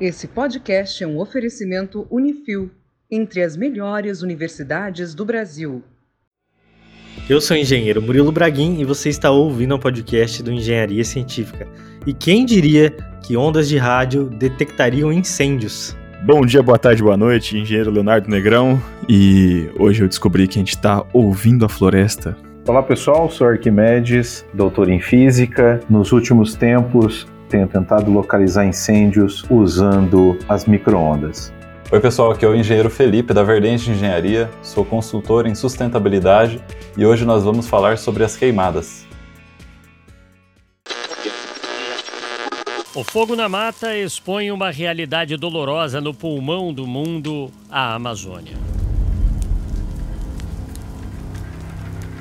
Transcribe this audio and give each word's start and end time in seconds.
Esse 0.00 0.28
podcast 0.28 1.02
é 1.02 1.06
um 1.08 1.18
oferecimento 1.18 2.06
Unifil, 2.08 2.70
entre 3.10 3.42
as 3.42 3.56
melhores 3.56 4.22
universidades 4.22 5.12
do 5.12 5.24
Brasil. 5.24 5.82
Eu 7.28 7.40
sou 7.40 7.56
o 7.56 7.60
engenheiro 7.60 8.00
Murilo 8.00 8.30
Braguin 8.30 8.80
e 8.80 8.84
você 8.84 9.08
está 9.08 9.28
ouvindo 9.32 9.74
o 9.74 9.78
podcast 9.78 10.40
do 10.40 10.52
Engenharia 10.52 11.02
Científica. 11.02 11.66
E 12.06 12.14
quem 12.14 12.46
diria 12.46 12.94
que 13.26 13.36
ondas 13.36 13.68
de 13.68 13.76
rádio 13.76 14.30
detectariam 14.30 15.12
incêndios? 15.12 15.96
Bom 16.24 16.46
dia, 16.46 16.62
boa 16.62 16.78
tarde, 16.78 17.02
boa 17.02 17.16
noite, 17.16 17.58
engenheiro 17.58 17.90
Leonardo 17.90 18.30
Negrão. 18.30 18.80
E 19.08 19.68
hoje 19.80 20.04
eu 20.04 20.08
descobri 20.08 20.46
que 20.46 20.60
a 20.60 20.60
gente 20.60 20.76
está 20.76 21.04
ouvindo 21.12 21.64
a 21.64 21.68
floresta. 21.68 22.36
Olá 22.68 22.84
pessoal, 22.84 23.28
sou 23.28 23.48
Arquimedes, 23.48 24.46
doutor 24.54 24.88
em 24.88 25.00
física. 25.00 25.80
Nos 25.90 26.12
últimos 26.12 26.54
tempos 26.54 27.26
tenho 27.48 27.66
tentado 27.66 28.10
localizar 28.10 28.64
incêndios 28.64 29.44
usando 29.50 30.38
as 30.48 30.66
microondas. 30.66 31.52
Oi 31.90 32.00
pessoal, 32.00 32.32
aqui 32.32 32.44
é 32.44 32.48
o 32.48 32.54
engenheiro 32.54 32.90
Felipe 32.90 33.32
da 33.32 33.42
Verdente 33.42 33.90
Engenharia, 33.90 34.50
sou 34.62 34.84
consultor 34.84 35.46
em 35.46 35.54
sustentabilidade 35.54 36.62
e 36.96 37.06
hoje 37.06 37.24
nós 37.24 37.42
vamos 37.42 37.66
falar 37.66 37.96
sobre 37.96 38.22
as 38.22 38.36
queimadas. 38.36 39.06
O 42.94 43.04
fogo 43.04 43.34
na 43.34 43.48
mata 43.48 43.96
expõe 43.96 44.50
uma 44.50 44.70
realidade 44.70 45.36
dolorosa 45.36 46.00
no 46.00 46.12
pulmão 46.12 46.74
do 46.74 46.86
mundo, 46.86 47.50
a 47.70 47.94
Amazônia. 47.94 48.56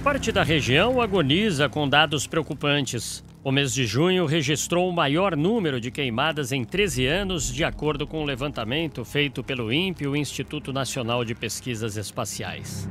Parte 0.03 0.31
da 0.31 0.43
região 0.43 1.01
agoniza 1.01 1.67
com 1.67 1.89
dados 1.89 2.25
preocupantes. 2.25 3.26
O 3.47 3.51
mês 3.51 3.73
de 3.73 3.85
junho 3.85 4.25
registrou 4.25 4.89
o 4.89 4.93
maior 4.93 5.33
número 5.33 5.79
de 5.79 5.89
queimadas 5.89 6.51
em 6.51 6.65
13 6.65 7.05
anos, 7.05 7.49
de 7.49 7.63
acordo 7.63 8.05
com 8.05 8.17
o 8.17 8.23
um 8.23 8.25
levantamento 8.25 9.05
feito 9.05 9.41
pelo 9.41 9.71
INPE, 9.71 10.05
o 10.05 10.17
Instituto 10.17 10.73
Nacional 10.73 11.23
de 11.23 11.33
Pesquisas 11.33 11.95
Espaciais. 11.95 12.89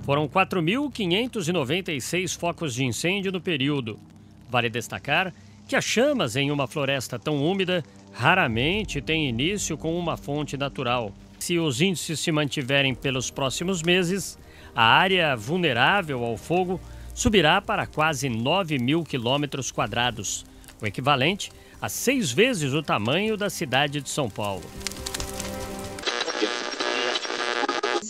Foram 0.00 0.26
4.596 0.26 2.38
focos 2.38 2.72
de 2.72 2.86
incêndio 2.86 3.30
no 3.30 3.38
período. 3.38 4.00
Vale 4.48 4.70
destacar 4.70 5.30
que 5.68 5.76
as 5.76 5.84
chamas 5.84 6.36
em 6.36 6.50
uma 6.50 6.66
floresta 6.66 7.18
tão 7.18 7.44
úmida 7.44 7.84
raramente 8.14 9.02
têm 9.02 9.28
início 9.28 9.76
com 9.76 9.94
uma 9.98 10.16
fonte 10.16 10.56
natural. 10.56 11.12
Se 11.38 11.58
os 11.58 11.82
índices 11.82 12.18
se 12.18 12.32
mantiverem 12.32 12.94
pelos 12.94 13.30
próximos 13.30 13.82
meses, 13.82 14.38
a 14.74 14.84
área 14.84 15.36
vulnerável 15.36 16.24
ao 16.24 16.38
fogo 16.38 16.80
subirá 17.14 17.60
para 17.60 17.86
quase 17.86 18.28
9 18.28 18.78
mil 18.78 19.04
quilômetros 19.04 19.70
quadrados, 19.70 20.44
o 20.80 20.86
equivalente 20.86 21.50
a 21.80 21.88
seis 21.88 22.30
vezes 22.30 22.72
o 22.72 22.82
tamanho 22.82 23.36
da 23.36 23.50
cidade 23.50 24.00
de 24.00 24.08
São 24.08 24.30
Paulo. 24.30 24.62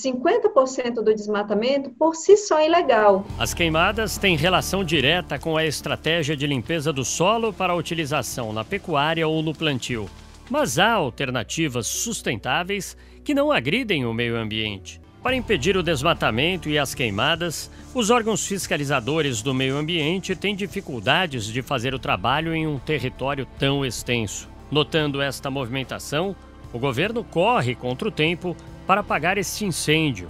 50% 0.02 0.94
do 0.94 1.14
desmatamento 1.14 1.90
por 1.90 2.14
si 2.14 2.36
só 2.36 2.58
é 2.58 2.66
ilegal. 2.66 3.24
As 3.38 3.54
queimadas 3.54 4.18
têm 4.18 4.36
relação 4.36 4.84
direta 4.84 5.38
com 5.38 5.56
a 5.56 5.64
estratégia 5.64 6.36
de 6.36 6.46
limpeza 6.46 6.92
do 6.92 7.04
solo 7.04 7.52
para 7.52 7.74
utilização 7.74 8.52
na 8.52 8.64
pecuária 8.64 9.26
ou 9.26 9.42
no 9.42 9.54
plantio. 9.54 10.10
Mas 10.50 10.78
há 10.78 10.92
alternativas 10.92 11.86
sustentáveis 11.86 12.96
que 13.24 13.32
não 13.32 13.52
agridem 13.52 14.04
o 14.04 14.12
meio 14.12 14.36
ambiente. 14.36 15.00
Para 15.22 15.36
impedir 15.36 15.76
o 15.76 15.84
desmatamento 15.84 16.68
e 16.68 16.76
as 16.76 16.94
queimadas, 16.94 17.70
os 17.94 18.10
órgãos 18.10 18.44
fiscalizadores 18.44 19.40
do 19.40 19.54
meio 19.54 19.76
ambiente 19.76 20.34
têm 20.34 20.56
dificuldades 20.56 21.46
de 21.46 21.62
fazer 21.62 21.94
o 21.94 21.98
trabalho 21.98 22.52
em 22.52 22.66
um 22.66 22.76
território 22.76 23.46
tão 23.56 23.86
extenso. 23.86 24.48
Notando 24.68 25.22
esta 25.22 25.48
movimentação, 25.48 26.34
o 26.72 26.78
governo 26.78 27.22
corre 27.22 27.76
contra 27.76 28.08
o 28.08 28.10
tempo 28.10 28.56
para 28.84 29.00
apagar 29.00 29.38
este 29.38 29.64
incêndio. 29.64 30.28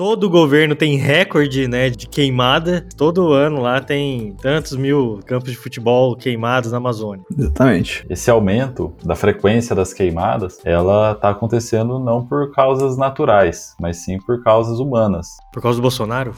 Todo 0.00 0.30
governo 0.30 0.74
tem 0.74 0.96
recorde, 0.96 1.68
né, 1.68 1.90
de 1.90 2.08
queimada. 2.08 2.86
Todo 2.96 3.34
ano 3.34 3.60
lá 3.60 3.82
tem 3.82 4.34
tantos 4.40 4.74
mil 4.74 5.20
campos 5.26 5.50
de 5.50 5.58
futebol 5.58 6.16
queimados 6.16 6.72
na 6.72 6.78
Amazônia. 6.78 7.22
Exatamente. 7.38 8.06
Esse 8.08 8.30
aumento 8.30 8.94
da 9.04 9.14
frequência 9.14 9.76
das 9.76 9.92
queimadas, 9.92 10.58
ela 10.64 11.12
está 11.12 11.28
acontecendo 11.28 11.98
não 11.98 12.24
por 12.24 12.50
causas 12.50 12.96
naturais, 12.96 13.74
mas 13.78 13.98
sim 13.98 14.18
por 14.18 14.42
causas 14.42 14.78
humanas. 14.78 15.36
Por 15.52 15.60
causa 15.60 15.76
do 15.76 15.82
Bolsonaro? 15.82 16.32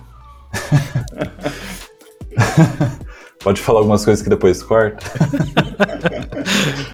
Pode 3.43 3.61
falar 3.61 3.81
algumas 3.81 4.05
coisas 4.05 4.23
que 4.23 4.31
depois 4.31 4.63
corta? 4.63 5.05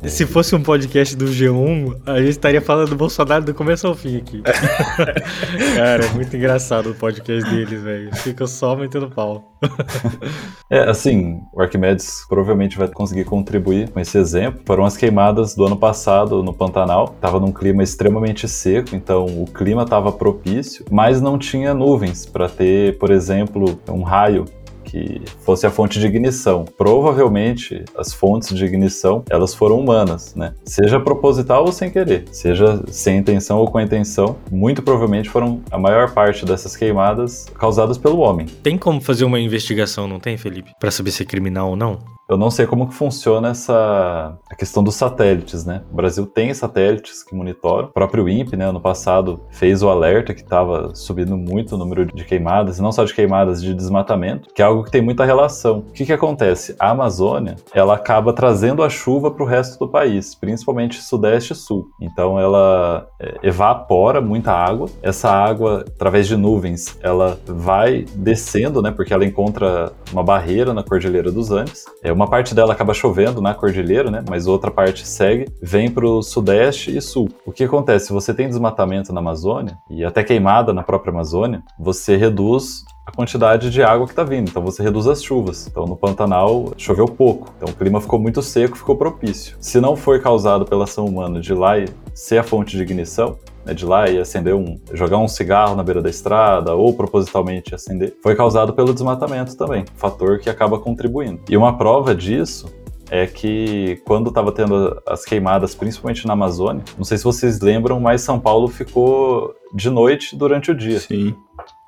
Se 0.04 0.26
fosse 0.26 0.54
um 0.54 0.62
podcast 0.62 1.16
do 1.16 1.26
G1, 1.26 2.00
a 2.06 2.18
gente 2.18 2.30
estaria 2.30 2.60
falando 2.60 2.90
do 2.90 2.96
Bolsonaro 2.96 3.44
do 3.44 3.54
começo 3.54 3.86
ao 3.86 3.94
fim 3.94 4.16
aqui. 4.16 4.42
Cara, 5.76 6.04
é 6.04 6.08
muito 6.14 6.34
engraçado 6.36 6.90
o 6.90 6.94
podcast 6.94 7.48
deles, 7.50 7.82
velho. 7.82 8.14
Fica 8.16 8.46
só 8.46 8.74
metendo 8.74 9.10
pau. 9.10 9.52
é, 10.70 10.88
assim, 10.88 11.40
o 11.52 11.60
Arquimedes 11.60 12.24
provavelmente 12.28 12.78
vai 12.78 12.88
conseguir 12.88 13.24
contribuir 13.24 13.90
com 13.90 14.00
esse 14.00 14.16
exemplo. 14.16 14.62
Foram 14.66 14.84
as 14.84 14.96
queimadas 14.96 15.54
do 15.54 15.66
ano 15.66 15.76
passado 15.76 16.42
no 16.42 16.52
Pantanal. 16.54 17.14
Tava 17.20 17.38
num 17.40 17.52
clima 17.52 17.82
extremamente 17.82 18.48
seco, 18.48 18.94
então 18.94 19.26
o 19.26 19.46
clima 19.46 19.82
estava 19.82 20.12
propício, 20.12 20.84
mas 20.90 21.20
não 21.20 21.38
tinha 21.38 21.74
nuvens 21.74 22.24
para 22.24 22.48
ter, 22.48 22.96
por 22.98 23.10
exemplo, 23.10 23.78
um 23.88 24.02
raio 24.02 24.44
que 24.88 25.20
fosse 25.40 25.66
a 25.66 25.70
fonte 25.70 26.00
de 26.00 26.06
ignição. 26.06 26.64
Provavelmente 26.64 27.84
as 27.96 28.12
fontes 28.12 28.56
de 28.56 28.64
ignição 28.64 29.22
elas 29.30 29.54
foram 29.54 29.78
humanas, 29.78 30.34
né? 30.34 30.54
Seja 30.64 30.98
proposital 30.98 31.64
ou 31.64 31.72
sem 31.72 31.90
querer, 31.90 32.24
seja 32.32 32.82
sem 32.88 33.18
intenção 33.18 33.58
ou 33.58 33.70
com 33.70 33.80
intenção, 33.80 34.36
muito 34.50 34.82
provavelmente 34.82 35.28
foram 35.28 35.60
a 35.70 35.78
maior 35.78 36.12
parte 36.12 36.44
dessas 36.44 36.76
queimadas 36.76 37.46
causadas 37.54 37.98
pelo 37.98 38.18
homem. 38.18 38.46
Tem 38.62 38.78
como 38.78 39.00
fazer 39.00 39.24
uma 39.24 39.38
investigação, 39.38 40.08
não 40.08 40.18
tem, 40.18 40.36
Felipe, 40.36 40.72
para 40.80 40.90
saber 40.90 41.10
se 41.10 41.22
é 41.22 41.26
criminal 41.26 41.70
ou 41.70 41.76
não? 41.76 42.17
Eu 42.28 42.36
não 42.36 42.50
sei 42.50 42.66
como 42.66 42.86
que 42.86 42.92
funciona 42.92 43.48
essa 43.48 44.38
a 44.50 44.54
questão 44.54 44.84
dos 44.84 44.96
satélites, 44.96 45.64
né? 45.64 45.80
O 45.90 45.96
Brasil 45.96 46.26
tem 46.26 46.52
satélites 46.52 47.22
que 47.22 47.34
monitoram. 47.34 47.88
O 47.88 47.92
próprio 47.92 48.28
INPE, 48.28 48.54
né, 48.54 48.66
ano 48.66 48.80
passado, 48.80 49.40
fez 49.50 49.82
o 49.82 49.88
alerta 49.88 50.34
que 50.34 50.42
estava 50.42 50.94
subindo 50.94 51.38
muito 51.38 51.74
o 51.74 51.78
número 51.78 52.04
de 52.04 52.24
queimadas, 52.24 52.78
e 52.78 52.82
não 52.82 52.92
só 52.92 53.02
de 53.04 53.14
queimadas, 53.14 53.62
de 53.62 53.72
desmatamento, 53.72 54.50
que 54.54 54.60
é 54.60 54.64
algo 54.66 54.84
que 54.84 54.90
tem 54.90 55.00
muita 55.00 55.24
relação. 55.24 55.78
O 55.78 55.92
que 55.92 56.04
que 56.04 56.12
acontece? 56.12 56.76
A 56.78 56.90
Amazônia, 56.90 57.56
ela 57.72 57.94
acaba 57.94 58.30
trazendo 58.34 58.82
a 58.82 58.90
chuva 58.90 59.30
para 59.30 59.42
o 59.42 59.46
resto 59.46 59.78
do 59.78 59.90
país, 59.90 60.34
principalmente 60.34 61.00
sudeste 61.00 61.54
e 61.54 61.56
sul. 61.56 61.88
Então 61.98 62.38
ela 62.38 63.08
é, 63.18 63.38
evapora 63.42 64.20
muita 64.20 64.52
água. 64.52 64.86
Essa 65.02 65.30
água, 65.30 65.82
através 65.86 66.26
de 66.26 66.36
nuvens, 66.36 66.98
ela 67.02 67.40
vai 67.46 68.04
descendo, 68.14 68.82
né, 68.82 68.90
porque 68.90 69.14
ela 69.14 69.24
encontra 69.24 69.92
uma 70.12 70.22
barreira 70.22 70.74
na 70.74 70.82
Cordilheira 70.82 71.32
dos 71.32 71.50
Andes. 71.50 71.86
É 72.02 72.17
uma 72.18 72.26
parte 72.26 72.52
dela 72.52 72.72
acaba 72.72 72.92
chovendo 72.92 73.40
na 73.40 73.54
cordilheira, 73.54 74.10
né? 74.10 74.24
Mas 74.28 74.48
outra 74.48 74.72
parte 74.72 75.06
segue, 75.06 75.46
vem 75.62 75.88
para 75.88 76.04
o 76.04 76.20
sudeste 76.20 76.96
e 76.96 77.00
sul. 77.00 77.28
O 77.46 77.52
que 77.52 77.62
acontece? 77.62 78.06
Se 78.06 78.12
você 78.12 78.34
tem 78.34 78.48
desmatamento 78.48 79.12
na 79.12 79.20
Amazônia 79.20 79.78
e 79.88 80.04
até 80.04 80.24
queimada 80.24 80.72
na 80.72 80.82
própria 80.82 81.12
Amazônia, 81.12 81.62
você 81.78 82.16
reduz 82.16 82.82
a 83.06 83.12
quantidade 83.12 83.70
de 83.70 83.84
água 83.84 84.04
que 84.04 84.12
está 84.12 84.24
vindo, 84.24 84.50
então 84.50 84.62
você 84.62 84.82
reduz 84.82 85.06
as 85.06 85.22
chuvas. 85.22 85.68
Então 85.68 85.86
no 85.86 85.96
Pantanal 85.96 86.72
choveu 86.76 87.06
pouco, 87.06 87.54
então 87.56 87.68
o 87.68 87.72
clima 87.72 88.00
ficou 88.00 88.18
muito 88.18 88.42
seco, 88.42 88.76
ficou 88.76 88.96
propício. 88.96 89.56
Se 89.60 89.80
não 89.80 89.94
foi 89.94 90.18
causado 90.20 90.66
pela 90.66 90.84
ação 90.84 91.06
humana 91.06 91.40
de 91.40 91.54
lá 91.54 91.74
ser 92.12 92.38
a 92.38 92.42
fonte 92.42 92.76
de 92.76 92.82
ignição, 92.82 93.38
né, 93.68 93.74
de 93.74 93.84
lá 93.84 94.08
e 94.08 94.18
acender 94.18 94.54
um, 94.54 94.80
jogar 94.92 95.18
um 95.18 95.28
cigarro 95.28 95.76
na 95.76 95.82
beira 95.82 96.00
da 96.00 96.08
estrada 96.08 96.74
ou 96.74 96.94
propositalmente 96.94 97.74
acender, 97.74 98.16
foi 98.22 98.34
causado 98.34 98.72
pelo 98.72 98.94
desmatamento 98.94 99.56
também, 99.56 99.84
fator 99.94 100.38
que 100.38 100.48
acaba 100.48 100.78
contribuindo. 100.78 101.40
E 101.48 101.56
uma 101.56 101.76
prova 101.76 102.14
disso 102.14 102.72
é 103.10 103.26
que 103.26 104.00
quando 104.06 104.28
estava 104.28 104.52
tendo 104.52 105.00
as 105.06 105.24
queimadas, 105.24 105.74
principalmente 105.74 106.26
na 106.26 106.32
Amazônia, 106.32 106.82
não 106.96 107.04
sei 107.04 107.18
se 107.18 107.24
vocês 107.24 107.60
lembram, 107.60 108.00
mas 108.00 108.22
São 108.22 108.40
Paulo 108.40 108.68
ficou 108.68 109.54
de 109.74 109.90
noite 109.90 110.36
durante 110.36 110.70
o 110.70 110.74
dia. 110.74 111.00
Sim, 111.00 111.34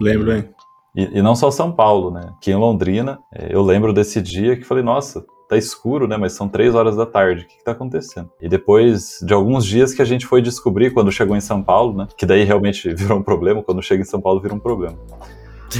lembro, 0.00 0.34
hein? 0.34 0.48
E, 0.94 1.18
e 1.18 1.22
não 1.22 1.34
só 1.34 1.50
São 1.50 1.72
Paulo, 1.72 2.10
né? 2.10 2.32
Aqui 2.36 2.50
em 2.50 2.56
Londrina, 2.56 3.18
é, 3.32 3.54
eu 3.54 3.62
lembro 3.62 3.92
desse 3.92 4.20
dia 4.20 4.56
que 4.56 4.64
falei, 4.64 4.82
nossa, 4.82 5.24
tá 5.50 5.56
escuro, 5.56 6.06
né? 6.06 6.16
Mas 6.16 6.32
são 6.32 6.48
três 6.48 6.74
horas 6.74 6.96
da 6.96 7.04
tarde. 7.04 7.42
O 7.42 7.46
que, 7.46 7.56
que 7.56 7.64
tá 7.64 7.72
acontecendo? 7.72 8.30
E 8.40 8.48
depois 8.48 9.18
de 9.20 9.34
alguns 9.34 9.66
dias 9.66 9.92
que 9.92 10.00
a 10.00 10.04
gente 10.04 10.24
foi 10.24 10.40
descobrir 10.40 10.92
quando 10.92 11.10
chegou 11.10 11.36
em 11.36 11.40
São 11.40 11.60
Paulo, 11.60 11.96
né? 11.98 12.08
Que 12.16 12.24
daí 12.24 12.44
realmente 12.44 12.92
virou 12.94 13.18
um 13.18 13.22
problema. 13.22 13.62
Quando 13.62 13.82
chega 13.82 14.02
em 14.02 14.06
São 14.06 14.20
Paulo, 14.20 14.40
vira 14.40 14.54
um 14.54 14.60
problema. 14.60 14.96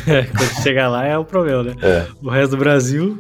É, 0.07 0.23
quando 0.23 0.63
chega 0.63 0.87
lá 0.87 1.05
é 1.05 1.19
o 1.19 1.25
problema, 1.25 1.65
né? 1.65 1.75
É. 1.83 2.07
O 2.23 2.31
resto 2.31 2.53
do 2.53 2.59
Brasil. 2.59 3.19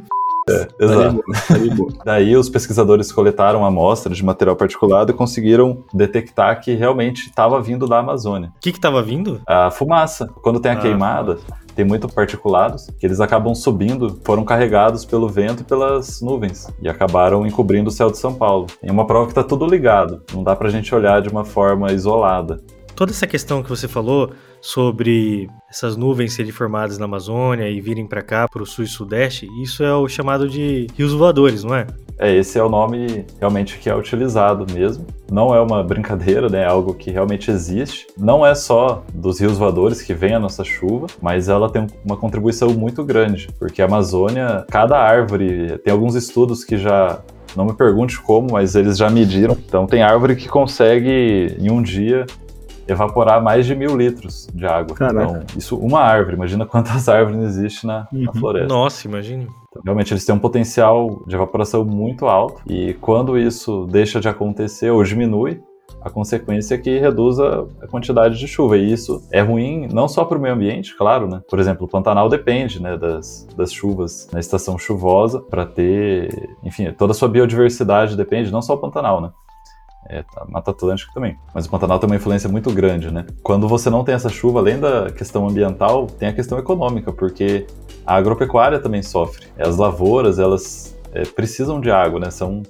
É, 0.50 0.64
Tá 0.64 0.84
exato. 0.84 1.22
tá. 1.22 2.04
Daí 2.04 2.36
os 2.36 2.48
pesquisadores 2.48 3.12
coletaram 3.12 3.64
amostras 3.64 4.16
de 4.16 4.24
material 4.24 4.56
particulado 4.56 5.10
e 5.10 5.14
conseguiram 5.14 5.84
detectar 5.94 6.60
que 6.60 6.74
realmente 6.74 7.26
estava 7.28 7.60
vindo 7.60 7.86
da 7.86 7.98
Amazônia. 7.98 8.50
O 8.56 8.60
que 8.60 8.72
que 8.72 8.80
tava 8.80 9.02
vindo? 9.02 9.40
A 9.46 9.70
fumaça, 9.70 10.28
quando 10.42 10.60
tem 10.60 10.72
a 10.72 10.74
Ah, 10.74 10.78
queimada, 10.80 11.38
tem 11.74 11.84
muito 11.84 12.08
particulados 12.08 12.88
que 12.98 13.06
eles 13.06 13.20
acabam 13.20 13.54
subindo, 13.54 14.18
foram 14.24 14.44
carregados 14.44 15.04
pelo 15.04 15.28
vento 15.28 15.60
e 15.62 15.64
pelas 15.64 16.20
nuvens 16.20 16.66
e 16.82 16.88
acabaram 16.88 17.46
encobrindo 17.46 17.88
o 17.88 17.92
céu 17.92 18.10
de 18.10 18.18
São 18.18 18.34
Paulo. 18.34 18.66
É 18.82 18.90
uma 18.90 19.06
prova 19.06 19.26
que 19.26 19.32
está 19.32 19.42
tudo 19.44 19.66
ligado, 19.66 20.22
não 20.32 20.42
dá 20.42 20.54
pra 20.56 20.68
gente 20.68 20.94
olhar 20.94 21.20
de 21.22 21.28
uma 21.28 21.44
forma 21.44 21.92
isolada. 21.92 22.60
Toda 22.94 23.12
essa 23.12 23.26
questão 23.26 23.62
que 23.62 23.68
você 23.70 23.88
falou 23.88 24.30
sobre 24.60 25.48
essas 25.68 25.96
nuvens 25.96 26.32
serem 26.32 26.52
formadas 26.52 26.98
na 26.98 27.04
Amazônia 27.04 27.68
e 27.68 27.80
virem 27.80 28.06
pra 28.06 28.22
cá, 28.22 28.48
pro 28.48 28.66
sul 28.66 28.84
e 28.84 28.88
sudeste, 28.88 29.48
isso 29.62 29.82
é 29.82 29.94
o 29.94 30.08
chamado 30.08 30.48
de 30.48 30.86
rios 30.96 31.12
voadores, 31.12 31.64
não 31.64 31.74
é? 31.74 31.86
É, 32.18 32.36
esse 32.36 32.58
é 32.58 32.62
o 32.62 32.68
nome 32.68 33.24
realmente 33.38 33.78
que 33.78 33.88
é 33.88 33.96
utilizado 33.96 34.66
mesmo. 34.74 35.06
Não 35.32 35.54
é 35.54 35.60
uma 35.60 35.82
brincadeira, 35.82 36.50
né? 36.50 36.60
É 36.60 36.66
algo 36.66 36.92
que 36.92 37.10
realmente 37.10 37.50
existe. 37.50 38.08
Não 38.14 38.44
é 38.44 38.54
só 38.54 39.02
dos 39.14 39.40
rios 39.40 39.56
voadores 39.56 40.02
que 40.02 40.12
vem 40.12 40.34
a 40.34 40.38
nossa 40.38 40.62
chuva, 40.62 41.06
mas 41.22 41.48
ela 41.48 41.70
tem 41.70 41.86
uma 42.04 42.18
contribuição 42.18 42.74
muito 42.74 43.02
grande, 43.02 43.48
porque 43.58 43.80
a 43.80 43.86
Amazônia, 43.86 44.66
cada 44.70 44.98
árvore, 44.98 45.78
tem 45.78 45.90
alguns 45.90 46.14
estudos 46.14 46.62
que 46.62 46.76
já 46.76 47.22
não 47.56 47.64
me 47.64 47.72
pergunte 47.72 48.20
como, 48.20 48.52
mas 48.52 48.74
eles 48.74 48.98
já 48.98 49.08
mediram. 49.08 49.56
Então 49.66 49.86
tem 49.86 50.02
árvore 50.02 50.36
que 50.36 50.46
consegue 50.46 51.56
em 51.58 51.70
um 51.70 51.82
dia 51.82 52.26
evaporar 52.90 53.42
mais 53.42 53.66
de 53.66 53.74
mil 53.74 53.96
litros 53.96 54.46
de 54.54 54.66
água. 54.66 54.94
Caraca. 54.96 55.24
Então, 55.24 55.42
isso 55.56 55.76
uma 55.76 56.00
árvore. 56.00 56.36
Imagina 56.36 56.64
quantas 56.66 57.08
árvores 57.08 57.40
existem 57.40 57.88
na, 57.88 58.08
na 58.10 58.30
Uhum. 58.30 58.38
floresta. 58.38 58.68
Nossa, 58.74 59.06
imagine. 59.06 59.44
Então, 59.70 59.82
Realmente 59.84 60.12
eles 60.12 60.24
têm 60.24 60.34
um 60.34 60.38
potencial 60.38 61.22
de 61.26 61.34
evaporação 61.34 61.84
muito 61.84 62.26
alto 62.26 62.62
e 62.66 62.94
quando 62.94 63.38
isso 63.38 63.86
deixa 63.90 64.20
de 64.20 64.28
acontecer 64.28 64.90
ou 64.90 65.02
diminui, 65.04 65.60
a 66.02 66.08
consequência 66.08 66.76
é 66.76 66.78
que 66.78 66.98
reduz 66.98 67.38
a 67.38 67.64
a 67.82 67.86
quantidade 67.86 68.38
de 68.38 68.46
chuva. 68.48 68.76
E 68.78 68.90
isso 68.92 69.22
é 69.30 69.40
ruim 69.42 69.86
não 69.92 70.08
só 70.08 70.24
para 70.24 70.38
o 70.38 70.40
meio 70.40 70.54
ambiente, 70.54 70.96
claro, 70.96 71.28
né? 71.28 71.40
Por 71.48 71.58
exemplo, 71.58 71.84
o 71.84 71.88
Pantanal 71.88 72.28
depende 72.28 72.80
né, 72.82 72.96
das, 72.96 73.46
das 73.56 73.70
chuvas 73.72 74.26
na 74.32 74.40
estação 74.40 74.78
chuvosa 74.78 75.40
para 75.40 75.66
ter, 75.66 76.48
enfim, 76.64 76.90
toda 76.92 77.10
a 77.12 77.14
sua 77.14 77.28
biodiversidade 77.28 78.16
depende, 78.16 78.50
não 78.52 78.62
só 78.62 78.74
o 78.74 78.78
Pantanal, 78.78 79.20
né? 79.20 79.30
É, 80.08 80.24
a 80.36 80.44
Mata 80.46 80.70
Atlântica 80.70 81.12
também. 81.12 81.36
Mas 81.54 81.66
o 81.66 81.70
Pantanal 81.70 81.98
tem 81.98 82.08
uma 82.08 82.16
influência 82.16 82.48
muito 82.48 82.72
grande, 82.72 83.12
né? 83.12 83.26
Quando 83.42 83.68
você 83.68 83.90
não 83.90 84.02
tem 84.02 84.14
essa 84.14 84.28
chuva, 84.28 84.58
além 84.58 84.80
da 84.80 85.10
questão 85.10 85.46
ambiental, 85.48 86.06
tem 86.06 86.28
a 86.28 86.32
questão 86.32 86.58
econômica, 86.58 87.12
porque 87.12 87.66
a 88.06 88.16
agropecuária 88.16 88.78
também 88.78 89.02
sofre. 89.02 89.46
As 89.58 89.76
lavouras, 89.76 90.38
elas 90.38 90.98
é, 91.12 91.22
precisam 91.24 91.80
de 91.80 91.90
água, 91.90 92.18
né? 92.18 92.30
São 92.30 92.62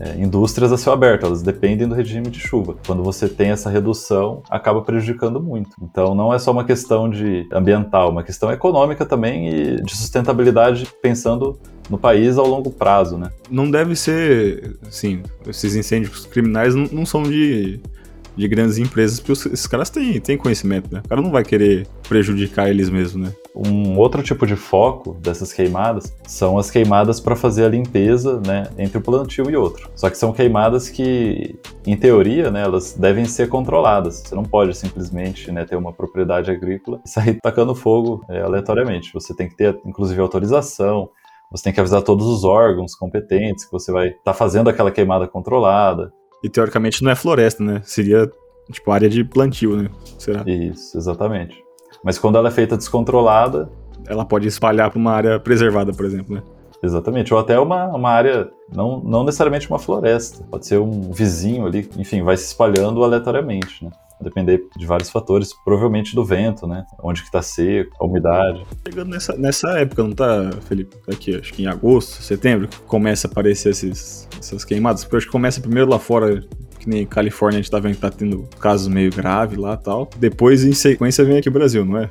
é, 0.00 0.16
indústrias 0.16 0.72
a 0.72 0.78
céu 0.78 0.92
aberto, 0.92 1.26
elas 1.26 1.42
dependem 1.42 1.86
do 1.86 1.94
regime 1.94 2.28
de 2.28 2.40
chuva. 2.40 2.74
Quando 2.86 3.02
você 3.02 3.28
tem 3.28 3.50
essa 3.50 3.68
redução, 3.68 4.42
acaba 4.48 4.80
prejudicando 4.80 5.40
muito. 5.40 5.70
Então 5.82 6.14
não 6.14 6.32
é 6.32 6.38
só 6.38 6.50
uma 6.50 6.64
questão 6.64 7.08
de 7.08 7.46
ambiental, 7.52 8.10
uma 8.10 8.22
questão 8.22 8.50
econômica 8.50 9.04
também 9.04 9.48
e 9.48 9.82
de 9.82 9.94
sustentabilidade 9.94 10.88
pensando 11.02 11.58
no 11.90 11.98
país 11.98 12.38
ao 12.38 12.46
longo 12.46 12.70
prazo, 12.70 13.18
né? 13.18 13.30
Não 13.50 13.68
deve 13.68 13.96
ser, 13.96 14.76
assim, 14.86 15.22
esses 15.46 15.74
incêndios 15.74 16.24
criminais 16.24 16.74
não, 16.74 16.86
não 16.92 17.04
são 17.04 17.24
de, 17.24 17.80
de 18.36 18.48
grandes 18.48 18.78
empresas, 18.78 19.18
porque 19.18 19.32
esses 19.32 19.66
caras 19.66 19.90
têm, 19.90 20.20
têm 20.20 20.38
conhecimento, 20.38 20.92
né? 20.92 21.02
O 21.04 21.08
cara 21.08 21.20
não 21.20 21.30
vai 21.30 21.44
querer 21.44 21.86
prejudicar 22.08 22.70
eles 22.70 22.88
mesmos, 22.88 23.26
né? 23.28 23.34
Um 23.54 23.98
outro 23.98 24.22
tipo 24.22 24.46
de 24.46 24.54
foco 24.54 25.14
dessas 25.20 25.52
queimadas 25.52 26.16
são 26.26 26.56
as 26.56 26.70
queimadas 26.70 27.18
para 27.18 27.34
fazer 27.34 27.64
a 27.64 27.68
limpeza, 27.68 28.40
né, 28.46 28.68
entre 28.78 28.98
o 28.98 29.00
plantio 29.00 29.50
e 29.50 29.56
outro. 29.56 29.90
Só 29.96 30.08
que 30.08 30.16
são 30.16 30.32
queimadas 30.32 30.88
que, 30.88 31.58
em 31.84 31.96
teoria, 31.96 32.50
né, 32.50 32.62
elas 32.62 32.94
devem 32.94 33.24
ser 33.24 33.48
controladas. 33.48 34.22
Você 34.24 34.34
não 34.36 34.44
pode 34.44 34.76
simplesmente 34.76 35.50
né, 35.50 35.64
ter 35.64 35.74
uma 35.74 35.92
propriedade 35.92 36.50
agrícola 36.50 37.00
e 37.04 37.08
sair 37.08 37.40
tacando 37.42 37.74
fogo 37.74 38.24
é, 38.28 38.40
aleatoriamente. 38.40 39.12
Você 39.12 39.34
tem 39.34 39.48
que 39.48 39.56
ter, 39.56 39.76
inclusive, 39.84 40.20
autorização. 40.20 41.10
Você 41.50 41.64
tem 41.64 41.72
que 41.72 41.80
avisar 41.80 42.02
todos 42.02 42.26
os 42.26 42.44
órgãos 42.44 42.94
competentes 42.94 43.64
que 43.64 43.72
você 43.72 43.90
vai 43.90 44.08
estar 44.08 44.34
fazendo 44.34 44.70
aquela 44.70 44.90
queimada 44.90 45.26
controlada. 45.26 46.12
E 46.44 46.48
teoricamente 46.48 47.02
não 47.02 47.10
é 47.10 47.14
floresta, 47.16 47.62
né? 47.62 47.82
Seria, 47.84 48.30
tipo, 48.70 48.90
área 48.90 49.08
de 49.08 49.24
plantio, 49.24 49.76
né? 49.76 49.90
Será? 50.18 50.44
Isso, 50.46 50.96
exatamente. 50.96 51.62
Mas 52.04 52.18
quando 52.18 52.38
ela 52.38 52.48
é 52.48 52.52
feita 52.52 52.76
descontrolada, 52.76 53.70
Ela 54.06 54.24
pode 54.24 54.48
espalhar 54.48 54.90
pra 54.90 54.98
uma 54.98 55.12
área 55.12 55.38
preservada, 55.38 55.92
por 55.92 56.06
exemplo, 56.06 56.34
né? 56.34 56.42
Exatamente, 56.82 57.34
ou 57.34 57.38
até 57.38 57.58
uma, 57.60 57.88
uma 57.88 58.08
área, 58.08 58.48
não, 58.74 59.00
não 59.00 59.22
necessariamente 59.22 59.68
uma 59.68 59.78
floresta, 59.78 60.42
pode 60.50 60.66
ser 60.66 60.78
um 60.78 61.12
vizinho 61.12 61.66
ali, 61.66 61.86
enfim, 61.98 62.22
vai 62.22 62.36
se 62.38 62.46
espalhando 62.46 63.04
aleatoriamente, 63.04 63.84
né? 63.84 63.90
Depender 64.20 64.62
de 64.76 64.86
vários 64.86 65.10
fatores, 65.10 65.54
provavelmente 65.64 66.14
do 66.14 66.24
vento, 66.24 66.66
né? 66.66 66.84
Onde 67.02 67.22
que 67.22 67.30
tá 67.30 67.40
seco, 67.40 67.96
a 68.00 68.04
umidade. 68.04 68.64
Chegando 68.86 69.10
nessa, 69.10 69.36
nessa 69.36 69.78
época, 69.78 70.02
não 70.02 70.12
tá, 70.12 70.50
Felipe? 70.62 70.96
Aqui, 71.10 71.36
acho 71.36 71.52
que 71.52 71.62
em 71.62 71.66
agosto, 71.66 72.22
setembro, 72.22 72.68
que 72.68 72.78
começa 72.80 73.26
a 73.26 73.30
aparecer 73.30 73.70
esses, 73.70 74.28
essas 74.38 74.64
queimadas. 74.64 75.04
Porque 75.04 75.16
acho 75.16 75.26
que 75.26 75.32
começa 75.32 75.60
primeiro 75.60 75.90
lá 75.90 75.98
fora, 75.98 76.40
que 76.78 76.88
nem 76.88 77.06
Califórnia, 77.06 77.58
a 77.58 77.62
gente 77.62 77.70
tá 77.70 77.78
vendo 77.78 77.94
que 77.94 78.00
tá 78.00 78.10
tendo 78.10 78.48
casos 78.58 78.88
meio 78.88 79.10
graves 79.10 79.58
lá 79.58 79.74
e 79.74 79.82
tal. 79.82 80.08
Depois, 80.16 80.64
em 80.64 80.72
sequência, 80.72 81.24
vem 81.24 81.38
aqui 81.38 81.48
o 81.48 81.52
Brasil, 81.52 81.84
não 81.84 81.98
é? 81.98 82.10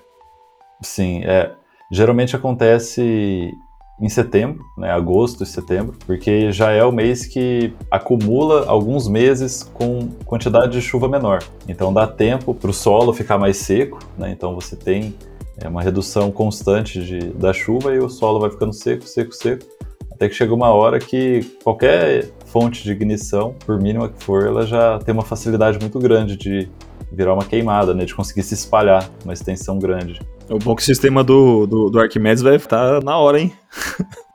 Sim, 0.81 1.21
é, 1.25 1.51
geralmente 1.91 2.35
acontece 2.35 3.51
em 4.01 4.07
setembro, 4.09 4.63
né, 4.77 4.91
agosto 4.91 5.43
e 5.43 5.45
setembro, 5.45 5.95
porque 6.05 6.51
já 6.51 6.71
é 6.71 6.83
o 6.83 6.91
mês 6.91 7.25
que 7.25 7.73
acumula 7.91 8.65
alguns 8.67 9.07
meses 9.07 9.63
com 9.73 10.07
quantidade 10.25 10.71
de 10.71 10.81
chuva 10.81 11.07
menor. 11.07 11.43
Então 11.67 11.93
dá 11.93 12.07
tempo 12.07 12.53
para 12.53 12.69
o 12.69 12.73
solo 12.73 13.13
ficar 13.13 13.37
mais 13.37 13.57
seco, 13.57 13.99
né, 14.17 14.31
então 14.31 14.55
você 14.55 14.75
tem 14.75 15.13
é, 15.57 15.67
uma 15.67 15.81
redução 15.81 16.31
constante 16.31 17.03
de, 17.03 17.19
da 17.31 17.51
chuva 17.51 17.93
e 17.93 17.99
o 17.99 18.09
solo 18.09 18.39
vai 18.39 18.49
ficando 18.49 18.73
seco, 18.73 19.05
seco, 19.05 19.33
seco, 19.33 19.65
até 20.11 20.27
que 20.27 20.35
chega 20.35 20.53
uma 20.53 20.69
hora 20.69 20.99
que 20.99 21.41
qualquer 21.63 22.29
fonte 22.45 22.83
de 22.83 22.91
ignição, 22.91 23.55
por 23.65 23.79
mínima 23.81 24.09
que 24.09 24.23
for, 24.23 24.47
ela 24.47 24.65
já 24.65 24.99
tem 24.99 25.13
uma 25.13 25.23
facilidade 25.23 25.77
muito 25.79 25.99
grande 25.99 26.35
de 26.35 26.69
virar 27.11 27.33
uma 27.33 27.45
queimada, 27.45 27.93
né, 27.93 28.05
de 28.05 28.15
conseguir 28.15 28.43
se 28.43 28.53
espalhar 28.53 29.09
uma 29.23 29.33
extensão 29.33 29.77
grande. 29.77 30.19
É 30.49 30.53
o 30.53 30.57
bom 30.57 30.75
que 30.75 30.81
o 30.81 30.85
sistema 30.85 31.23
do, 31.23 31.67
do, 31.67 31.91
do 31.91 31.99
Arquimedes 31.99 32.41
vai 32.41 32.55
estar 32.55 33.03
na 33.03 33.15
hora, 33.17 33.39
hein? 33.39 33.53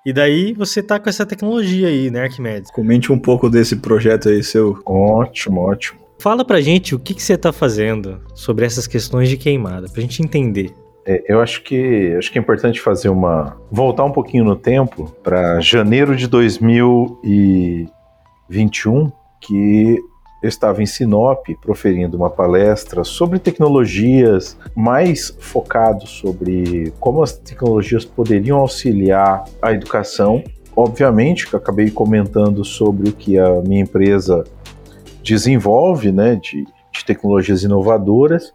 E 0.06 0.12
daí 0.12 0.52
você 0.52 0.82
tá 0.82 1.00
com 1.00 1.08
essa 1.08 1.24
tecnologia 1.24 1.88
aí, 1.88 2.10
né, 2.10 2.24
Arquimedes? 2.24 2.70
Comente 2.70 3.10
um 3.10 3.18
pouco 3.18 3.48
desse 3.48 3.76
projeto 3.76 4.28
aí, 4.28 4.42
seu. 4.42 4.78
Ótimo, 4.84 5.62
ótimo. 5.62 5.98
Fala 6.18 6.44
pra 6.44 6.60
gente 6.60 6.94
o 6.94 6.98
que, 6.98 7.14
que 7.14 7.22
você 7.22 7.38
tá 7.38 7.50
fazendo 7.52 8.20
sobre 8.34 8.66
essas 8.66 8.86
questões 8.86 9.30
de 9.30 9.38
queimada, 9.38 9.88
pra 9.88 10.02
gente 10.02 10.22
entender. 10.22 10.74
É, 11.06 11.24
eu 11.26 11.40
acho 11.40 11.62
que 11.62 12.14
acho 12.18 12.30
que 12.30 12.38
é 12.38 12.40
importante 12.40 12.78
fazer 12.80 13.08
uma 13.08 13.56
voltar 13.70 14.04
um 14.04 14.12
pouquinho 14.12 14.44
no 14.44 14.56
tempo 14.56 15.10
para 15.22 15.58
janeiro 15.60 16.14
de 16.16 16.26
2021, 16.26 19.10
que 19.40 19.98
eu 20.44 20.48
estava 20.48 20.82
em 20.82 20.86
Sinop 20.86 21.46
proferindo 21.58 22.18
uma 22.18 22.28
palestra 22.28 23.02
sobre 23.02 23.38
tecnologias, 23.38 24.58
mais 24.76 25.34
focado 25.40 26.06
sobre 26.06 26.92
como 27.00 27.22
as 27.22 27.32
tecnologias 27.32 28.04
poderiam 28.04 28.58
auxiliar 28.58 29.46
a 29.62 29.72
educação. 29.72 30.44
Obviamente 30.76 31.48
que 31.48 31.56
acabei 31.56 31.90
comentando 31.90 32.62
sobre 32.62 33.08
o 33.08 33.12
que 33.14 33.38
a 33.38 33.62
minha 33.62 33.80
empresa 33.80 34.44
desenvolve, 35.22 36.12
né, 36.12 36.34
de, 36.36 36.62
de 36.92 37.04
tecnologias 37.06 37.62
inovadoras, 37.62 38.52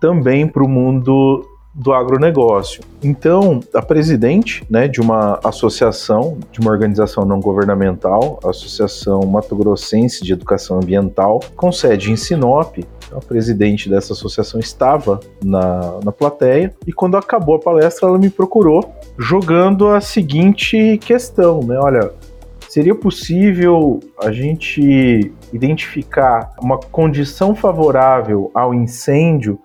também 0.00 0.48
para 0.48 0.64
o 0.64 0.68
mundo 0.68 1.44
do 1.74 1.92
agronegócio. 1.92 2.82
Então, 3.02 3.60
a 3.74 3.80
presidente 3.80 4.64
né, 4.68 4.88
de 4.88 5.00
uma 5.00 5.38
associação, 5.44 6.38
de 6.50 6.60
uma 6.60 6.70
organização 6.70 7.24
não 7.24 7.40
governamental, 7.40 8.40
a 8.44 8.50
Associação 8.50 9.20
Mato 9.20 9.54
Grossense 9.54 10.24
de 10.24 10.32
Educação 10.32 10.78
Ambiental, 10.78 11.40
com 11.56 11.70
sede 11.70 12.10
em 12.10 12.16
Sinop, 12.16 12.78
a 13.12 13.20
presidente 13.20 13.88
dessa 13.88 14.12
associação 14.12 14.60
estava 14.60 15.20
na, 15.42 15.98
na 16.04 16.12
plateia, 16.12 16.74
e 16.86 16.92
quando 16.92 17.16
acabou 17.16 17.56
a 17.56 17.58
palestra, 17.58 18.08
ela 18.08 18.18
me 18.18 18.30
procurou, 18.30 18.92
jogando 19.18 19.88
a 19.88 20.00
seguinte 20.00 20.98
questão, 20.98 21.60
né? 21.60 21.76
Olha, 21.78 22.12
seria 22.68 22.94
possível 22.94 23.98
a 24.22 24.30
gente 24.30 25.32
identificar 25.52 26.52
uma 26.62 26.78
condição 26.78 27.54
favorável 27.54 28.50
ao 28.54 28.72
incêndio 28.72 29.58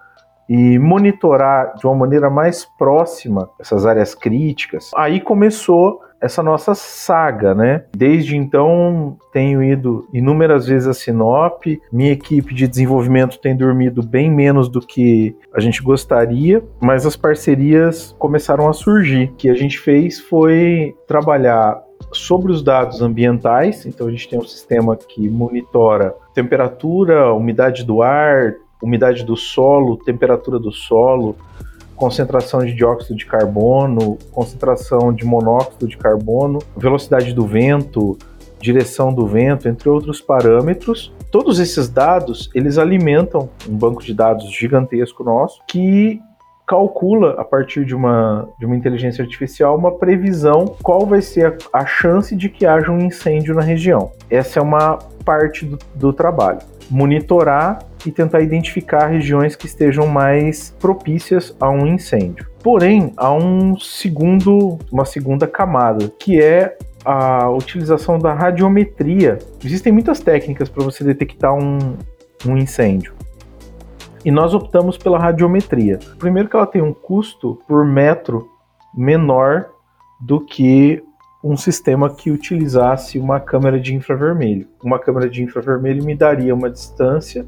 e 0.49 0.77
monitorar 0.79 1.75
de 1.75 1.85
uma 1.85 1.95
maneira 1.95 2.29
mais 2.29 2.65
próxima 2.77 3.49
essas 3.59 3.85
áreas 3.85 4.13
críticas. 4.13 4.91
Aí 4.95 5.19
começou 5.19 6.01
essa 6.21 6.41
nossa 6.41 6.73
saga, 6.73 7.53
né? 7.53 7.83
Desde 7.95 8.35
então 8.35 9.17
tenho 9.31 9.63
ido 9.63 10.07
inúmeras 10.13 10.65
vezes 10.65 10.87
a 10.87 10.93
Sinop, 10.93 11.65
minha 11.91 12.11
equipe 12.11 12.53
de 12.53 12.67
desenvolvimento 12.67 13.39
tem 13.39 13.55
dormido 13.55 14.01
bem 14.01 14.31
menos 14.31 14.69
do 14.69 14.79
que 14.79 15.35
a 15.53 15.59
gente 15.59 15.83
gostaria, 15.83 16.63
mas 16.81 17.05
as 17.05 17.15
parcerias 17.15 18.15
começaram 18.17 18.67
a 18.67 18.73
surgir. 18.73 19.25
O 19.25 19.35
que 19.35 19.49
a 19.49 19.55
gente 19.55 19.77
fez 19.77 20.19
foi 20.19 20.95
trabalhar 21.07 21.83
sobre 22.11 22.51
os 22.51 22.63
dados 22.63 23.01
ambientais. 23.01 23.85
Então 23.85 24.07
a 24.07 24.11
gente 24.11 24.29
tem 24.29 24.39
um 24.39 24.45
sistema 24.45 24.95
que 24.95 25.29
monitora 25.29 26.15
temperatura, 26.33 27.33
umidade 27.33 27.85
do 27.85 28.01
ar, 28.01 28.55
umidade 28.85 29.23
do 29.23 29.35
solo, 29.35 29.97
temperatura 29.97 30.59
do 30.59 30.71
solo, 30.71 31.35
concentração 31.95 32.63
de 32.63 32.73
dióxido 32.73 33.15
de 33.15 33.25
carbono, 33.25 34.17
concentração 34.31 35.13
de 35.13 35.25
monóxido 35.25 35.87
de 35.87 35.97
carbono, 35.97 36.59
velocidade 36.77 37.33
do 37.33 37.45
vento, 37.45 38.17
direção 38.59 39.13
do 39.13 39.25
vento, 39.25 39.67
entre 39.67 39.89
outros 39.89 40.21
parâmetros. 40.21 41.13
Todos 41.31 41.59
esses 41.59 41.89
dados, 41.89 42.49
eles 42.53 42.77
alimentam 42.77 43.49
um 43.67 43.75
banco 43.75 44.03
de 44.03 44.13
dados 44.13 44.49
gigantesco 44.51 45.23
nosso 45.23 45.61
que 45.67 46.21
calcula 46.67 47.35
a 47.39 47.43
partir 47.43 47.85
de 47.85 47.95
uma, 47.95 48.47
de 48.59 48.65
uma 48.65 48.75
inteligência 48.75 49.23
artificial 49.23 49.77
uma 49.77 49.91
previsão 49.91 50.65
qual 50.81 51.05
vai 51.05 51.21
ser 51.21 51.57
a, 51.71 51.81
a 51.81 51.85
chance 51.85 52.35
de 52.35 52.49
que 52.49 52.65
haja 52.65 52.91
um 52.91 52.99
incêndio 52.99 53.53
na 53.53 53.61
região. 53.61 54.11
Essa 54.29 54.59
é 54.59 54.61
uma 54.61 54.97
parte 55.23 55.65
do, 55.65 55.77
do 55.93 56.11
trabalho. 56.11 56.59
Monitorar 56.89 57.79
e 58.05 58.11
tentar 58.11 58.41
identificar 58.41 59.07
regiões 59.07 59.55
que 59.55 59.65
estejam 59.65 60.07
mais 60.07 60.75
propícias 60.79 61.55
a 61.59 61.69
um 61.69 61.87
incêndio. 61.87 62.47
Porém, 62.63 63.13
há 63.17 63.31
um 63.31 63.77
segundo, 63.77 64.77
uma 64.91 65.05
segunda 65.05 65.47
camada, 65.47 66.11
que 66.19 66.41
é 66.41 66.77
a 67.03 67.49
utilização 67.49 68.17
da 68.17 68.33
radiometria. 68.33 69.37
Existem 69.63 69.93
muitas 69.93 70.19
técnicas 70.19 70.69
para 70.69 70.83
você 70.83 71.03
detectar 71.03 71.53
um, 71.53 71.95
um 72.45 72.57
incêndio. 72.57 73.13
E 74.23 74.31
nós 74.31 74.55
optamos 74.55 74.97
pela 74.97 75.19
radiometria. 75.19 75.99
Primeiro 76.17 76.49
que 76.49 76.55
ela 76.55 76.65
tem 76.65 76.81
um 76.81 76.93
custo 76.93 77.61
por 77.67 77.85
metro 77.85 78.49
menor 78.95 79.67
do 80.19 80.41
que 80.41 81.03
um 81.45 81.55
sistema 81.55 82.09
que 82.09 82.31
utilizasse 82.31 83.19
uma 83.19 83.39
câmera 83.39 83.79
de 83.79 83.93
infravermelho. 83.93 84.67
Uma 84.83 84.97
câmera 84.97 85.29
de 85.29 85.43
infravermelho 85.43 86.03
me 86.03 86.15
daria 86.15 86.55
uma 86.55 86.71
distância 86.71 87.45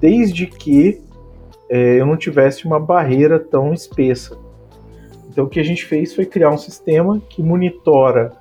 desde 0.00 0.46
que 0.46 1.02
é, 1.68 2.00
eu 2.00 2.06
não 2.06 2.16
tivesse 2.16 2.64
uma 2.64 2.80
barreira 2.80 3.38
tão 3.38 3.74
espessa. 3.74 4.38
Então 5.28 5.44
o 5.44 5.48
que 5.48 5.60
a 5.60 5.62
gente 5.62 5.84
fez 5.84 6.14
foi 6.14 6.24
criar 6.24 6.48
um 6.48 6.56
sistema 6.56 7.20
que 7.28 7.42
monitora 7.42 8.32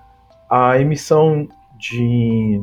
a 0.49 0.79
emissão 0.79 1.49
de 1.77 2.61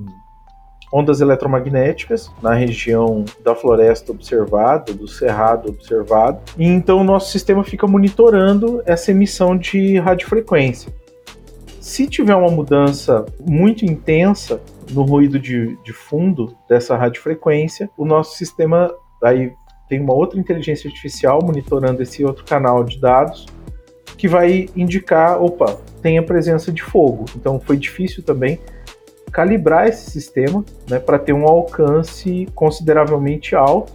ondas 0.91 1.21
eletromagnéticas 1.21 2.31
na 2.43 2.55
região 2.55 3.23
da 3.45 3.55
floresta 3.55 4.13
observada, 4.13 4.95
do 4.95 5.07
cerrado 5.07 5.69
observado, 5.69 6.41
e 6.57 6.65
então 6.67 7.01
o 7.01 7.05
nosso 7.05 7.31
sistema 7.31 7.63
fica 7.63 7.87
monitorando 7.87 8.83
essa 8.87 9.11
emissão 9.11 9.57
de 9.59 9.99
radiofrequência. 9.99 11.02
Se 11.83 12.07
tiver 12.07 12.37
uma 12.37 12.49
mudança 12.49 13.27
muito 13.41 13.85
intensa 13.85 14.62
no 14.93 15.03
ruído 15.03 15.37
de, 15.37 15.77
de 15.83 15.93
fundo 15.93 16.57
dessa 16.69 16.97
radiofrequência, 16.97 17.91
o 17.99 18.05
nosso 18.05 18.37
sistema 18.37 18.95
aí 19.21 19.53
tem 19.89 20.01
uma 20.01 20.15
outra 20.15 20.39
inteligência 20.39 20.87
artificial 20.87 21.41
monitorando 21.43 22.01
esse 22.01 22.25
outro 22.25 22.45
canal 22.45 22.85
de 22.85 23.01
dados 23.01 23.47
que 24.17 24.29
vai 24.29 24.69
indicar, 24.77 25.43
opa, 25.43 25.77
tem 26.01 26.19
a 26.19 26.23
presença 26.23 26.71
de 26.71 26.85
fogo. 26.85 27.25
Então 27.35 27.59
foi 27.59 27.77
difícil 27.77 28.23
também 28.23 28.61
calibrar 29.33 29.89
esse 29.89 30.09
sistema 30.09 30.65
né, 30.89 31.01
para 31.01 31.19
ter 31.19 31.33
um 31.33 31.49
alcance 31.49 32.47
consideravelmente 32.55 33.57
alto 33.57 33.93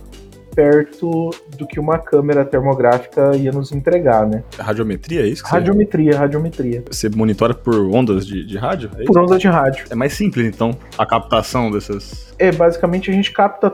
perto 0.58 1.30
do 1.56 1.68
que 1.68 1.80
uma 1.80 2.00
câmera 2.00 2.44
termográfica 2.44 3.36
ia 3.36 3.52
nos 3.52 3.72
entregar, 3.72 4.26
né? 4.26 4.44
Radiometria, 4.58 5.22
é 5.22 5.28
isso? 5.28 5.46
radiometria, 5.46 6.14
você... 6.14 6.18
radiometria. 6.18 6.84
Você 6.90 7.10
monitora 7.10 7.54
por 7.54 7.76
ondas 7.76 8.26
de, 8.26 8.44
de 8.44 8.58
rádio? 8.58 8.90
É 8.98 9.04
por 9.04 9.20
ondas 9.20 9.40
de 9.40 9.48
rádio. 9.48 9.86
É 9.92 9.94
mais 9.94 10.14
simples, 10.14 10.48
então, 10.48 10.76
a 10.98 11.06
captação 11.06 11.70
dessas... 11.70 12.34
É, 12.40 12.52
basicamente 12.52 13.12
a 13.12 13.14
gente 13.14 13.32
capta 13.32 13.72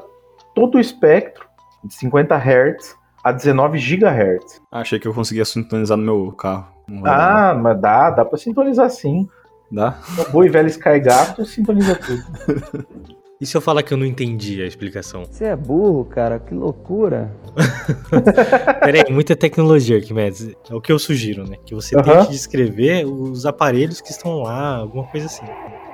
todo 0.54 0.76
o 0.76 0.80
espectro 0.80 1.46
de 1.86 1.94
50 1.94 2.36
Hz 2.36 2.96
a 3.24 3.32
19 3.32 3.80
GHz. 3.80 4.62
Ah, 4.70 4.82
achei 4.82 5.00
que 5.00 5.08
eu 5.08 5.14
conseguia 5.14 5.46
sintonizar 5.46 5.98
no 5.98 6.04
meu 6.04 6.34
carro. 6.34 6.68
Ah, 7.06 7.56
mas 7.56 7.80
dá, 7.80 8.10
dá 8.10 8.26
para 8.26 8.38
sintonizar 8.38 8.90
sim. 8.90 9.26
Dá? 9.72 9.98
O 10.20 10.32
boi 10.32 10.50
velho 10.50 10.68
Sky 10.68 11.00
Gato 11.00 11.46
sintoniza 11.46 11.96
tudo. 11.96 12.86
E 13.44 13.46
se 13.46 13.58
eu 13.58 13.60
falar 13.60 13.84
que 13.84 13.94
eu 13.94 13.98
não 13.98 14.06
entendi 14.06 14.62
a 14.62 14.66
explicação? 14.66 15.26
Você 15.26 15.44
é 15.44 15.54
burro, 15.54 16.06
cara, 16.06 16.40
que 16.40 16.54
loucura. 16.54 17.30
Peraí, 18.80 19.04
muita 19.12 19.36
tecnologia, 19.36 19.98
Arquimedes. 19.98 20.56
É 20.70 20.74
o 20.74 20.80
que 20.80 20.94
eu 20.94 20.98
sugiro, 20.98 21.46
né? 21.46 21.58
Que 21.66 21.76
você 21.76 21.94
tente 22.02 22.32
descrever 22.32 23.06
os 23.06 23.46
aparelhos 23.46 24.00
que 24.00 24.12
estão 24.12 24.44
lá, 24.44 24.78
alguma 24.78 25.04
coisa 25.08 25.26
assim. 25.26 25.46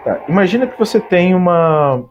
Tá. 0.04 0.24
Imagina 0.30 0.68
que 0.68 0.78
você 0.78 1.00
tem 1.00 1.34
uma, 1.34 2.04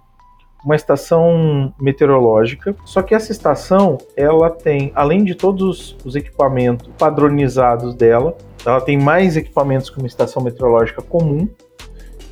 uma 0.64 0.74
estação 0.74 1.72
meteorológica, 1.80 2.74
só 2.84 3.00
que 3.00 3.14
essa 3.14 3.30
estação, 3.30 3.96
ela 4.16 4.50
tem, 4.50 4.90
além 4.92 5.22
de 5.22 5.36
todos 5.36 5.96
os 6.04 6.16
equipamentos 6.16 6.90
padronizados 6.98 7.94
dela, 7.94 8.36
ela 8.66 8.80
tem 8.80 8.98
mais 8.98 9.36
equipamentos 9.36 9.88
que 9.88 9.98
uma 9.98 10.08
estação 10.08 10.42
meteorológica 10.42 11.00
comum, 11.00 11.48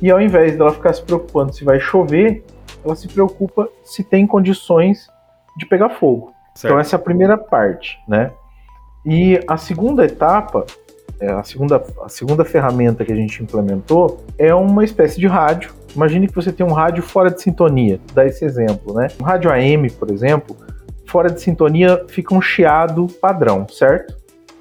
e 0.01 0.11
ao 0.11 0.19
invés 0.19 0.57
dela 0.57 0.73
ficar 0.73 0.91
se 0.91 1.01
preocupando 1.01 1.55
se 1.55 1.63
vai 1.63 1.79
chover, 1.79 2.43
ela 2.83 2.95
se 2.95 3.07
preocupa 3.07 3.69
se 3.83 4.03
tem 4.03 4.25
condições 4.25 5.07
de 5.57 5.65
pegar 5.65 5.89
fogo. 5.89 6.33
Certo. 6.53 6.65
Então 6.65 6.79
essa 6.79 6.95
é 6.95 6.97
a 6.97 7.01
primeira 7.01 7.37
parte, 7.37 7.97
né? 8.07 8.31
E 9.05 9.39
a 9.47 9.57
segunda 9.57 10.05
etapa, 10.05 10.65
é, 11.19 11.31
a 11.31 11.43
segunda, 11.43 11.83
a 12.03 12.09
segunda 12.09 12.43
ferramenta 12.43 13.05
que 13.05 13.11
a 13.11 13.15
gente 13.15 13.41
implementou 13.41 14.23
é 14.37 14.53
uma 14.53 14.83
espécie 14.83 15.19
de 15.19 15.27
rádio. 15.27 15.73
Imagine 15.95 16.27
que 16.27 16.35
você 16.35 16.51
tem 16.51 16.65
um 16.65 16.73
rádio 16.73 17.01
fora 17.01 17.31
de 17.31 17.41
sintonia, 17.41 17.99
dá 18.13 18.25
esse 18.25 18.43
exemplo, 18.43 18.93
né? 18.93 19.07
Um 19.19 19.23
rádio 19.23 19.51
AM, 19.51 19.89
por 19.91 20.11
exemplo, 20.11 20.55
fora 21.05 21.29
de 21.29 21.41
sintonia 21.41 22.05
fica 22.09 22.35
um 22.35 22.41
chiado 22.41 23.07
padrão, 23.21 23.67
certo? 23.69 24.15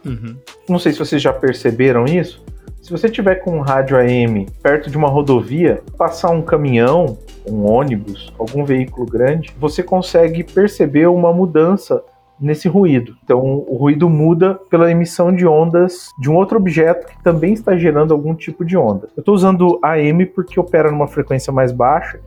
Uhum. 0.05 0.37
Não 0.69 0.79
sei 0.79 0.93
se 0.93 0.99
vocês 0.99 1.21
já 1.21 1.33
perceberam 1.33 2.05
isso. 2.05 2.43
Se 2.87 2.93
você 2.93 3.09
tiver 3.09 3.35
com 3.41 3.51
um 3.51 3.63
rádio 3.63 3.97
AM 3.97 4.47
perto 4.63 4.89
de 4.89 4.97
uma 4.97 5.09
rodovia, 5.09 5.83
passar 5.99 6.31
um 6.31 6.41
caminhão, 6.41 7.19
um 7.45 7.69
ônibus, 7.69 8.33
algum 8.39 8.65
veículo 8.65 9.05
grande, 9.05 9.53
você 9.59 9.83
consegue 9.83 10.45
perceber 10.45 11.09
uma 11.09 11.33
mudança 11.33 12.01
nesse 12.41 12.69
ruído. 12.69 13.17
Então, 13.25 13.41
o 13.43 13.77
ruído 13.77 14.09
muda 14.09 14.55
pela 14.71 14.89
emissão 14.89 15.35
de 15.35 15.45
ondas 15.45 16.11
de 16.21 16.31
um 16.31 16.37
outro 16.37 16.59
objeto 16.59 17.09
que 17.09 17.21
também 17.25 17.55
está 17.55 17.77
gerando 17.77 18.15
algum 18.15 18.37
tipo 18.37 18.65
de 18.65 18.77
onda. 18.77 19.09
Eu 19.17 19.21
estou 19.21 19.35
usando 19.35 19.81
AM 19.83 20.25
porque 20.25 20.61
opera 20.61 20.89
numa 20.89 21.09
frequência 21.09 21.53
mais 21.53 21.73
baixa, 21.73 22.21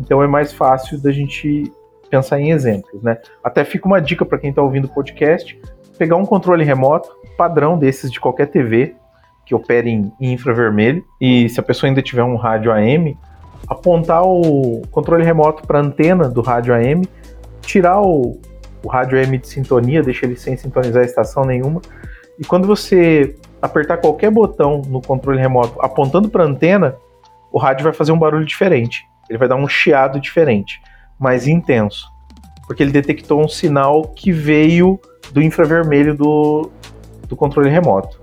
então 0.00 0.20
é 0.20 0.26
mais 0.26 0.52
fácil 0.52 1.00
da 1.00 1.12
gente 1.12 1.70
pensar 2.10 2.40
em 2.40 2.50
exemplos, 2.50 3.00
né? 3.04 3.18
Até 3.44 3.64
fica 3.64 3.86
uma 3.86 4.00
dica 4.00 4.24
para 4.24 4.38
quem 4.38 4.50
está 4.50 4.62
ouvindo 4.62 4.86
o 4.86 4.92
podcast: 4.92 5.56
pegar 5.96 6.16
um 6.16 6.26
controle 6.26 6.64
remoto 6.64 7.08
padrão 7.38 7.78
desses 7.78 8.10
de 8.10 8.18
qualquer 8.18 8.46
TV 8.46 8.96
que 9.44 9.54
opere 9.54 9.90
em, 9.90 10.12
em 10.20 10.32
infravermelho 10.32 11.04
e 11.20 11.48
se 11.48 11.58
a 11.58 11.62
pessoa 11.62 11.88
ainda 11.88 12.02
tiver 12.02 12.22
um 12.22 12.36
rádio 12.36 12.72
AM, 12.72 13.16
apontar 13.68 14.22
o 14.24 14.82
controle 14.90 15.24
remoto 15.24 15.66
para 15.66 15.78
a 15.78 15.82
antena 15.82 16.28
do 16.28 16.40
rádio 16.40 16.74
AM, 16.74 17.06
tirar 17.60 18.00
o, 18.00 18.40
o 18.82 18.88
rádio 18.88 19.18
AM 19.18 19.38
de 19.38 19.48
sintonia, 19.48 20.02
deixa 20.02 20.26
ele 20.26 20.36
sem 20.36 20.56
sintonizar 20.56 21.02
a 21.02 21.06
estação 21.06 21.44
nenhuma. 21.44 21.80
E 22.38 22.44
quando 22.44 22.66
você 22.66 23.36
apertar 23.60 23.98
qualquer 23.98 24.30
botão 24.30 24.82
no 24.88 25.00
controle 25.00 25.40
remoto 25.40 25.80
apontando 25.80 26.28
para 26.28 26.44
a 26.44 26.46
antena, 26.46 26.96
o 27.52 27.58
rádio 27.58 27.84
vai 27.84 27.92
fazer 27.92 28.12
um 28.12 28.18
barulho 28.18 28.44
diferente. 28.44 29.06
Ele 29.28 29.38
vai 29.38 29.48
dar 29.48 29.56
um 29.56 29.68
chiado 29.68 30.18
diferente, 30.18 30.80
mais 31.18 31.46
intenso, 31.46 32.06
porque 32.66 32.82
ele 32.82 32.90
detectou 32.90 33.40
um 33.40 33.48
sinal 33.48 34.02
que 34.02 34.32
veio 34.32 34.98
do 35.32 35.40
infravermelho 35.40 36.16
do, 36.16 36.70
do 37.28 37.36
controle 37.36 37.70
remoto. 37.70 38.20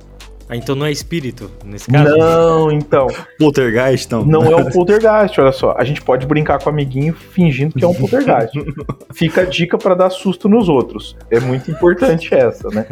Ah, 0.49 0.55
então 0.55 0.75
não 0.75 0.87
é 0.87 0.91
espírito, 0.91 1.51
nesse 1.63 1.91
caso? 1.91 2.17
Não, 2.17 2.71
então. 2.71 3.05
poltergeist, 3.37 4.07
então. 4.07 4.25
Não 4.25 4.45
é 4.45 4.55
um 4.55 4.65
poltergeist, 4.71 5.39
olha 5.39 5.51
só. 5.51 5.75
A 5.77 5.83
gente 5.83 6.01
pode 6.01 6.25
brincar 6.25 6.57
com 6.57 6.71
o 6.71 6.73
amiguinho 6.73 7.13
fingindo 7.13 7.75
que 7.75 7.85
é 7.85 7.87
um 7.87 7.93
poltergeist. 7.93 8.57
Fica 9.13 9.41
a 9.41 9.45
dica 9.45 9.77
para 9.77 9.93
dar 9.93 10.09
susto 10.09 10.49
nos 10.49 10.67
outros. 10.67 11.15
É 11.29 11.39
muito 11.39 11.69
importante 11.69 12.33
essa, 12.33 12.67
né? 12.69 12.87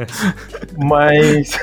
Mas 0.78 1.58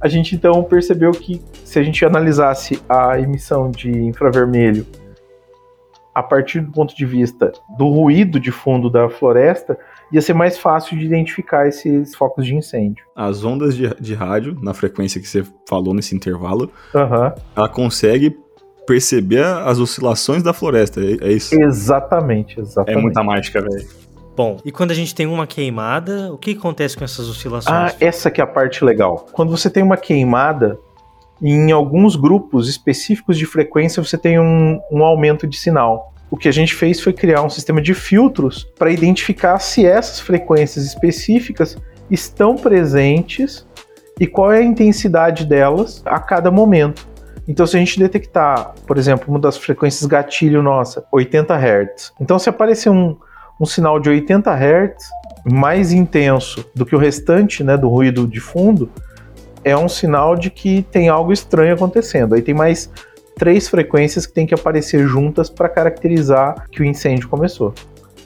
a 0.00 0.06
gente 0.06 0.36
então 0.36 0.62
percebeu 0.62 1.10
que 1.10 1.42
se 1.64 1.76
a 1.76 1.82
gente 1.82 2.04
analisasse 2.04 2.80
a 2.88 3.18
emissão 3.18 3.68
de 3.68 3.90
infravermelho 3.90 4.86
a 6.14 6.22
partir 6.22 6.60
do 6.60 6.70
ponto 6.70 6.94
de 6.94 7.04
vista 7.04 7.52
do 7.76 7.88
ruído 7.88 8.38
de 8.38 8.52
fundo 8.52 8.88
da 8.88 9.08
floresta, 9.08 9.76
ia 10.12 10.20
ser 10.20 10.34
mais 10.34 10.58
fácil 10.58 10.98
de 10.98 11.04
identificar 11.04 11.66
esses 11.66 12.14
focos 12.14 12.44
de 12.44 12.54
incêndio. 12.54 13.04
As 13.16 13.44
ondas 13.44 13.76
de, 13.76 13.88
de 14.00 14.14
rádio, 14.14 14.56
na 14.60 14.74
frequência 14.74 15.20
que 15.20 15.26
você 15.26 15.44
falou 15.68 15.94
nesse 15.94 16.14
intervalo, 16.14 16.70
uhum. 16.94 17.32
ela 17.56 17.68
consegue 17.68 18.36
perceber 18.86 19.44
as 19.44 19.78
oscilações 19.78 20.42
da 20.42 20.52
floresta, 20.52 21.00
é, 21.00 21.28
é 21.28 21.32
isso? 21.32 21.54
Exatamente, 21.60 22.60
exatamente. 22.60 22.98
É 22.98 23.00
muita 23.00 23.22
mágica, 23.22 23.60
velho. 23.60 23.88
Bom, 24.36 24.58
e 24.64 24.72
quando 24.72 24.90
a 24.90 24.94
gente 24.94 25.14
tem 25.14 25.26
uma 25.26 25.46
queimada, 25.46 26.32
o 26.32 26.38
que 26.38 26.52
acontece 26.52 26.96
com 26.96 27.04
essas 27.04 27.28
oscilações? 27.28 27.92
Ah, 27.92 27.94
essa 28.00 28.30
que 28.30 28.40
é 28.40 28.44
a 28.44 28.46
parte 28.46 28.84
legal. 28.84 29.26
Quando 29.32 29.50
você 29.50 29.68
tem 29.68 29.82
uma 29.82 29.96
queimada, 29.96 30.78
em 31.40 31.70
alguns 31.70 32.16
grupos 32.16 32.68
específicos 32.68 33.36
de 33.36 33.44
frequência 33.44 34.02
você 34.02 34.16
tem 34.16 34.38
um, 34.38 34.80
um 34.90 35.04
aumento 35.04 35.46
de 35.46 35.56
sinal. 35.56 36.11
O 36.32 36.36
que 36.38 36.48
a 36.48 36.52
gente 36.52 36.74
fez 36.74 36.98
foi 36.98 37.12
criar 37.12 37.42
um 37.42 37.50
sistema 37.50 37.82
de 37.82 37.92
filtros 37.92 38.64
para 38.78 38.90
identificar 38.90 39.58
se 39.58 39.84
essas 39.84 40.18
frequências 40.18 40.82
específicas 40.86 41.76
estão 42.10 42.56
presentes 42.56 43.66
e 44.18 44.26
qual 44.26 44.50
é 44.50 44.60
a 44.60 44.62
intensidade 44.62 45.44
delas 45.44 46.00
a 46.06 46.18
cada 46.18 46.50
momento. 46.50 47.06
Então, 47.46 47.66
se 47.66 47.76
a 47.76 47.78
gente 47.78 47.98
detectar, 47.98 48.72
por 48.86 48.96
exemplo, 48.96 49.26
uma 49.28 49.38
das 49.38 49.58
frequências 49.58 50.06
gatilho 50.06 50.62
nossa, 50.62 51.04
80 51.12 51.54
Hz. 51.54 52.12
Então, 52.18 52.38
se 52.38 52.48
aparecer 52.48 52.88
um, 52.88 53.14
um 53.60 53.66
sinal 53.66 54.00
de 54.00 54.08
80 54.08 54.50
Hz 54.50 55.10
mais 55.44 55.92
intenso 55.92 56.64
do 56.74 56.86
que 56.86 56.96
o 56.96 56.98
restante 56.98 57.62
né, 57.62 57.76
do 57.76 57.90
ruído 57.90 58.26
de 58.26 58.40
fundo, 58.40 58.90
é 59.62 59.76
um 59.76 59.88
sinal 59.88 60.34
de 60.34 60.48
que 60.48 60.80
tem 60.90 61.10
algo 61.10 61.30
estranho 61.30 61.74
acontecendo. 61.74 62.34
Aí 62.34 62.40
tem 62.40 62.54
mais 62.54 62.90
três 63.36 63.68
frequências 63.68 64.26
que 64.26 64.32
tem 64.32 64.46
que 64.46 64.54
aparecer 64.54 65.06
juntas 65.06 65.50
para 65.50 65.68
caracterizar 65.68 66.68
que 66.70 66.82
o 66.82 66.84
incêndio 66.84 67.28
começou. 67.28 67.74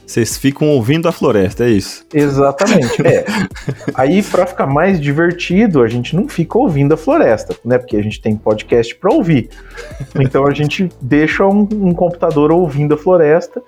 Vocês 0.07 0.39
ficam 0.39 0.69
ouvindo 0.69 1.09
a 1.09 1.13
floresta, 1.13 1.65
é 1.65 1.71
isso? 1.71 2.07
Exatamente. 2.15 3.05
É. 3.05 3.25
Aí, 3.93 4.23
para 4.23 4.47
ficar 4.47 4.67
mais 4.67 5.01
divertido, 5.01 5.83
a 5.83 5.89
gente 5.89 6.15
não 6.15 6.29
fica 6.29 6.57
ouvindo 6.57 6.95
a 6.95 6.97
floresta, 6.97 7.57
né? 7.65 7.77
Porque 7.77 7.97
a 7.97 8.03
gente 8.03 8.23
tem 8.23 8.37
podcast 8.37 8.95
para 8.95 9.13
ouvir. 9.13 9.51
Então 10.15 10.47
a 10.47 10.55
gente 10.55 10.89
deixa 11.01 11.45
um, 11.45 11.69
um, 11.73 11.93
computador 11.93 12.53
ouvindo 12.53 12.95
a 12.95 12.97
floresta 12.97 13.61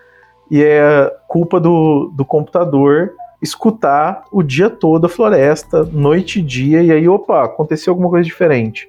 e 0.49 0.63
é 0.63 1.13
culpa 1.27 1.59
do, 1.59 2.13
do 2.15 2.25
computador 2.25 3.15
escutar 3.43 4.25
o 4.31 4.41
dia 4.41 4.71
todo 4.71 5.07
a 5.07 5.09
floresta, 5.09 5.83
noite 5.85 6.39
e 6.39 6.43
dia, 6.43 6.83
e 6.83 6.93
aí, 6.93 7.09
opa, 7.09 7.45
aconteceu 7.45 7.93
alguma 7.93 8.11
coisa 8.11 8.25
diferente. 8.25 8.89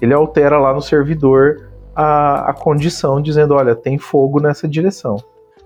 Ele 0.00 0.12
altera 0.12 0.58
lá 0.58 0.74
no 0.74 0.82
servidor 0.82 1.71
a, 1.94 2.50
a 2.50 2.54
condição, 2.54 3.20
dizendo: 3.20 3.54
olha, 3.54 3.74
tem 3.74 3.98
fogo 3.98 4.40
nessa 4.40 4.68
direção. 4.68 5.16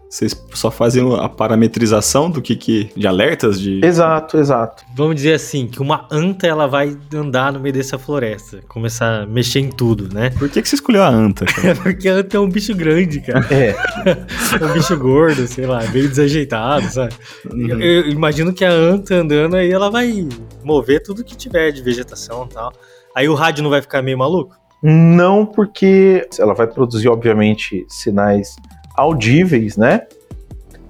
Vocês 0.09 0.41
só 0.55 0.71
fazem 0.71 1.03
a 1.19 1.29
parametrização 1.29 2.31
do 2.31 2.41
que, 2.41 2.55
que 2.55 2.91
de 2.97 3.09
alertas 3.09 3.61
de 3.61 3.85
Exato, 3.85 4.39
exato. 4.39 4.85
Vamos 4.95 5.17
dizer 5.17 5.35
assim, 5.35 5.67
que 5.67 5.83
uma 5.83 6.07
anta 6.11 6.47
ela 6.47 6.69
vai 6.69 6.97
andar 7.13 7.53
no 7.53 7.59
meio 7.59 7.75
dessa 7.75 7.99
floresta, 7.99 8.61
começar 8.69 9.23
a 9.23 9.27
mexer 9.27 9.59
em 9.59 9.69
tudo, 9.69 10.13
né? 10.15 10.31
Por 10.39 10.49
que, 10.49 10.63
que 10.63 10.69
você 10.69 10.77
escolheu 10.77 11.03
a 11.03 11.09
anta? 11.09 11.45
É 11.67 11.75
porque 11.75 12.09
a 12.09 12.15
anta 12.15 12.37
é 12.37 12.41
um 12.41 12.49
bicho 12.49 12.75
grande, 12.75 13.21
cara. 13.21 13.45
É. 13.51 13.75
é 14.61 14.65
um 14.65 14.73
bicho 14.73 14.97
gordo, 14.97 15.49
sei 15.49 15.67
lá, 15.67 15.83
meio 15.89 16.09
desajeitado, 16.09 16.89
sabe? 16.89 17.13
Uhum. 17.51 17.69
Eu, 17.69 17.81
eu, 17.81 18.09
imagino 18.09 18.53
que 18.53 18.65
a 18.65 18.71
anta 18.71 19.17
andando 19.17 19.57
aí, 19.57 19.73
ela 19.73 19.91
vai 19.91 20.29
mover 20.63 21.03
tudo 21.03 21.25
que 21.25 21.37
tiver 21.37 21.73
de 21.73 21.83
vegetação 21.83 22.47
e 22.49 22.55
tal. 22.55 22.73
Aí 23.17 23.29
o 23.29 23.35
rádio 23.35 23.65
não 23.65 23.71
vai 23.71 23.83
ficar 23.83 24.01
meio 24.03 24.19
maluco? 24.19 24.55
Não, 24.89 25.45
porque 25.45 26.29
ela 26.39 26.55
vai 26.55 26.69
produzir, 26.69 27.09
obviamente, 27.09 27.85
sinais 27.89 28.55
audíveis, 28.97 29.77
né? 29.77 30.03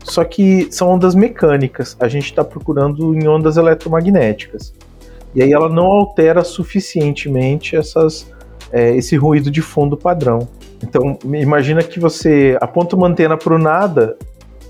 Só 0.05 0.23
que 0.23 0.69
são 0.71 0.91
ondas 0.91 1.15
mecânicas. 1.15 1.97
A 1.99 2.07
gente 2.07 2.27
está 2.27 2.45
procurando 2.45 3.15
em 3.15 3.27
ondas 3.27 3.57
eletromagnéticas. 3.57 4.75
E 5.35 5.43
aí 5.43 5.51
ela 5.51 5.71
não 5.71 5.87
altera 5.87 6.45
suficientemente 6.45 7.75
essas, 7.75 8.31
é, 8.71 8.95
esse 8.95 9.17
ruído 9.17 9.51
de 9.51 9.63
fundo 9.63 9.97
padrão. 9.97 10.47
Então, 10.83 11.19
imagina 11.25 11.83
que 11.83 11.99
você 11.99 12.59
aponta 12.61 12.95
uma 12.97 13.09
antena 13.09 13.35
para 13.35 13.55
o 13.55 13.59
nada, 13.59 14.19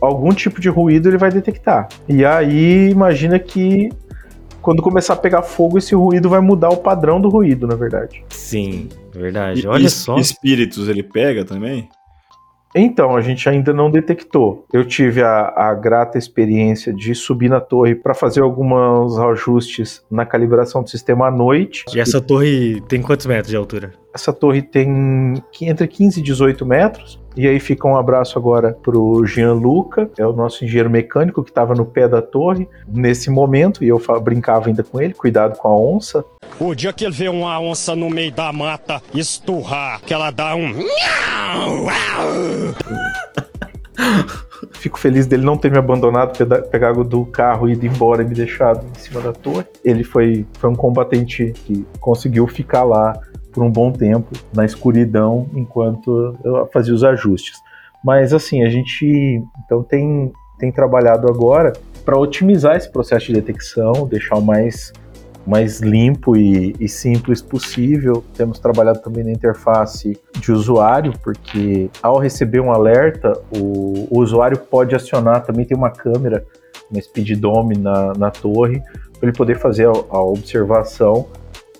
algum 0.00 0.32
tipo 0.32 0.60
de 0.60 0.68
ruído 0.68 1.08
ele 1.08 1.18
vai 1.18 1.32
detectar. 1.32 1.88
E 2.08 2.24
aí, 2.24 2.90
imagina 2.90 3.40
que 3.40 3.90
quando 4.66 4.82
começar 4.82 5.12
a 5.12 5.16
pegar 5.16 5.42
fogo, 5.42 5.78
esse 5.78 5.94
ruído 5.94 6.28
vai 6.28 6.40
mudar 6.40 6.70
o 6.70 6.78
padrão 6.78 7.20
do 7.20 7.28
ruído, 7.28 7.68
na 7.68 7.76
verdade. 7.76 8.24
Sim, 8.30 8.88
verdade. 9.14 9.64
Olha 9.68 9.86
e, 9.86 9.88
só. 9.88 10.18
Espíritos 10.18 10.88
ele 10.88 11.04
pega 11.04 11.44
também? 11.44 11.88
Então, 12.74 13.14
a 13.14 13.20
gente 13.20 13.48
ainda 13.48 13.72
não 13.72 13.88
detectou. 13.88 14.66
Eu 14.72 14.84
tive 14.84 15.22
a, 15.22 15.52
a 15.56 15.72
grata 15.72 16.18
experiência 16.18 16.92
de 16.92 17.14
subir 17.14 17.48
na 17.48 17.60
torre 17.60 17.94
para 17.94 18.12
fazer 18.12 18.40
alguns 18.40 19.16
ajustes 19.16 20.04
na 20.10 20.26
calibração 20.26 20.82
do 20.82 20.90
sistema 20.90 21.28
à 21.28 21.30
noite. 21.30 21.84
E 21.94 22.00
essa 22.00 22.20
torre 22.20 22.80
tem 22.88 23.00
quantos 23.00 23.24
metros 23.26 23.50
de 23.50 23.56
altura? 23.56 23.92
Essa 24.16 24.32
torre 24.32 24.62
tem 24.62 25.34
entre 25.60 25.86
15 25.86 26.20
e 26.20 26.22
18 26.22 26.64
metros. 26.64 27.20
E 27.36 27.46
aí 27.46 27.60
fica 27.60 27.86
um 27.86 27.98
abraço 27.98 28.38
agora 28.38 28.72
pro 28.72 29.26
Gianluca, 29.26 30.10
é 30.16 30.26
o 30.26 30.32
nosso 30.32 30.64
engenheiro 30.64 30.88
mecânico 30.88 31.44
que 31.44 31.50
estava 31.50 31.74
no 31.74 31.84
pé 31.84 32.08
da 32.08 32.22
torre 32.22 32.66
nesse 32.88 33.28
momento, 33.28 33.84
e 33.84 33.88
eu 33.88 34.00
brincava 34.22 34.68
ainda 34.68 34.82
com 34.82 34.98
ele, 35.02 35.12
cuidado 35.12 35.58
com 35.58 35.68
a 35.68 35.78
onça. 35.78 36.24
O 36.58 36.74
dia 36.74 36.94
que 36.94 37.04
ele 37.04 37.12
vê 37.12 37.28
uma 37.28 37.60
onça 37.60 37.94
no 37.94 38.08
meio 38.08 38.32
da 38.32 38.50
mata 38.54 39.02
esturrar, 39.12 40.00
que 40.00 40.14
ela 40.14 40.30
dá 40.30 40.54
um. 40.54 40.72
Fico 44.72 44.98
feliz 44.98 45.26
dele 45.26 45.44
não 45.44 45.58
ter 45.58 45.70
me 45.70 45.76
abandonado, 45.76 46.38
pegado 46.70 47.04
do 47.04 47.26
carro 47.26 47.68
e 47.68 47.72
ido 47.72 47.84
embora 47.84 48.22
e 48.22 48.26
me 48.26 48.34
deixado 48.34 48.86
em 48.86 48.98
cima 48.98 49.20
da 49.20 49.34
torre. 49.34 49.66
Ele 49.84 50.02
foi, 50.02 50.46
foi 50.58 50.70
um 50.70 50.74
combatente 50.74 51.52
que 51.66 51.84
conseguiu 52.00 52.46
ficar 52.46 52.82
lá 52.82 53.20
por 53.56 53.64
um 53.64 53.70
bom 53.70 53.90
tempo 53.90 54.36
na 54.54 54.66
escuridão 54.66 55.48
enquanto 55.54 56.36
eu 56.44 56.68
fazia 56.70 56.92
os 56.92 57.02
ajustes. 57.02 57.58
Mas 58.04 58.34
assim, 58.34 58.62
a 58.62 58.68
gente 58.68 59.42
então 59.64 59.82
tem, 59.82 60.30
tem 60.58 60.70
trabalhado 60.70 61.26
agora 61.26 61.72
para 62.04 62.18
otimizar 62.18 62.76
esse 62.76 62.92
processo 62.92 63.28
de 63.28 63.32
detecção, 63.32 64.06
deixar 64.06 64.36
o 64.36 64.42
mais 64.42 64.92
mais 65.46 65.80
limpo 65.80 66.36
e, 66.36 66.74
e, 66.80 66.88
simples 66.88 67.40
possível. 67.40 68.22
Temos 68.36 68.58
trabalhado 68.58 69.00
também 69.00 69.22
na 69.22 69.30
interface 69.30 70.20
de 70.40 70.50
usuário, 70.50 71.12
porque 71.22 71.88
ao 72.02 72.18
receber 72.18 72.58
um 72.58 72.72
alerta, 72.72 73.32
o, 73.56 74.08
o 74.10 74.20
usuário 74.20 74.58
pode 74.58 74.96
acionar, 74.96 75.44
também 75.46 75.64
tem 75.64 75.76
uma 75.76 75.90
câmera, 75.90 76.44
uma 76.90 77.00
speed 77.00 77.38
dome 77.38 77.78
na, 77.78 78.12
na 78.14 78.28
torre, 78.28 78.82
para 79.20 79.28
ele 79.28 79.36
poder 79.36 79.56
fazer 79.56 79.86
a, 79.86 79.92
a 80.10 80.20
observação 80.20 81.28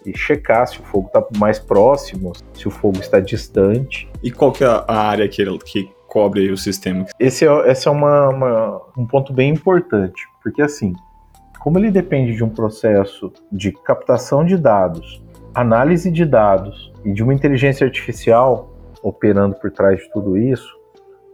e 0.07 0.17
checar 0.17 0.67
se 0.67 0.81
o 0.81 0.85
fogo 0.85 1.09
está 1.09 1.25
mais 1.39 1.59
próximo, 1.59 2.33
se 2.55 2.69
o 2.69 2.71
fogo 2.71 2.99
está 3.01 3.21
distante. 3.21 4.09
E 4.23 4.31
qual 4.31 4.53
que 4.53 4.65
é 4.65 4.67
a 4.67 4.95
área 4.95 5.29
que, 5.29 5.43
ele, 5.43 5.59
que 5.59 5.91
cobre 6.07 6.51
o 6.51 6.57
sistema? 6.57 7.05
Esse 7.19 7.47
é, 7.47 7.71
esse 7.71 7.89
é 7.89 7.91
uma, 7.91 8.29
uma, 8.29 8.83
um 8.97 9.07
ponto 9.07 9.33
bem 9.33 9.51
importante, 9.53 10.23
porque 10.43 10.63
assim, 10.63 10.95
como 11.59 11.79
ele 11.79 11.91
depende 11.91 12.35
de 12.35 12.45
um 12.45 12.49
processo 12.49 13.33
de 13.51 13.73
captação 13.73 14.45
de 14.45 14.57
dados, 14.57 15.23
análise 15.53 16.11
de 16.11 16.25
dados 16.25 16.93
e 17.05 17.13
de 17.13 17.23
uma 17.23 17.35
inteligência 17.35 17.85
artificial 17.85 18.73
operando 19.03 19.57
por 19.57 19.71
trás 19.71 19.99
de 19.99 20.11
tudo 20.13 20.37
isso, 20.37 20.77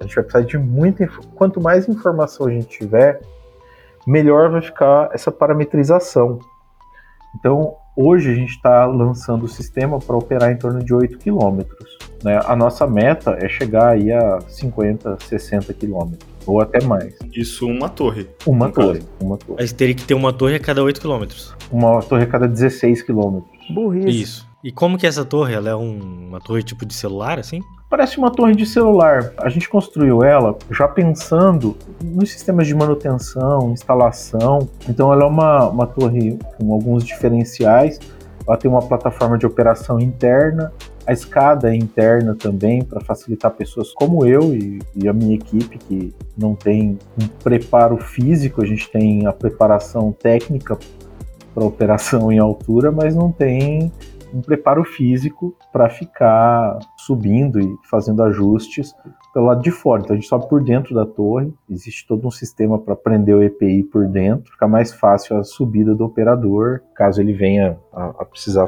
a 0.00 0.04
gente 0.04 0.14
vai 0.14 0.24
precisar 0.24 0.46
de 0.46 0.58
muita. 0.58 1.06
Quanto 1.34 1.60
mais 1.60 1.88
informação 1.88 2.46
a 2.46 2.50
gente 2.50 2.66
tiver, 2.66 3.20
melhor 4.06 4.50
vai 4.50 4.60
ficar 4.60 5.10
essa 5.12 5.30
parametrização. 5.30 6.38
Então, 7.38 7.76
hoje 7.96 8.30
a 8.30 8.34
gente 8.34 8.50
está 8.50 8.86
lançando 8.86 9.44
o 9.44 9.48
sistema 9.48 9.98
para 9.98 10.16
operar 10.16 10.50
em 10.50 10.56
torno 10.56 10.82
de 10.82 10.94
8 10.94 11.18
km. 11.18 11.62
Né? 12.22 12.40
A 12.44 12.54
nossa 12.54 12.86
meta 12.86 13.36
é 13.40 13.48
chegar 13.48 13.90
aí 13.90 14.12
a 14.12 14.40
50, 14.40 15.18
60 15.28 15.74
quilômetros 15.74 16.32
ou 16.46 16.60
até 16.60 16.82
mais. 16.84 17.14
Isso 17.32 17.66
uma 17.66 17.88
torre. 17.88 18.28
Uma 18.46 18.70
torre, 18.70 18.98
caso. 18.98 19.08
uma 19.20 19.36
torre. 19.36 19.58
Mas 19.60 19.72
teria 19.72 19.94
que 19.94 20.04
ter 20.04 20.14
uma 20.14 20.32
torre 20.32 20.56
a 20.56 20.60
cada 20.60 20.82
8 20.82 21.00
km. 21.00 21.24
Uma 21.70 22.02
torre 22.02 22.24
a 22.24 22.26
cada 22.26 22.48
16 22.48 23.02
km. 23.02 23.40
Burrice. 23.70 24.22
Isso. 24.22 24.51
E 24.64 24.70
como 24.70 24.96
que 24.96 25.06
é 25.06 25.08
essa 25.08 25.24
torre? 25.24 25.54
Ela 25.54 25.70
é 25.70 25.74
um, 25.74 26.28
uma 26.28 26.40
torre 26.40 26.62
tipo 26.62 26.86
de 26.86 26.94
celular, 26.94 27.38
assim? 27.38 27.60
Parece 27.90 28.16
uma 28.16 28.30
torre 28.30 28.54
de 28.54 28.64
celular. 28.64 29.32
A 29.38 29.48
gente 29.48 29.68
construiu 29.68 30.22
ela 30.22 30.56
já 30.70 30.86
pensando 30.86 31.76
nos 32.00 32.30
sistemas 32.30 32.68
de 32.68 32.74
manutenção, 32.74 33.72
instalação. 33.72 34.68
Então 34.88 35.12
ela 35.12 35.24
é 35.24 35.26
uma, 35.26 35.68
uma 35.68 35.86
torre 35.86 36.38
com 36.56 36.72
alguns 36.72 37.04
diferenciais. 37.04 37.98
Ela 38.46 38.56
tem 38.56 38.70
uma 38.70 38.82
plataforma 38.82 39.36
de 39.36 39.46
operação 39.46 40.00
interna, 40.00 40.72
a 41.06 41.12
escada 41.12 41.72
é 41.72 41.76
interna 41.76 42.34
também 42.34 42.84
para 42.84 43.00
facilitar 43.00 43.50
pessoas 43.52 43.92
como 43.92 44.24
eu 44.24 44.54
e, 44.54 44.78
e, 44.94 45.08
a 45.08 45.12
minha 45.12 45.34
equipe 45.34 45.78
que 45.78 46.14
não 46.36 46.54
tem 46.54 46.98
um 47.20 47.26
preparo 47.42 47.96
físico, 47.98 48.62
a 48.62 48.66
gente 48.66 48.88
tem 48.90 49.26
a 49.26 49.32
preparação 49.32 50.12
técnica 50.12 50.78
para 51.54 51.64
operação 51.64 52.30
em 52.32 52.38
altura, 52.38 52.90
mas 52.92 53.14
não 53.14 53.30
tem 53.30 53.92
um 54.32 54.40
preparo 54.40 54.84
físico 54.84 55.56
para 55.72 55.88
ficar 55.88 56.78
subindo 56.96 57.60
e 57.60 57.76
fazendo 57.90 58.22
ajustes 58.22 58.94
pelo 59.32 59.46
lado 59.46 59.62
de 59.62 59.70
fora. 59.70 60.02
Então 60.02 60.14
a 60.14 60.18
gente 60.18 60.28
sobe 60.28 60.48
por 60.48 60.62
dentro 60.62 60.94
da 60.94 61.06
torre, 61.06 61.52
existe 61.70 62.06
todo 62.06 62.26
um 62.26 62.30
sistema 62.30 62.78
para 62.78 62.94
prender 62.96 63.36
o 63.36 63.42
EPI 63.42 63.82
por 63.84 64.06
dentro, 64.06 64.52
fica 64.52 64.68
mais 64.68 64.92
fácil 64.92 65.38
a 65.38 65.44
subida 65.44 65.94
do 65.94 66.04
operador, 66.04 66.80
caso 66.94 67.20
ele 67.20 67.32
venha 67.32 67.78
a, 67.92 68.06
a 68.20 68.24
precisar 68.24 68.66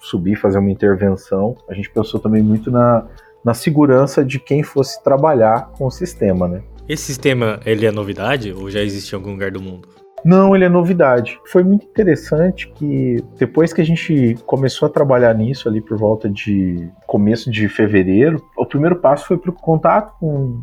subir, 0.00 0.36
fazer 0.36 0.58
uma 0.58 0.70
intervenção. 0.70 1.56
A 1.68 1.74
gente 1.74 1.90
pensou 1.90 2.20
também 2.20 2.42
muito 2.42 2.70
na, 2.70 3.06
na 3.44 3.54
segurança 3.54 4.24
de 4.24 4.38
quem 4.38 4.62
fosse 4.62 5.02
trabalhar 5.02 5.70
com 5.76 5.86
o 5.86 5.90
sistema, 5.90 6.48
né? 6.48 6.62
Esse 6.88 7.02
sistema, 7.02 7.58
ele 7.66 7.84
é 7.84 7.90
novidade 7.90 8.52
ou 8.52 8.70
já 8.70 8.80
existe 8.80 9.12
em 9.12 9.16
algum 9.16 9.32
lugar 9.32 9.50
do 9.50 9.60
mundo? 9.60 9.88
Não, 10.26 10.56
ele 10.56 10.64
é 10.64 10.68
novidade. 10.68 11.38
Foi 11.46 11.62
muito 11.62 11.86
interessante 11.86 12.66
que 12.74 13.22
depois 13.38 13.72
que 13.72 13.80
a 13.80 13.84
gente 13.84 14.36
começou 14.44 14.86
a 14.86 14.90
trabalhar 14.90 15.32
nisso 15.32 15.68
ali 15.68 15.80
por 15.80 15.96
volta 15.96 16.28
de 16.28 16.90
começo 17.06 17.48
de 17.48 17.68
fevereiro, 17.68 18.44
o 18.58 18.66
primeiro 18.66 18.96
passo 18.96 19.28
foi 19.28 19.38
para 19.38 19.50
o 19.50 19.52
contato 19.52 20.18
com, 20.18 20.62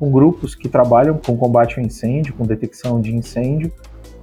com 0.00 0.10
grupos 0.10 0.56
que 0.56 0.68
trabalham 0.68 1.16
com 1.24 1.36
combate 1.36 1.78
ao 1.78 1.86
incêndio, 1.86 2.34
com 2.34 2.44
detecção 2.44 3.00
de 3.00 3.14
incêndio 3.14 3.70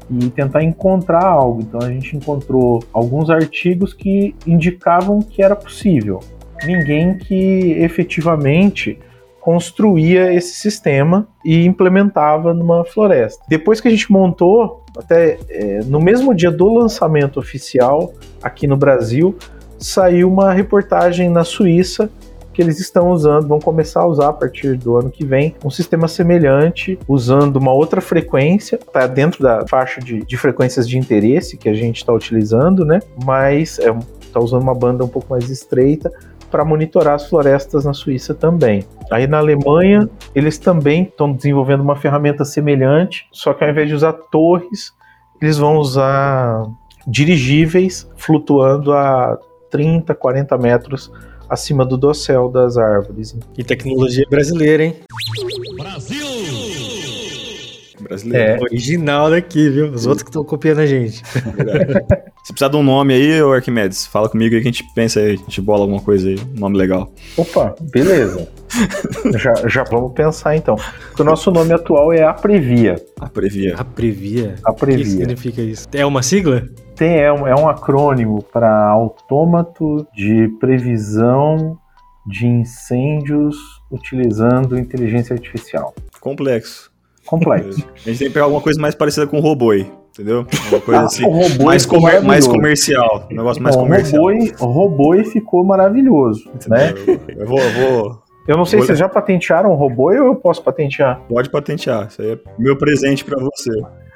e 0.09 0.29
tentar 0.29 0.61
encontrar 0.61 1.23
algo. 1.23 1.61
Então 1.61 1.79
a 1.79 1.89
gente 1.89 2.17
encontrou 2.17 2.83
alguns 2.91 3.29
artigos 3.29 3.93
que 3.93 4.35
indicavam 4.45 5.21
que 5.21 5.41
era 5.41 5.55
possível. 5.55 6.19
Ninguém 6.65 7.17
que 7.17 7.71
efetivamente 7.79 8.99
construía 9.41 10.31
esse 10.33 10.53
sistema 10.53 11.27
e 11.43 11.65
implementava 11.65 12.53
numa 12.53 12.85
floresta. 12.85 13.43
Depois 13.49 13.81
que 13.81 13.87
a 13.87 13.91
gente 13.91 14.11
montou, 14.11 14.85
até 14.95 15.39
é, 15.49 15.79
no 15.85 15.99
mesmo 15.99 16.33
dia 16.33 16.51
do 16.51 16.71
lançamento 16.71 17.39
oficial 17.39 18.13
aqui 18.41 18.67
no 18.67 18.77
Brasil, 18.77 19.35
saiu 19.79 20.31
uma 20.31 20.53
reportagem 20.53 21.27
na 21.27 21.43
Suíça 21.43 22.09
que 22.53 22.61
eles 22.61 22.79
estão 22.79 23.11
usando, 23.11 23.47
vão 23.47 23.59
começar 23.59 24.01
a 24.01 24.07
usar 24.07 24.27
a 24.27 24.33
partir 24.33 24.77
do 24.77 24.97
ano 24.97 25.09
que 25.09 25.25
vem, 25.25 25.55
um 25.63 25.69
sistema 25.69 26.07
semelhante, 26.07 26.99
usando 27.07 27.55
uma 27.55 27.71
outra 27.71 28.01
frequência, 28.01 28.75
está 28.75 29.07
dentro 29.07 29.41
da 29.41 29.65
faixa 29.67 30.01
de, 30.01 30.23
de, 30.25 30.37
frequências 30.37 30.87
de 30.87 30.97
interesse 30.97 31.55
que 31.55 31.69
a 31.69 31.73
gente 31.73 31.97
está 31.97 32.11
utilizando, 32.11 32.85
né? 32.85 32.99
Mas 33.23 33.79
está 33.79 34.39
é, 34.39 34.43
usando 34.43 34.63
uma 34.63 34.75
banda 34.75 35.03
um 35.03 35.07
pouco 35.07 35.29
mais 35.29 35.49
estreita 35.49 36.11
para 36.51 36.65
monitorar 36.65 37.15
as 37.15 37.27
florestas 37.27 37.85
na 37.85 37.93
Suíça 37.93 38.35
também. 38.35 38.85
Aí 39.09 39.25
na 39.25 39.37
Alemanha, 39.37 40.09
eles 40.35 40.57
também 40.57 41.03
estão 41.03 41.31
desenvolvendo 41.31 41.81
uma 41.81 41.95
ferramenta 41.95 42.43
semelhante, 42.45 43.27
só 43.31 43.53
que 43.53 43.63
ao 43.63 43.69
invés 43.69 43.87
de 43.87 43.95
usar 43.95 44.13
torres, 44.13 44.93
eles 45.41 45.57
vão 45.57 45.77
usar 45.77 46.65
dirigíveis 47.07 48.07
flutuando 48.17 48.93
a 48.93 49.39
30, 49.71 50.13
40 50.13 50.57
metros 50.57 51.11
acima 51.49 51.85
do 51.85 51.97
dossel 51.97 52.49
das 52.49 52.77
árvores. 52.77 53.35
E 53.57 53.63
tecnologia 53.63 54.25
brasileira, 54.29 54.83
hein? 54.83 54.95
Brasil! 55.77 56.30
Brasileiro. 58.11 58.45
É. 58.45 58.61
Original 58.61 59.29
daqui, 59.29 59.69
viu? 59.69 59.89
Os 59.89 60.05
outros 60.05 60.23
que 60.23 60.29
estão 60.29 60.43
copiando 60.43 60.79
a 60.79 60.85
gente. 60.85 61.23
Se 62.43 62.51
precisar 62.51 62.67
de 62.67 62.75
um 62.75 62.83
nome 62.83 63.13
aí, 63.13 63.41
ô 63.41 63.53
Arquimedes, 63.53 64.05
fala 64.05 64.27
comigo 64.27 64.53
aí 64.53 64.61
que 64.61 64.67
a 64.67 64.71
gente 64.71 64.83
pensa 64.93 65.21
aí, 65.21 65.27
a 65.27 65.35
gente 65.35 65.61
bola 65.61 65.83
alguma 65.83 66.01
coisa 66.01 66.27
aí, 66.27 66.35
um 66.53 66.59
nome 66.59 66.77
legal. 66.77 67.09
Opa, 67.37 67.73
beleza. 67.79 68.49
já, 69.39 69.53
já 69.69 69.83
vamos 69.85 70.11
pensar 70.11 70.57
então. 70.57 70.75
o 71.17 71.23
nosso 71.23 71.51
nome 71.51 71.71
atual 71.71 72.11
é 72.11 72.23
Aprevia. 72.23 73.01
Aprevia. 73.17 73.75
Aprevia? 73.77 74.55
Aprevia. 74.65 75.05
O 75.05 75.07
que 75.07 75.09
significa 75.09 75.61
isso? 75.61 75.87
É 75.93 76.05
uma 76.05 76.21
sigla? 76.21 76.67
Tem, 76.97 77.17
é 77.17 77.31
um, 77.31 77.47
é 77.47 77.55
um 77.55 77.69
acrônimo 77.69 78.43
para 78.43 78.89
autômato 78.89 80.05
de 80.13 80.49
previsão 80.59 81.77
de 82.27 82.45
incêndios 82.45 83.55
utilizando 83.89 84.77
inteligência 84.77 85.33
artificial. 85.33 85.95
Complexo. 86.19 86.90
Complexo. 87.31 87.87
A 87.95 88.09
gente 88.09 88.19
tem 88.19 88.27
que 88.27 88.33
pegar 88.33 88.43
alguma 88.43 88.61
coisa 88.61 88.79
mais 88.79 88.93
parecida 88.93 89.25
com 89.25 89.37
o 89.37 89.41
robô 89.41 89.71
aí 89.71 89.89
entendeu? 90.11 90.45
Uma 90.69 90.81
coisa 90.81 91.01
ah, 91.01 91.05
assim, 91.05 91.23
mais, 91.63 91.85
comer, 91.85 92.21
mais 92.21 92.45
comercial, 92.45 93.29
um 93.31 93.35
negócio 93.35 93.63
mais 93.63 93.77
comercial. 93.77 94.25
O 94.59 94.65
robô, 94.65 95.15
o 95.15 95.23
ficou 95.23 95.63
maravilhoso, 95.63 96.49
né? 96.67 96.93
Eu 97.29 97.47
vou, 97.47 97.57
eu 97.57 97.71
vou 97.71 98.21
eu 98.47 98.57
não 98.57 98.65
sei 98.65 98.81
se 98.81 98.87
vocês 98.87 98.99
já 98.99 99.07
patentearam 99.07 99.71
um 99.71 99.75
robô 99.75 100.09
ou 100.09 100.13
eu 100.13 100.35
posso 100.35 100.61
patentear. 100.61 101.21
Pode 101.29 101.49
patentear, 101.49 102.07
isso 102.07 102.21
aí 102.21 102.31
é 102.31 102.39
meu 102.59 102.75
presente 102.75 103.23
para 103.23 103.39
você. 103.39 103.71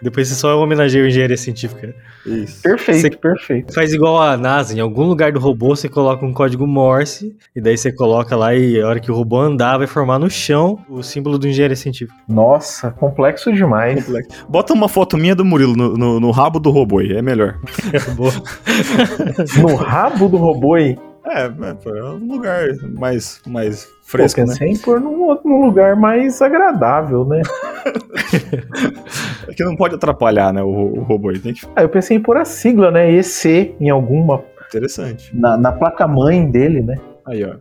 Depois 0.05 0.27
você 0.27 0.35
só 0.35 0.61
homenageia 0.61 1.03
a 1.03 1.07
engenharia 1.07 1.35
científica. 1.35 1.95
Isso. 2.23 2.61
Perfeito, 2.61 3.01
você 3.01 3.09
perfeito. 3.09 3.73
Faz 3.73 3.91
igual 3.91 4.21
a 4.21 4.37
NASA, 4.37 4.77
em 4.77 4.79
algum 4.79 5.03
lugar 5.03 5.31
do 5.31 5.39
robô 5.39 5.75
você 5.75 5.89
coloca 5.89 6.23
um 6.23 6.31
código 6.31 6.67
Morse, 6.67 7.35
e 7.55 7.59
daí 7.59 7.75
você 7.75 7.91
coloca 7.91 8.35
lá 8.35 8.53
e 8.53 8.79
a 8.79 8.87
hora 8.87 8.99
que 8.99 9.11
o 9.11 9.15
robô 9.15 9.39
andar 9.39 9.79
vai 9.79 9.87
formar 9.87 10.19
no 10.19 10.29
chão 10.29 10.77
o 10.87 11.01
símbolo 11.01 11.39
do 11.39 11.47
engenharia 11.47 11.75
científica. 11.75 12.15
Nossa, 12.27 12.91
complexo 12.91 13.51
demais. 13.51 14.05
Complexo. 14.05 14.45
Bota 14.47 14.73
uma 14.73 14.87
foto 14.87 15.17
minha 15.17 15.33
do 15.33 15.43
Murilo 15.43 15.75
no, 15.75 15.97
no, 15.97 16.19
no 16.19 16.29
rabo 16.29 16.59
do 16.59 16.69
robô 16.69 16.99
aí, 16.99 17.13
é 17.13 17.21
melhor. 17.23 17.59
É 17.95 19.59
no 19.59 19.75
rabo 19.75 20.27
do 20.27 20.37
robô 20.37 20.75
aí? 20.75 20.97
É, 21.25 21.45
é 21.45 22.03
um 22.03 22.31
lugar 22.31 22.67
mais, 22.93 23.41
mais 23.47 23.87
fresco, 24.03 24.41
Pô, 24.41 24.47
pensei 24.47 24.67
né? 24.67 24.73
em 24.73 24.77
pôr 24.77 24.99
num, 24.99 25.35
num 25.43 25.65
lugar 25.65 25.95
mais 25.95 26.41
agradável, 26.41 27.25
né? 27.25 27.41
é 29.47 29.53
que 29.53 29.63
não 29.63 29.75
pode 29.75 29.95
atrapalhar, 29.95 30.53
né, 30.53 30.61
o, 30.61 30.67
o 30.67 31.03
robô. 31.03 31.33
Tem 31.33 31.53
que... 31.53 31.65
Ah, 31.75 31.81
eu 31.81 31.89
pensei 31.89 32.17
em 32.17 32.21
pôr 32.21 32.37
a 32.37 32.45
sigla, 32.45 32.91
né, 32.91 33.11
EC, 33.11 33.75
em 33.79 33.89
alguma... 33.89 34.43
Interessante. 34.67 35.35
Na, 35.35 35.57
na 35.57 35.71
placa-mãe 35.71 36.49
dele, 36.49 36.81
né? 36.81 36.95
Aí, 37.25 37.43
ó. 37.43 37.55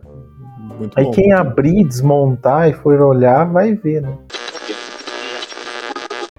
Muito 0.77 0.97
Aí 0.97 1.05
bom. 1.05 1.11
quem 1.11 1.31
abrir, 1.31 1.87
desmontar 1.87 2.69
e 2.69 2.73
for 2.73 2.99
olhar, 3.01 3.45
vai 3.45 3.73
ver, 3.73 4.01
né? 4.01 4.17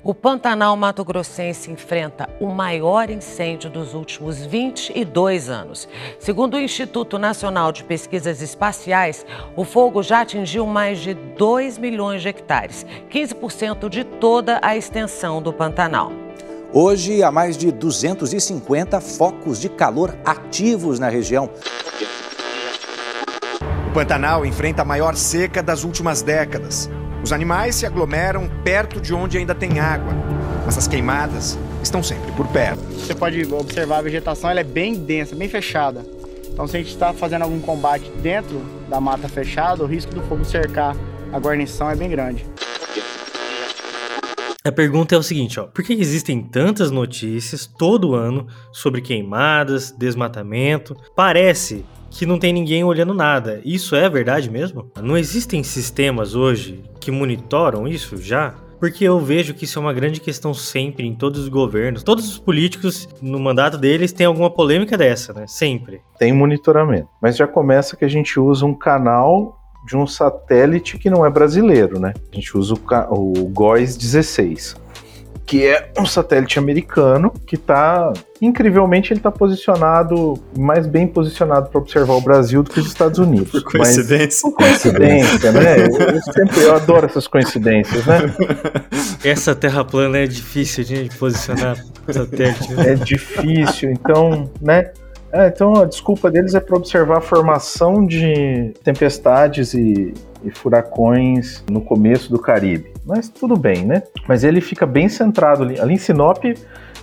O 0.09 0.15
Pantanal 0.15 0.77
Mato 0.77 1.05
Grossense 1.05 1.69
enfrenta 1.69 2.29
o 2.39 2.47
maior 2.47 3.11
incêndio 3.11 3.69
dos 3.69 3.93
últimos 3.93 4.39
22 4.47 5.49
anos. 5.49 5.89
Segundo 6.21 6.55
o 6.55 6.61
Instituto 6.61 7.19
Nacional 7.19 7.73
de 7.73 7.83
Pesquisas 7.83 8.41
Espaciais, 8.41 9.27
o 9.57 9.65
fogo 9.65 10.05
já 10.05 10.21
atingiu 10.21 10.65
mais 10.65 11.01
de 11.01 11.13
2 11.13 11.79
milhões 11.79 12.23
de 12.23 12.29
hectares, 12.29 12.87
15% 13.11 13.89
de 13.89 14.05
toda 14.05 14.61
a 14.63 14.77
extensão 14.77 15.43
do 15.43 15.53
Pantanal. 15.53 16.13
Hoje, 16.73 17.25
há 17.25 17.33
mais 17.33 17.57
de 17.57 17.73
250 17.73 19.01
focos 19.01 19.61
de 19.61 19.69
calor 19.69 20.17
ativos 20.25 21.01
na 21.01 21.09
região. 21.09 21.51
O 23.89 23.93
Pantanal 23.93 24.47
enfrenta 24.47 24.83
a 24.83 24.85
maior 24.85 25.17
seca 25.17 25.65
das 25.65 25.83
últimas 25.83 26.23
décadas. 26.23 26.89
Os 27.27 27.33
animais 27.33 27.75
se 27.75 27.85
aglomeram 27.85 28.49
perto 28.63 29.01
de 29.01 29.13
onde 29.13 29.37
ainda 29.37 29.53
tem 29.53 29.81
água, 29.81 30.13
mas 30.65 30.79
as 30.79 30.87
queimadas 30.87 31.59
estão 31.83 32.01
sempre 32.01 32.31
por 32.31 32.47
perto. 32.47 32.81
Você 32.85 33.17
pode 33.17 33.53
observar 33.53 33.99
a 33.99 34.03
vegetação, 34.03 34.49
ela 34.49 34.61
é 34.61 34.63
bem 34.63 34.95
densa, 34.95 35.35
bem 35.35 35.49
fechada. 35.49 36.07
Então, 36.49 36.69
se 36.69 36.77
a 36.77 36.79
gente 36.79 36.93
está 36.93 37.13
fazendo 37.13 37.43
algum 37.43 37.59
combate 37.59 38.09
dentro 38.23 38.63
da 38.89 39.01
mata 39.01 39.29
fechada, 39.29 39.83
o 39.83 39.89
risco 39.89 40.15
do 40.15 40.23
fogo 40.23 40.45
cercar 40.45 40.97
a 41.33 41.39
guarnição 41.41 41.91
é 41.91 41.97
bem 41.97 42.09
grande. 42.09 42.47
A 44.65 44.71
pergunta 44.71 45.17
é 45.17 45.19
o 45.19 45.23
seguinte, 45.25 45.59
ó, 45.59 45.65
por 45.65 45.83
que 45.83 45.95
existem 45.95 46.41
tantas 46.41 46.93
notícias 46.93 47.67
todo 47.67 48.15
ano 48.15 48.47
sobre 48.71 49.01
queimadas, 49.01 49.91
desmatamento? 49.91 50.97
Parece 51.17 51.85
que 52.11 52.27
não 52.27 52.39
tem 52.39 52.53
ninguém 52.53 52.85
olhando 52.85 53.15
nada. 53.15 53.61
Isso 53.65 53.95
é 53.95 54.09
verdade 54.09 54.51
mesmo? 54.51 54.91
Não 55.03 55.17
existem 55.17 55.63
sistemas 55.63 56.35
hoje 56.35 56.83
que 57.01 57.11
monitoram 57.11 57.87
isso 57.87 58.17
já? 58.17 58.55
Porque 58.79 59.05
eu 59.05 59.19
vejo 59.19 59.55
que 59.55 59.65
isso 59.65 59.79
é 59.79 59.83
uma 59.83 59.93
grande 59.93 60.21
questão 60.21 60.53
sempre 60.53 61.07
em 61.07 61.15
todos 61.15 61.41
os 61.41 61.49
governos. 61.49 62.03
Todos 62.03 62.29
os 62.29 62.39
políticos, 62.39 63.09
no 63.23 63.39
mandato 63.39 63.79
deles, 63.79 64.13
tem 64.13 64.27
alguma 64.27 64.51
polêmica 64.51 64.99
dessa, 64.99 65.33
né? 65.33 65.47
Sempre. 65.47 66.01
Tem 66.19 66.33
monitoramento. 66.33 67.09
Mas 67.21 67.37
já 67.37 67.47
começa 67.47 67.97
que 67.97 68.05
a 68.05 68.09
gente 68.09 68.39
usa 68.39 68.67
um 68.67 68.75
canal 68.75 69.59
de 69.87 69.97
um 69.97 70.07
satélite 70.07 70.99
que 70.99 71.09
não 71.09 71.25
é 71.25 71.31
brasileiro, 71.31 71.99
né? 71.99 72.13
A 72.33 72.35
gente 72.35 72.57
usa 72.57 72.75
o, 72.75 73.39
o 73.39 73.49
GOES 73.49 73.97
16 73.97 74.77
que 75.47 75.65
é 75.65 75.93
um 75.97 76.05
satélite 76.05 76.59
americano 76.59 77.33
que 77.47 77.55
está 77.55 78.13
incrivelmente 78.43 79.13
ele 79.13 79.21
está 79.21 79.31
posicionado 79.31 80.35
mais 80.59 80.87
bem 80.87 81.07
posicionado 81.07 81.71
para 81.71 81.81
observar 81.81 82.15
o 82.15 82.21
Brasil 82.21 82.63
do 82.65 82.71
que 82.71 82.81
os 82.81 82.87
Estados 82.87 83.19
Unidos. 83.19 83.51
Por 83.51 83.63
coincidência. 83.63 84.19
Mas, 84.27 84.41
por 84.41 84.53
coincidência, 84.53 85.53
né? 85.53 85.87
Eu, 85.87 86.15
eu, 86.15 86.23
sempre 86.33 86.63
eu 86.63 86.75
adoro 86.75 87.07
essas 87.07 87.29
coincidências, 87.29 88.05
né? 88.05 88.19
Essa 89.25 89.55
terra 89.55 89.85
plana 89.85 90.19
é 90.19 90.27
difícil 90.27 90.83
de 90.83 91.09
posicionar 91.17 91.77
satélite. 92.13 92.75
Né? 92.75 92.93
É 92.93 92.95
difícil, 92.97 93.91
então, 93.93 94.51
né? 94.61 94.91
É, 95.33 95.49
então 95.49 95.77
a 95.77 95.85
desculpa 95.85 96.31
deles 96.31 96.55
é 96.55 96.61
para 96.61 96.77
observar 96.77 97.19
a 97.19 97.21
formação 97.21 98.05
de 98.05 98.73
tempestades 98.83 99.75
e, 99.75 100.13
e 100.45 100.51
furacões 100.51 101.63
no 101.71 101.81
começo 101.81 102.31
do 102.31 102.39
Caribe. 102.39 102.96
Mas 103.07 103.29
tudo 103.29 103.57
bem, 103.57 103.87
né? 103.87 104.03
Mas 104.27 104.43
ele 104.43 104.61
fica 104.61 104.85
bem 104.85 105.09
centrado 105.09 105.63
ali. 105.63 105.81
Ali 105.81 105.95
em 105.95 105.99
Sinop, 105.99 106.43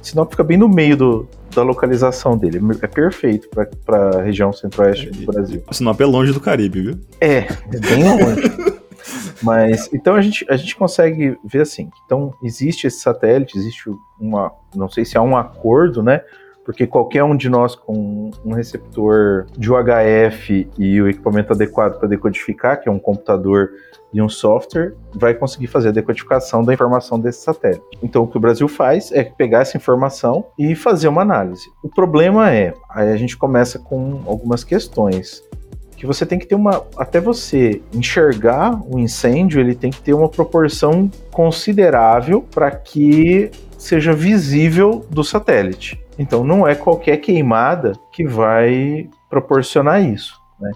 Sinop 0.01 0.31
fica 0.31 0.43
bem 0.43 0.57
no 0.57 0.67
meio 0.67 0.97
do, 0.97 1.27
da 1.55 1.63
localização 1.63 2.37
dele. 2.37 2.59
É 2.81 2.87
perfeito 2.87 3.49
para 3.85 4.19
a 4.19 4.21
região 4.21 4.51
centro-oeste 4.51 5.09
do 5.09 5.31
Brasil. 5.31 5.63
Sinop 5.71 5.99
é 6.01 6.05
longe 6.05 6.33
do 6.33 6.41
Caribe, 6.41 6.81
viu? 6.81 6.99
É, 7.21 7.37
é 7.37 7.79
bem 7.79 8.03
longe. 8.03 8.73
Mas 9.41 9.89
então 9.93 10.15
a 10.15 10.21
gente, 10.21 10.45
a 10.49 10.55
gente 10.55 10.75
consegue 10.75 11.37
ver 11.43 11.61
assim. 11.61 11.89
Então 12.05 12.33
existe 12.43 12.87
esse 12.87 12.99
satélite, 12.99 13.57
existe 13.57 13.89
uma, 14.19 14.51
não 14.73 14.89
sei 14.89 15.03
se 15.03 15.17
há 15.17 15.21
um 15.21 15.35
acordo, 15.35 16.01
né, 16.01 16.21
porque 16.63 16.87
qualquer 16.87 17.23
um 17.23 17.35
de 17.35 17.49
nós 17.49 17.75
com 17.75 18.31
um 18.45 18.53
receptor 18.53 19.45
de 19.57 19.71
UHF 19.71 20.69
e 20.77 21.01
o 21.01 21.09
equipamento 21.09 21.53
adequado 21.53 21.99
para 21.99 22.07
decodificar, 22.07 22.81
que 22.81 22.87
é 22.87 22.91
um 22.91 22.99
computador 22.99 23.71
e 24.13 24.21
um 24.21 24.29
software, 24.29 24.93
vai 25.13 25.33
conseguir 25.33 25.67
fazer 25.67 25.89
a 25.89 25.91
decodificação 25.91 26.63
da 26.63 26.73
informação 26.73 27.19
desse 27.19 27.43
satélite. 27.43 27.83
Então, 28.01 28.23
o 28.23 28.27
que 28.27 28.37
o 28.37 28.39
Brasil 28.39 28.67
faz 28.67 29.11
é 29.11 29.23
pegar 29.23 29.59
essa 29.59 29.75
informação 29.75 30.45
e 30.57 30.75
fazer 30.75 31.07
uma 31.07 31.21
análise. 31.21 31.65
O 31.83 31.89
problema 31.89 32.51
é, 32.51 32.73
aí 32.89 33.11
a 33.11 33.15
gente 33.17 33.35
começa 33.35 33.79
com 33.79 34.21
algumas 34.25 34.63
questões 34.63 35.43
que 36.03 36.05
você 36.05 36.25
tem 36.25 36.37
que 36.37 36.45
ter 36.45 36.55
uma. 36.55 36.85
Até 36.97 37.21
você 37.21 37.81
enxergar 37.93 38.77
o 38.93 38.99
incêndio, 38.99 39.61
ele 39.61 39.73
tem 39.73 39.89
que 39.89 40.01
ter 40.01 40.13
uma 40.13 40.27
proporção 40.27 41.09
considerável 41.31 42.41
para 42.41 42.69
que 42.71 43.49
seja 43.77 44.11
visível 44.11 45.05
do 45.09 45.23
satélite. 45.23 46.02
Então 46.17 46.43
não 46.43 46.67
é 46.67 46.75
qualquer 46.75 47.17
queimada 47.17 47.93
que 48.11 48.25
vai 48.25 49.09
proporcionar 49.29 50.03
isso. 50.03 50.39
Né? 50.59 50.71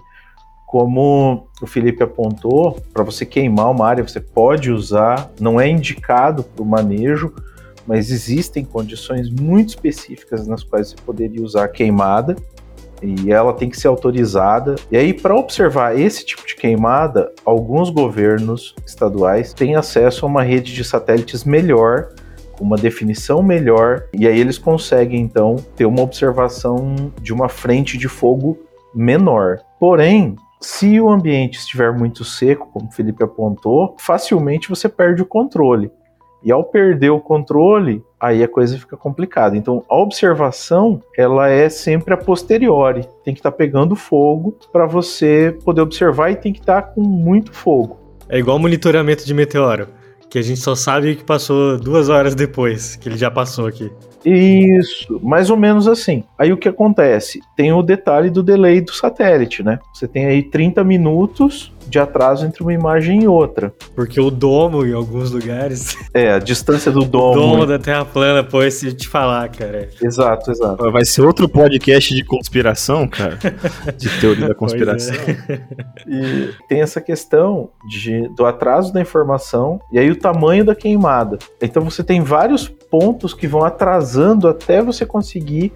Como 0.66 1.48
o 1.62 1.66
Felipe 1.66 2.02
apontou, 2.02 2.78
para 2.92 3.02
você 3.02 3.24
queimar 3.24 3.70
uma 3.70 3.86
área, 3.86 4.06
você 4.06 4.20
pode 4.20 4.70
usar, 4.70 5.30
não 5.40 5.60
é 5.60 5.68
indicado 5.68 6.42
para 6.42 6.62
o 6.62 6.66
manejo, 6.66 7.32
mas 7.86 8.10
existem 8.10 8.64
condições 8.64 9.30
muito 9.30 9.70
específicas 9.70 10.46
nas 10.46 10.62
quais 10.62 10.90
você 10.90 10.96
poderia 10.96 11.42
usar 11.42 11.64
a 11.64 11.68
queimada 11.68 12.36
e 13.02 13.32
ela 13.32 13.52
tem 13.52 13.70
que 13.70 13.80
ser 13.80 13.88
autorizada. 13.88 14.74
E 14.90 14.96
aí, 14.96 15.14
para 15.14 15.34
observar 15.34 15.98
esse 15.98 16.24
tipo 16.24 16.46
de 16.46 16.54
queimada, 16.54 17.32
alguns 17.44 17.90
governos 17.90 18.74
estaduais 18.86 19.52
têm 19.52 19.76
acesso 19.76 20.26
a 20.26 20.28
uma 20.28 20.42
rede 20.42 20.74
de 20.74 20.84
satélites 20.84 21.44
melhor, 21.44 22.10
uma 22.60 22.76
definição 22.76 23.42
melhor, 23.42 24.04
e 24.12 24.26
aí 24.26 24.38
eles 24.38 24.58
conseguem 24.58 25.20
então 25.20 25.56
ter 25.76 25.86
uma 25.86 26.02
observação 26.02 27.12
de 27.20 27.32
uma 27.32 27.48
frente 27.48 27.96
de 27.96 28.08
fogo 28.08 28.58
menor. 28.94 29.58
Porém, 29.78 30.36
se 30.60 31.00
o 31.00 31.08
ambiente 31.08 31.58
estiver 31.58 31.92
muito 31.92 32.24
seco, 32.24 32.68
como 32.72 32.88
o 32.88 32.92
Felipe 32.92 33.22
apontou, 33.22 33.94
facilmente 33.98 34.68
você 34.68 34.88
perde 34.88 35.22
o 35.22 35.26
controle. 35.26 35.90
E 36.42 36.52
ao 36.52 36.62
perder 36.62 37.10
o 37.10 37.20
controle, 37.20 38.02
aí 38.18 38.42
a 38.42 38.48
coisa 38.48 38.78
fica 38.78 38.96
complicada. 38.96 39.56
Então, 39.56 39.84
a 39.88 39.96
observação, 39.96 41.02
ela 41.16 41.48
é 41.48 41.68
sempre 41.68 42.14
a 42.14 42.16
posteriori. 42.16 43.08
Tem 43.24 43.34
que 43.34 43.40
estar 43.40 43.50
tá 43.50 43.56
pegando 43.56 43.96
fogo 43.96 44.56
para 44.72 44.86
você 44.86 45.56
poder 45.64 45.80
observar 45.80 46.30
e 46.30 46.36
tem 46.36 46.52
que 46.52 46.60
estar 46.60 46.82
tá 46.82 46.88
com 46.88 47.02
muito 47.02 47.52
fogo. 47.52 47.98
É 48.28 48.38
igual 48.38 48.58
monitoramento 48.58 49.24
de 49.24 49.34
meteoro, 49.34 49.88
que 50.30 50.38
a 50.38 50.42
gente 50.42 50.60
só 50.60 50.74
sabe 50.74 51.16
que 51.16 51.24
passou 51.24 51.78
duas 51.78 52.08
horas 52.08 52.34
depois, 52.34 52.96
que 52.96 53.08
ele 53.08 53.16
já 53.16 53.30
passou 53.30 53.66
aqui. 53.66 53.90
Isso, 54.24 55.20
mais 55.22 55.48
ou 55.48 55.56
menos 55.56 55.86
assim. 55.88 56.24
Aí 56.38 56.52
o 56.52 56.56
que 56.56 56.68
acontece? 56.68 57.40
Tem 57.56 57.72
o 57.72 57.82
detalhe 57.82 58.30
do 58.30 58.42
delay 58.42 58.80
do 58.80 58.92
satélite, 58.92 59.62
né? 59.62 59.78
Você 59.92 60.06
tem 60.06 60.26
aí 60.26 60.42
30 60.42 60.84
minutos 60.84 61.72
de 61.88 61.98
atraso 61.98 62.46
entre 62.46 62.62
uma 62.62 62.72
imagem 62.72 63.22
e 63.22 63.28
outra. 63.28 63.72
Porque 63.94 64.20
o 64.20 64.30
domo, 64.30 64.84
em 64.84 64.92
alguns 64.92 65.30
lugares. 65.30 65.96
É, 66.14 66.32
a 66.32 66.38
distância 66.38 66.90
do 66.90 67.04
domo. 67.04 67.32
O 67.32 67.34
domo 67.34 67.66
da 67.66 67.78
Terra 67.78 68.04
plana, 68.04 68.42
pô, 68.42 68.62
esse 68.62 68.92
te 68.92 69.06
falar, 69.06 69.48
cara. 69.50 69.88
Exato, 70.02 70.50
exato. 70.50 70.90
Vai 70.90 71.04
ser 71.04 71.20
outro 71.20 71.48
podcast 71.48 72.14
de 72.14 72.24
conspiração, 72.24 73.06
cara. 73.06 73.38
De 73.96 74.08
teoria 74.20 74.48
da 74.48 74.54
conspiração. 74.54 75.14
É. 75.14 75.60
E 76.06 76.50
tem 76.68 76.80
essa 76.80 77.00
questão 77.00 77.70
de, 77.88 78.26
do 78.34 78.46
atraso 78.46 78.92
da 78.92 79.00
informação 79.00 79.80
e 79.92 79.98
aí 79.98 80.10
o 80.10 80.16
tamanho 80.16 80.64
da 80.64 80.74
queimada. 80.74 81.38
Então 81.60 81.82
você 81.82 82.02
tem 82.02 82.22
vários 82.22 82.68
pontos 82.68 83.34
que 83.34 83.46
vão 83.46 83.62
atrasando 83.64 84.48
até 84.48 84.82
você 84.82 85.04
conseguir 85.04 85.72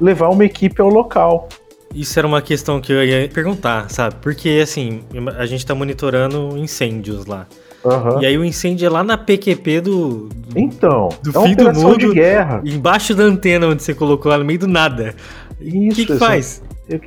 levar 0.00 0.28
uma 0.28 0.44
equipe 0.44 0.80
ao 0.80 0.88
local. 0.88 1.48
Isso 1.94 2.18
era 2.18 2.26
uma 2.26 2.42
questão 2.42 2.80
que 2.80 2.92
eu 2.92 3.04
ia 3.04 3.28
perguntar, 3.28 3.90
sabe? 3.90 4.16
Porque, 4.20 4.60
assim, 4.62 5.02
a 5.36 5.46
gente 5.46 5.64
tá 5.64 5.74
monitorando 5.74 6.56
incêndios 6.56 7.26
lá. 7.26 7.46
Uhum. 7.84 8.20
E 8.20 8.26
aí 8.26 8.36
o 8.36 8.44
incêndio 8.44 8.86
é 8.86 8.90
lá 8.90 9.04
na 9.04 9.16
PQP 9.16 9.80
do. 9.80 10.28
Então, 10.54 11.08
do 11.22 11.30
é 11.30 11.48
fim 11.48 11.54
do 11.54 11.72
mundo. 11.72 11.98
De 11.98 12.14
guerra. 12.14 12.60
Embaixo 12.64 13.14
da 13.14 13.24
antena 13.24 13.66
onde 13.66 13.82
você 13.82 13.94
colocou 13.94 14.30
lá 14.30 14.38
no 14.38 14.44
meio 14.44 14.58
do 14.58 14.68
nada. 14.68 15.14
Isso. 15.60 15.92
O 15.92 15.94
que, 15.94 16.06
que 16.06 16.18
faz? 16.18 16.62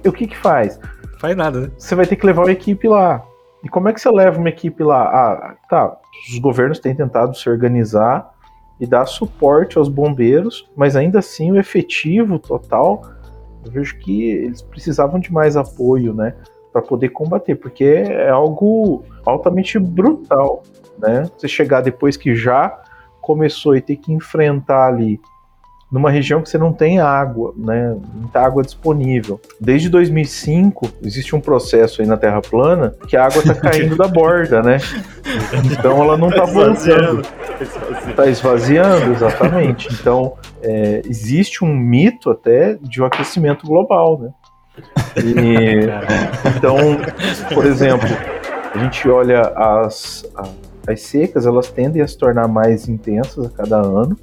O 0.05 0.11
que 0.11 0.27
que 0.27 0.37
faz? 0.37 0.79
Faz 1.19 1.35
nada, 1.35 1.61
né? 1.61 1.71
Você 1.77 1.93
vai 1.93 2.05
ter 2.05 2.15
que 2.15 2.25
levar 2.25 2.43
uma 2.43 2.51
equipe 2.51 2.87
lá. 2.87 3.23
E 3.63 3.69
como 3.69 3.89
é 3.89 3.93
que 3.93 4.01
você 4.01 4.09
leva 4.09 4.39
uma 4.39 4.49
equipe 4.49 4.83
lá? 4.83 5.03
Ah, 5.03 5.55
tá. 5.69 5.95
Os 6.29 6.39
governos 6.39 6.79
têm 6.79 6.95
tentado 6.95 7.35
se 7.35 7.49
organizar 7.49 8.31
e 8.79 8.87
dar 8.87 9.05
suporte 9.05 9.77
aos 9.77 9.87
bombeiros, 9.87 10.67
mas 10.75 10.95
ainda 10.95 11.19
assim 11.19 11.51
o 11.51 11.59
efetivo 11.59 12.39
total 12.39 13.03
eu 13.65 13.71
vejo 13.71 13.97
que 13.97 14.29
eles 14.29 14.61
precisavam 14.61 15.19
de 15.19 15.31
mais 15.31 15.55
apoio, 15.55 16.13
né, 16.13 16.35
para 16.71 16.81
poder 16.81 17.09
combater, 17.09 17.55
porque 17.55 17.83
é 17.83 18.29
algo 18.29 19.03
altamente 19.25 19.77
brutal, 19.77 20.63
né? 20.97 21.29
Você 21.37 21.47
chegar 21.47 21.81
depois 21.81 22.15
que 22.15 22.33
já 22.33 22.81
começou 23.19 23.75
e 23.75 23.81
ter 23.81 23.97
que 23.97 24.13
enfrentar 24.13 24.87
ali 24.87 25.19
numa 25.91 26.09
região 26.09 26.41
que 26.41 26.49
você 26.49 26.57
não 26.57 26.71
tem 26.71 26.99
água, 26.99 27.53
né? 27.57 27.97
Muita 28.13 28.39
água 28.39 28.63
disponível. 28.63 29.41
Desde 29.59 29.89
2005 29.89 30.89
existe 31.03 31.35
um 31.35 31.41
processo 31.41 32.01
aí 32.01 32.07
na 32.07 32.15
Terra 32.15 32.41
plana 32.41 32.95
que 33.07 33.17
a 33.17 33.25
água 33.25 33.39
está 33.39 33.53
caindo 33.59 33.97
da 33.97 34.07
borda, 34.07 34.63
né? 34.63 34.77
Então 35.65 36.01
ela 36.01 36.17
não 36.17 36.29
está 36.29 36.45
voltando. 36.45 37.21
Está 38.07 38.27
esvaziando, 38.27 39.11
exatamente. 39.11 39.89
Então 39.93 40.35
é, 40.63 41.01
existe 41.05 41.65
um 41.65 41.75
mito 41.75 42.29
até 42.29 42.75
de 42.81 43.01
um 43.01 43.05
aquecimento 43.05 43.67
global, 43.67 44.17
né? 44.17 44.29
E, 45.17 46.47
então, 46.55 46.77
por 47.53 47.65
exemplo, 47.65 48.07
a 48.73 48.77
gente 48.77 49.07
olha 49.09 49.41
as, 49.41 50.25
as 50.87 51.01
secas, 51.01 51.45
elas 51.45 51.69
tendem 51.69 52.01
a 52.01 52.07
se 52.07 52.17
tornar 52.17 52.47
mais 52.47 52.87
intensas 52.87 53.45
a 53.45 53.49
cada 53.49 53.77
ano. 53.77 54.17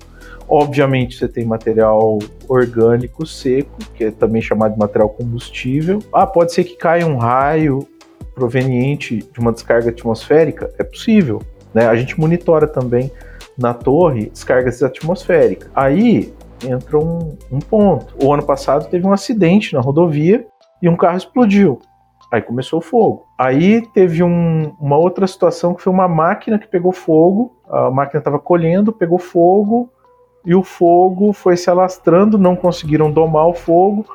Obviamente, 0.49 1.19
você 1.19 1.29
tem 1.29 1.45
material 1.45 2.19
orgânico 2.49 3.27
seco, 3.27 3.79
que 3.95 4.05
é 4.05 4.11
também 4.11 4.41
chamado 4.41 4.73
de 4.73 4.79
material 4.79 5.11
combustível. 5.11 5.99
Ah, 6.11 6.27
pode 6.27 6.55
ser 6.55 6.65
que 6.65 6.75
caia 6.75 7.07
um 7.07 7.19
raio 7.19 7.87
proveniente 8.35 9.19
de 9.19 9.41
uma 9.41 9.53
descarga 9.53 9.91
atmosférica? 9.91 10.73
É 10.79 10.83
possível. 10.83 11.43
Né? 11.75 11.87
A 11.87 11.95
gente 11.95 12.19
monitora 12.19 12.67
também 12.67 13.13
na 13.59 13.75
torre 13.75 14.31
descargas 14.31 14.83
atmosféricas. 14.83 15.71
Aí 15.75 16.33
entra 16.67 16.99
um, 16.99 17.37
um 17.53 17.59
ponto. 17.59 18.15
O 18.25 18.33
ano 18.33 18.43
passado 18.43 18.89
teve 18.89 19.07
um 19.07 19.13
acidente 19.13 19.75
na 19.75 19.81
rodovia 19.81 20.47
e 20.81 20.89
um 20.89 20.97
carro 20.97 21.19
explodiu. 21.19 21.79
Aí 22.33 22.41
começou 22.41 22.79
o 22.79 22.83
fogo. 22.83 23.27
Aí 23.39 23.87
teve 23.93 24.23
um, 24.23 24.75
uma 24.81 24.97
outra 24.97 25.27
situação 25.27 25.75
que 25.75 25.83
foi 25.83 25.93
uma 25.93 26.09
máquina 26.09 26.59
que 26.59 26.69
pegou 26.69 26.93
fogo. 26.93 27.57
A 27.69 27.91
máquina 27.91 28.19
estava 28.19 28.39
colhendo, 28.39 28.93
pegou 28.93 29.19
fogo 29.19 29.91
e 30.45 30.55
o 30.55 30.63
fogo 30.63 31.33
foi 31.33 31.57
se 31.57 31.69
alastrando, 31.69 32.39
não 32.39 32.57
conseguiram 32.57 33.11
domar 33.11 33.47
o 33.47 33.55
fogo, 33.55 34.07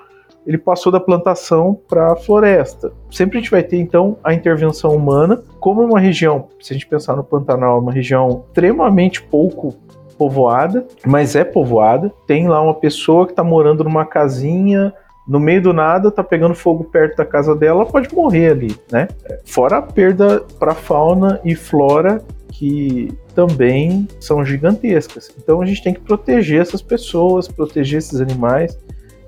ele 0.46 0.58
passou 0.58 0.92
da 0.92 1.00
plantação 1.00 1.80
para 1.88 2.12
a 2.12 2.16
floresta. 2.16 2.92
Sempre 3.10 3.38
a 3.38 3.42
gente 3.42 3.52
vai 3.52 3.64
ter 3.64 3.78
então 3.78 4.18
a 4.24 4.34
intervenção 4.34 4.96
humana, 4.96 5.42
como 5.60 5.82
uma 5.82 6.00
região, 6.00 6.48
se 6.60 6.74
a 6.74 6.76
gente 6.76 6.88
pensar 6.88 7.16
no 7.16 7.24
Pantanal, 7.24 7.80
uma 7.80 7.92
região 7.92 8.44
extremamente 8.48 9.22
pouco 9.22 9.74
povoada, 10.18 10.86
mas 11.06 11.36
é 11.36 11.44
povoada. 11.44 12.12
Tem 12.28 12.48
lá 12.48 12.62
uma 12.62 12.74
pessoa 12.74 13.26
que 13.26 13.32
está 13.32 13.44
morando 13.44 13.84
numa 13.84 14.06
casinha 14.06 14.94
no 15.28 15.40
meio 15.40 15.62
do 15.62 15.74
nada, 15.74 16.12
tá 16.12 16.24
pegando 16.24 16.54
fogo 16.54 16.84
perto 16.84 17.18
da 17.18 17.26
casa 17.26 17.56
dela, 17.56 17.86
pode 17.86 18.14
morrer 18.14 18.52
ali, 18.52 18.76
né? 18.92 19.08
Fora 19.46 19.78
a 19.78 19.82
perda 19.82 20.42
para 20.60 20.76
fauna 20.76 21.40
e 21.44 21.56
flora 21.56 22.22
que 22.50 23.12
também 23.34 24.08
são 24.20 24.46
gigantescas. 24.46 25.34
Então 25.38 25.62
a 25.62 25.66
gente 25.66 25.84
tem 25.84 25.94
que 25.94 26.02
proteger 26.02 26.62
essas 26.62 26.82
pessoas, 26.82 27.48
proteger 27.48 28.00
esses 28.00 28.22
animais. 28.22 28.78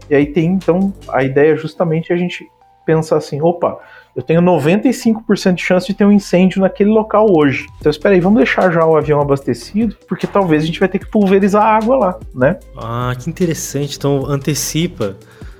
E 0.10 0.16
aí 0.16 0.26
tem 0.28 0.52
então 0.52 0.94
a 1.08 1.24
ideia 1.24 1.56
justamente 1.56 2.14
a 2.14 2.16
gente 2.16 2.46
pensar 2.86 3.18
assim, 3.18 3.42
opa, 3.42 3.80
eu 4.16 4.22
tenho 4.22 4.42
95% 4.42 5.56
de 5.56 5.62
chance 5.62 5.88
de 5.88 5.94
ter 5.94 6.06
um 6.06 6.12
incêndio 6.12 6.62
naquele 6.62 6.90
local 6.90 7.26
hoje. 7.36 7.66
Então 7.80 7.90
espera 7.90 8.14
aí, 8.14 8.22
vamos 8.22 8.38
deixar 8.38 8.72
já 8.72 8.86
o 8.86 8.96
avião 8.96 9.20
abastecido, 9.20 9.98
porque 10.08 10.28
talvez 10.28 10.64
a 10.64 10.66
gente 10.66 10.80
vai 10.80 10.88
ter 10.88 11.00
que 11.00 11.08
pulverizar 11.08 11.64
água 11.64 11.98
lá, 11.98 12.20
né? 12.34 12.60
Ah, 12.78 13.14
que 13.20 13.30
interessante. 13.30 13.98
Então 13.98 14.26
antecipa. 14.26 15.18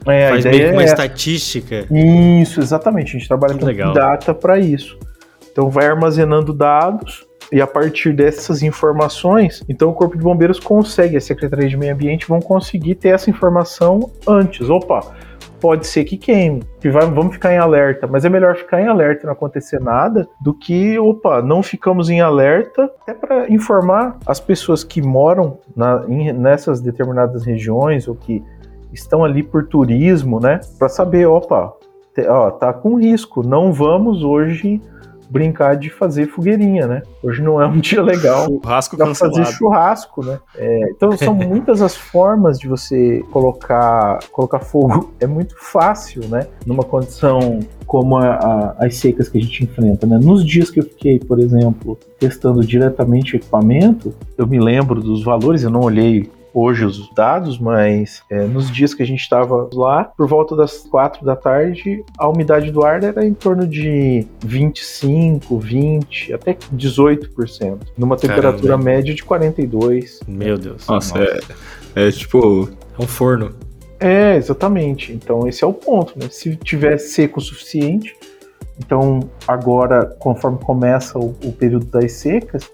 É, 0.08 0.30
Faz 0.30 0.46
meio 0.46 0.68
que 0.68 0.72
uma 0.72 0.82
é 0.82 0.86
estatística. 0.86 1.86
Isso, 1.92 2.60
exatamente. 2.60 3.10
A 3.16 3.20
gente 3.20 3.28
trabalha 3.28 3.56
com 3.56 3.94
data 3.94 4.34
para 4.34 4.60
isso. 4.60 4.98
Então 5.52 5.70
vai 5.70 5.88
armazenando 5.88 6.54
dados 6.54 7.26
e 7.52 7.62
a 7.62 7.68
partir 7.68 8.12
dessas 8.14 8.64
informações, 8.64 9.64
então 9.70 9.90
o 9.90 9.94
Corpo 9.94 10.18
de 10.18 10.24
Bombeiros 10.24 10.60
consegue, 10.60 11.16
a 11.16 11.22
Secretaria 11.22 11.70
de 11.70 11.78
Meio 11.78 11.94
Ambiente 11.94 12.28
vão 12.28 12.40
conseguir 12.40 12.96
ter 12.96 13.10
essa 13.10 13.30
informação 13.30 14.12
antes. 14.28 14.70
Opa, 14.70 15.14
pode 15.60 15.88
ser 15.88 16.04
que 16.04 16.18
queime, 16.18 16.64
que 16.80 16.90
vai, 16.90 17.06
vamos 17.06 17.34
ficar 17.34 17.54
em 17.54 17.58
alerta, 17.58 18.08
mas 18.08 18.26
é 18.26 18.30
melhor 18.30 18.56
ficar 18.56 18.82
em 18.82 18.88
alerta 18.88 19.24
e 19.24 19.26
não 19.26 19.34
acontecer 19.34 19.80
nada 19.80 20.28
do 20.42 20.54
que, 20.54 20.98
opa, 21.00 21.42
não 21.42 21.62
ficamos 21.62 22.10
em 22.10 22.20
alerta, 22.20 22.90
até 23.02 23.14
para 23.14 23.50
informar 23.52 24.18
as 24.26 24.40
pessoas 24.40 24.84
que 24.84 25.02
moram 25.02 25.60
na, 25.76 26.04
em, 26.08 26.34
nessas 26.34 26.82
determinadas 26.82 27.46
regiões 27.46 28.08
ou 28.08 28.16
que 28.16 28.44
estão 28.96 29.24
ali 29.24 29.44
por 29.44 29.68
turismo, 29.68 30.40
né? 30.40 30.60
Para 30.80 30.90
saber, 30.90 31.28
opa, 31.28 31.74
ó, 32.28 32.52
tá 32.52 32.74
com 32.74 32.96
risco, 32.96 33.46
não 33.46 33.72
vamos 33.72 34.24
hoje 34.24 34.82
brincar 35.30 35.76
de 35.76 35.90
fazer 35.90 36.28
fogueirinha, 36.28 36.88
né? 36.88 37.02
Hoje 37.24 37.42
não 37.42 37.62
é 37.62 37.66
um 37.66 37.80
dia 37.80 38.02
legal 38.02 38.46
churrasco 38.46 38.98
para 38.98 39.16
fazer 39.16 39.46
churrasco, 39.48 40.26
né? 40.26 40.40
É, 40.56 40.92
então 40.92 41.12
são 41.18 41.34
muitas 41.36 41.82
as 41.82 41.96
formas 41.96 42.60
de 42.60 42.68
você 42.68 43.24
colocar 43.32 44.20
colocar 44.32 44.60
fogo. 44.60 45.14
É 45.20 45.28
muito 45.28 45.56
fácil, 45.58 46.28
né? 46.28 46.48
Numa 46.66 46.84
condição 46.84 47.60
como 47.86 48.18
a, 48.18 48.36
a, 48.36 48.86
as 48.86 48.98
secas 48.98 49.30
que 49.30 49.38
a 49.38 49.42
gente 49.42 49.64
enfrenta, 49.64 50.06
né? 50.06 50.20
Nos 50.22 50.46
dias 50.46 50.70
que 50.70 50.80
eu 50.80 50.84
fiquei, 50.84 51.20
por 51.20 51.40
exemplo, 51.40 51.98
testando 52.20 52.66
diretamente 52.66 53.36
o 53.36 53.38
equipamento, 53.38 54.14
eu 54.38 54.48
me 54.48 54.60
lembro 54.60 55.02
dos 55.02 55.24
valores, 55.24 55.64
eu 55.64 55.70
não 55.70 55.82
olhei 55.82 56.30
hoje 56.58 56.86
os 56.86 57.14
dados, 57.14 57.60
mas 57.60 58.24
é, 58.30 58.46
nos 58.46 58.72
dias 58.72 58.94
que 58.94 59.04
a 59.04 59.06
gente 59.06 59.20
estava 59.20 59.70
lá, 59.74 60.06
por 60.06 60.26
volta 60.26 60.56
das 60.56 60.78
quatro 60.90 61.26
da 61.26 61.36
tarde, 61.36 62.02
a 62.18 62.30
umidade 62.30 62.72
do 62.72 62.86
ar 62.86 63.04
era 63.04 63.26
em 63.26 63.34
torno 63.34 63.68
de 63.68 64.26
25, 64.44 65.60
20, 65.60 66.34
até 66.34 66.54
18%, 66.74 67.78
numa 67.98 68.16
temperatura 68.16 68.70
Caramba. 68.70 68.84
média 68.86 69.14
de 69.14 69.22
42. 69.24 70.22
Meu 70.26 70.58
Deus. 70.58 70.88
Nossa, 70.88 71.20
É, 71.20 72.08
é 72.08 72.12
tipo. 72.12 72.70
É 72.98 73.04
um 73.04 73.08
forno. 73.08 73.54
É, 74.00 74.38
exatamente. 74.38 75.12
Então 75.12 75.46
esse 75.48 75.62
é 75.64 75.68
o 75.68 75.74
ponto, 75.74 76.18
né? 76.18 76.28
Se 76.30 76.56
tiver 76.56 76.98
seco 76.98 77.40
o 77.40 77.44
suficiente, 77.44 78.16
então 78.80 79.20
agora, 79.48 80.06
conforme 80.20 80.58
começa 80.60 81.20
o, 81.20 81.36
o 81.44 81.52
período 81.52 81.86
das 81.88 82.12
secas, 82.14 82.70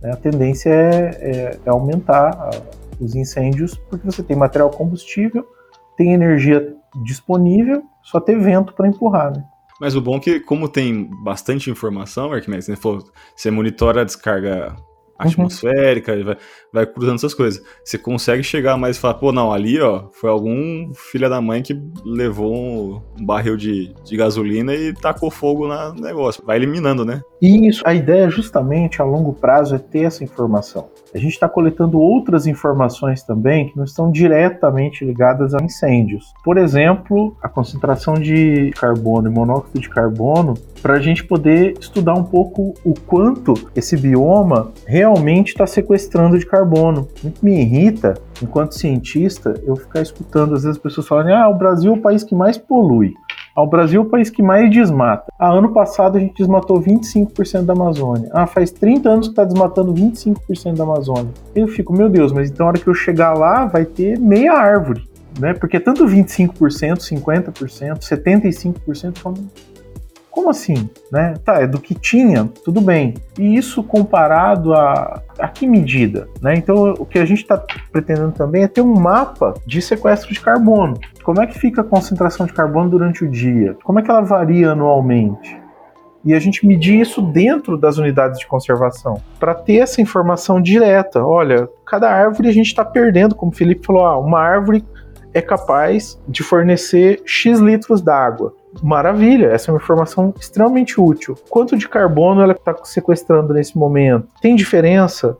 né, 0.00 0.12
a 0.12 0.16
tendência 0.16 0.70
é, 0.70 1.10
é- 1.20 1.58
é 1.64 1.70
aumentar 1.70 2.30
a- 2.30 2.50
os 3.00 3.14
incêndios, 3.14 3.74
porque 3.90 4.04
você 4.06 4.22
tem 4.22 4.36
material 4.36 4.70
combustível, 4.70 5.44
tem 5.96 6.12
energia 6.12 6.74
disponível, 7.04 7.82
só 8.02 8.20
ter 8.20 8.38
vento 8.38 8.72
para 8.74 8.88
empurrar, 8.88 9.32
né? 9.32 9.44
Mas 9.80 9.94
o 9.94 10.00
bom 10.00 10.16
é 10.16 10.20
que, 10.20 10.40
como 10.40 10.68
tem 10.68 11.10
bastante 11.22 11.70
informação, 11.70 12.32
Arquimedes, 12.32 12.66
você 12.66 12.76
falou, 12.76 13.04
você 13.36 13.50
monitora 13.50 14.00
a 14.00 14.04
descarga 14.04 14.74
atmosférica, 15.18 16.24
vai, 16.24 16.36
vai 16.72 16.86
cruzando 16.86 17.16
essas 17.16 17.34
coisas. 17.34 17.62
Você 17.84 17.98
consegue 17.98 18.42
chegar 18.42 18.76
mais 18.76 18.96
e 18.96 19.00
falar, 19.00 19.14
pô, 19.14 19.32
não, 19.32 19.52
ali, 19.52 19.80
ó, 19.80 20.08
foi 20.12 20.30
algum 20.30 20.92
filho 20.94 21.28
da 21.28 21.40
mãe 21.40 21.62
que 21.62 21.74
levou 22.04 22.54
um, 22.54 23.02
um 23.20 23.24
barril 23.24 23.56
de, 23.56 23.94
de 24.04 24.16
gasolina 24.16 24.74
e 24.74 24.92
tacou 24.92 25.30
fogo 25.30 25.66
na- 25.66 25.92
no 25.92 26.00
negócio. 26.00 26.42
Vai 26.44 26.56
eliminando, 26.56 27.04
né? 27.04 27.22
E 27.40 27.66
isso, 27.68 27.82
a 27.86 27.94
ideia 27.94 28.28
justamente 28.30 29.00
a 29.00 29.04
longo 29.04 29.32
prazo 29.34 29.74
é 29.74 29.78
ter 29.78 30.04
essa 30.04 30.22
informação. 30.24 30.88
A 31.14 31.18
gente 31.18 31.32
está 31.32 31.48
coletando 31.48 31.98
outras 31.98 32.46
informações 32.46 33.22
também 33.22 33.68
que 33.68 33.76
não 33.76 33.84
estão 33.84 34.10
diretamente 34.10 35.04
ligadas 35.04 35.54
a 35.54 35.62
incêndios. 35.62 36.32
Por 36.44 36.58
exemplo, 36.58 37.36
a 37.42 37.48
concentração 37.48 38.14
de 38.14 38.70
carbono 38.72 39.28
e 39.28 39.32
monóxido 39.32 39.80
de 39.80 39.88
carbono, 39.88 40.54
para 40.82 40.94
a 40.94 41.00
gente 41.00 41.24
poder 41.24 41.74
estudar 41.80 42.14
um 42.14 42.24
pouco 42.24 42.74
o 42.84 42.94
quanto 42.94 43.54
esse 43.74 43.96
bioma 43.96 44.72
realmente 44.86 45.48
está 45.48 45.66
sequestrando 45.66 46.38
de 46.38 46.46
carbono. 46.46 47.08
O 47.24 47.30
que 47.30 47.44
me 47.44 47.60
irrita, 47.60 48.14
enquanto 48.42 48.74
cientista, 48.74 49.54
eu 49.64 49.76
ficar 49.76 50.02
escutando 50.02 50.54
às 50.54 50.62
vezes 50.62 50.76
as 50.76 50.82
pessoas 50.82 51.06
falarem: 51.06 51.34
ah, 51.34 51.48
o 51.48 51.54
Brasil 51.54 51.94
é 51.94 51.96
o 51.96 52.00
país 52.00 52.22
que 52.22 52.34
mais 52.34 52.58
polui. 52.58 53.14
O 53.56 53.66
Brasil 53.66 54.02
é 54.02 54.04
o 54.04 54.08
país 54.08 54.28
que 54.28 54.42
mais 54.42 54.70
desmata. 54.70 55.32
Ah, 55.38 55.50
ano 55.50 55.72
passado 55.72 56.18
a 56.18 56.20
gente 56.20 56.34
desmatou 56.36 56.78
25% 56.78 57.62
da 57.62 57.72
Amazônia. 57.72 58.28
Ah, 58.32 58.46
faz 58.46 58.70
30 58.70 59.08
anos 59.08 59.28
que 59.28 59.32
está 59.32 59.44
desmatando 59.44 59.94
25% 59.94 60.74
da 60.74 60.84
Amazônia. 60.84 61.32
Eu 61.54 61.66
fico, 61.66 61.92
meu 61.92 62.08
Deus, 62.08 62.32
mas 62.32 62.50
então 62.50 62.64
na 62.64 62.72
hora 62.72 62.78
que 62.78 62.86
eu 62.86 62.94
chegar 62.94 63.32
lá 63.32 63.64
vai 63.64 63.86
ter 63.86 64.18
meia 64.18 64.52
árvore. 64.52 65.08
Né? 65.40 65.54
Porque 65.54 65.80
tanto 65.80 66.04
25%, 66.04 66.98
50%, 66.98 67.98
75% 67.98 69.18
falam, 69.18 69.46
como 70.36 70.50
assim? 70.50 70.90
Né? 71.10 71.32
Tá, 71.42 71.62
é 71.62 71.66
do 71.66 71.80
que 71.80 71.94
tinha, 71.94 72.44
tudo 72.62 72.78
bem. 72.82 73.14
E 73.38 73.56
isso 73.56 73.82
comparado 73.82 74.74
a, 74.74 75.22
a 75.38 75.48
que 75.48 75.66
medida? 75.66 76.28
Né? 76.42 76.54
Então, 76.56 76.92
o 76.98 77.06
que 77.06 77.18
a 77.18 77.24
gente 77.24 77.40
está 77.40 77.56
pretendendo 77.90 78.32
também 78.32 78.62
é 78.62 78.68
ter 78.68 78.82
um 78.82 78.94
mapa 78.94 79.54
de 79.66 79.80
sequestro 79.80 80.30
de 80.34 80.38
carbono. 80.38 81.00
Como 81.24 81.40
é 81.40 81.46
que 81.46 81.58
fica 81.58 81.80
a 81.80 81.84
concentração 81.84 82.44
de 82.44 82.52
carbono 82.52 82.90
durante 82.90 83.24
o 83.24 83.30
dia? 83.30 83.78
Como 83.82 83.98
é 83.98 84.02
que 84.02 84.10
ela 84.10 84.20
varia 84.20 84.72
anualmente? 84.72 85.58
E 86.22 86.34
a 86.34 86.38
gente 86.38 86.66
medir 86.66 87.00
isso 87.00 87.22
dentro 87.22 87.78
das 87.78 87.96
unidades 87.96 88.38
de 88.38 88.46
conservação, 88.46 89.22
para 89.40 89.54
ter 89.54 89.76
essa 89.76 90.02
informação 90.02 90.60
direta. 90.60 91.24
Olha, 91.24 91.66
cada 91.86 92.10
árvore 92.10 92.48
a 92.48 92.52
gente 92.52 92.66
está 92.66 92.84
perdendo, 92.84 93.34
como 93.34 93.52
o 93.52 93.54
Felipe 93.54 93.86
falou, 93.86 94.04
ah, 94.04 94.18
uma 94.18 94.40
árvore 94.40 94.84
é 95.32 95.40
capaz 95.40 96.20
de 96.28 96.42
fornecer 96.42 97.22
X 97.24 97.58
litros 97.58 98.02
d'água. 98.02 98.54
Maravilha, 98.82 99.46
essa 99.46 99.70
é 99.70 99.74
uma 99.74 99.80
informação 99.80 100.32
extremamente 100.38 101.00
útil. 101.00 101.36
Quanto 101.48 101.76
de 101.76 101.88
carbono 101.88 102.40
ela 102.40 102.52
está 102.52 102.74
sequestrando 102.84 103.54
nesse 103.54 103.76
momento? 103.76 104.28
Tem 104.40 104.54
diferença 104.54 105.36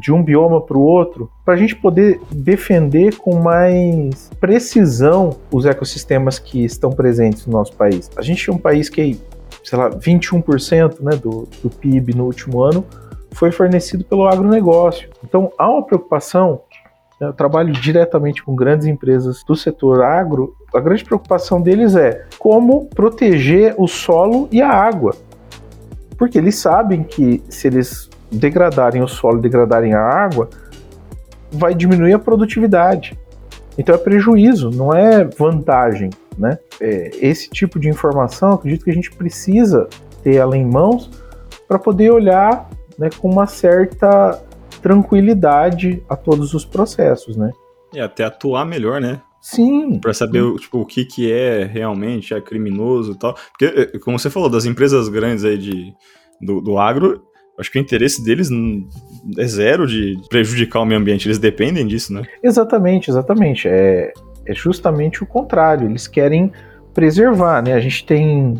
de 0.00 0.12
um 0.12 0.22
bioma 0.22 0.60
para 0.60 0.76
o 0.76 0.80
outro? 0.80 1.30
Para 1.44 1.54
a 1.54 1.56
gente 1.56 1.76
poder 1.76 2.20
defender 2.30 3.16
com 3.16 3.36
mais 3.36 4.30
precisão 4.40 5.36
os 5.50 5.66
ecossistemas 5.66 6.38
que 6.38 6.64
estão 6.64 6.90
presentes 6.90 7.46
no 7.46 7.52
nosso 7.52 7.74
país. 7.74 8.10
A 8.16 8.22
gente 8.22 8.48
é 8.48 8.52
um 8.52 8.58
país 8.58 8.88
que, 8.88 9.20
sei 9.62 9.78
lá, 9.78 9.90
21% 9.90 11.00
né, 11.00 11.16
do, 11.16 11.48
do 11.62 11.70
PIB 11.70 12.14
no 12.14 12.24
último 12.24 12.62
ano 12.62 12.84
foi 13.32 13.50
fornecido 13.50 14.04
pelo 14.04 14.26
agronegócio. 14.26 15.08
Então 15.24 15.52
há 15.58 15.68
uma 15.68 15.84
preocupação 15.84 16.62
eu 17.26 17.32
trabalho 17.32 17.72
diretamente 17.72 18.42
com 18.42 18.54
grandes 18.54 18.86
empresas 18.86 19.44
do 19.44 19.54
setor 19.54 20.02
agro. 20.02 20.56
A 20.74 20.80
grande 20.80 21.04
preocupação 21.04 21.60
deles 21.60 21.94
é 21.94 22.24
como 22.38 22.86
proteger 22.86 23.74
o 23.78 23.86
solo 23.86 24.48
e 24.50 24.60
a 24.60 24.68
água. 24.68 25.14
Porque 26.18 26.36
eles 26.36 26.56
sabem 26.56 27.04
que 27.04 27.42
se 27.48 27.68
eles 27.68 28.10
degradarem 28.30 29.02
o 29.02 29.08
solo, 29.08 29.40
degradarem 29.40 29.94
a 29.94 30.00
água, 30.00 30.48
vai 31.50 31.74
diminuir 31.74 32.14
a 32.14 32.18
produtividade. 32.18 33.16
Então 33.78 33.94
é 33.94 33.98
prejuízo, 33.98 34.70
não 34.70 34.92
é 34.92 35.24
vantagem. 35.24 36.10
Né? 36.36 36.58
É, 36.80 37.10
esse 37.20 37.48
tipo 37.50 37.78
de 37.78 37.88
informação, 37.88 38.52
acredito 38.52 38.84
que 38.84 38.90
a 38.90 38.94
gente 38.94 39.12
precisa 39.12 39.88
ter 40.22 40.36
ela 40.36 40.56
em 40.56 40.64
mãos 40.64 41.10
para 41.68 41.78
poder 41.78 42.10
olhar 42.10 42.68
né, 42.98 43.10
com 43.20 43.30
uma 43.30 43.46
certa 43.46 44.42
tranquilidade 44.82 46.02
a 46.08 46.16
todos 46.16 46.52
os 46.52 46.64
processos, 46.64 47.36
né? 47.36 47.50
E 47.94 48.00
até 48.00 48.24
atuar 48.24 48.64
melhor, 48.64 49.00
né? 49.00 49.20
Sim. 49.40 49.98
Pra 49.98 50.14
saber 50.14 50.40
o, 50.40 50.56
tipo, 50.56 50.80
o 50.80 50.86
que, 50.86 51.04
que 51.04 51.32
é 51.32 51.64
realmente, 51.64 52.32
é 52.32 52.40
criminoso 52.40 53.12
e 53.12 53.18
tal. 53.18 53.34
Porque, 53.50 53.64
eh, 53.64 53.98
como 53.98 54.18
você 54.18 54.30
falou, 54.30 54.48
das 54.48 54.64
empresas 54.64 55.08
grandes 55.08 55.44
aí 55.44 55.58
de, 55.58 55.92
do, 56.40 56.60
do 56.60 56.78
agro, 56.78 57.22
acho 57.58 57.70
que 57.70 57.78
o 57.78 57.80
interesse 57.80 58.22
deles 58.24 58.48
é 59.36 59.46
zero 59.46 59.86
de 59.86 60.16
prejudicar 60.28 60.80
o 60.80 60.84
meio 60.84 61.00
ambiente. 61.00 61.26
Eles 61.26 61.38
dependem 61.38 61.86
disso, 61.86 62.12
né? 62.12 62.22
Exatamente, 62.42 63.10
exatamente. 63.10 63.68
É, 63.68 64.12
é 64.46 64.54
justamente 64.54 65.22
o 65.22 65.26
contrário. 65.26 65.88
Eles 65.88 66.06
querem 66.06 66.52
preservar, 66.94 67.62
né? 67.62 67.74
A 67.74 67.80
gente 67.80 68.06
tem 68.06 68.54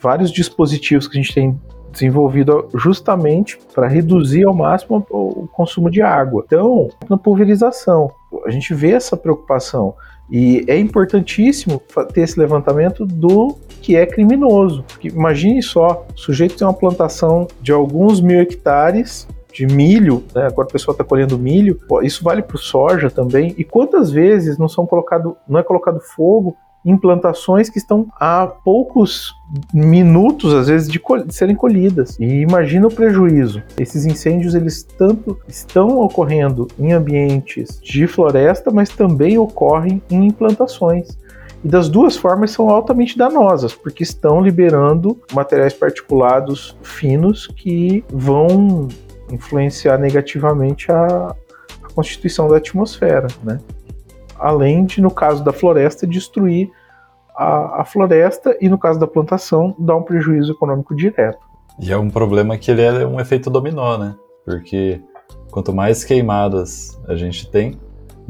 vários 0.00 0.32
dispositivos 0.32 1.06
que 1.06 1.18
a 1.18 1.22
gente 1.22 1.34
tem 1.34 1.60
desenvolvido 1.96 2.68
justamente 2.74 3.58
para 3.74 3.88
reduzir 3.88 4.44
ao 4.44 4.54
máximo 4.54 5.04
o 5.10 5.48
consumo 5.52 5.90
de 5.90 6.02
água. 6.02 6.44
Então, 6.46 6.88
na 7.08 7.16
pulverização, 7.16 8.10
a 8.44 8.50
gente 8.50 8.74
vê 8.74 8.92
essa 8.92 9.16
preocupação 9.16 9.94
e 10.30 10.64
é 10.68 10.78
importantíssimo 10.78 11.80
ter 12.12 12.22
esse 12.22 12.38
levantamento 12.38 13.06
do 13.06 13.56
que 13.80 13.96
é 13.96 14.04
criminoso. 14.04 14.84
Porque 14.86 15.08
imagine 15.08 15.62
só, 15.62 16.04
o 16.14 16.18
sujeito 16.18 16.56
tem 16.56 16.66
uma 16.66 16.74
plantação 16.74 17.46
de 17.60 17.72
alguns 17.72 18.20
mil 18.20 18.40
hectares 18.40 19.26
de 19.52 19.66
milho, 19.66 20.22
né? 20.34 20.46
agora 20.46 20.68
o 20.68 20.70
pessoal 20.70 20.92
está 20.92 21.02
colhendo 21.02 21.38
milho, 21.38 21.80
isso 22.02 22.22
vale 22.22 22.42
para 22.42 22.58
soja 22.58 23.08
também. 23.08 23.54
E 23.56 23.64
quantas 23.64 24.10
vezes 24.10 24.58
não 24.58 24.68
são 24.68 24.86
colocado, 24.86 25.34
não 25.48 25.58
é 25.58 25.62
colocado 25.62 25.98
fogo 26.00 26.54
em 26.86 26.96
plantações 26.96 27.68
que 27.68 27.78
estão 27.78 28.06
a 28.18 28.46
poucos 28.46 29.34
minutos, 29.74 30.54
às 30.54 30.68
vezes, 30.68 30.88
de, 30.88 31.02
de, 31.26 31.34
serem 31.34 31.56
colhidas. 31.56 32.16
E 32.20 32.42
imagina 32.42 32.86
o 32.86 32.94
prejuízo. 32.94 33.60
Esses 33.76 34.06
incêndios, 34.06 34.54
eles 34.54 34.84
tanto 34.84 35.36
estão 35.48 35.98
ocorrendo 35.98 36.68
em 36.78 36.92
ambientes 36.92 37.80
de 37.82 38.06
floresta, 38.06 38.70
mas 38.70 38.88
também 38.88 39.36
ocorrem 39.36 40.00
em 40.08 40.30
plantações. 40.30 41.18
E 41.64 41.68
das 41.68 41.88
duas 41.88 42.16
formas 42.16 42.52
são 42.52 42.70
altamente 42.70 43.18
danosas, 43.18 43.74
porque 43.74 44.04
estão 44.04 44.40
liberando 44.40 45.18
materiais 45.32 45.74
particulados 45.74 46.76
finos 46.82 47.48
que 47.48 48.04
vão 48.08 48.86
influenciar 49.32 49.98
negativamente 49.98 50.92
a, 50.92 51.34
a 51.82 51.92
constituição 51.92 52.48
da 52.48 52.58
atmosfera, 52.58 53.26
né? 53.42 53.58
Além 54.38 54.84
de, 54.84 55.00
no 55.00 55.10
caso 55.10 55.44
da 55.44 55.52
floresta, 55.52 56.06
destruir 56.06 56.70
a, 57.36 57.82
a, 57.82 57.84
floresta 57.84 58.56
e, 58.60 58.68
no 58.68 58.78
caso 58.78 58.98
da 58.98 59.06
plantação, 59.06 59.74
dar 59.78 59.96
um 59.96 60.02
prejuízo 60.02 60.52
econômico 60.52 60.94
direto. 60.94 61.38
E 61.78 61.92
é 61.92 61.96
um 61.96 62.08
problema 62.08 62.56
que 62.56 62.70
ele 62.70 62.82
é 62.82 63.06
um 63.06 63.20
efeito 63.20 63.50
dominó, 63.50 63.98
né? 63.98 64.14
Porque 64.44 65.00
quanto 65.50 65.74
mais 65.74 66.04
queimadas 66.04 66.98
a 67.06 67.14
gente 67.14 67.50
tem, 67.50 67.78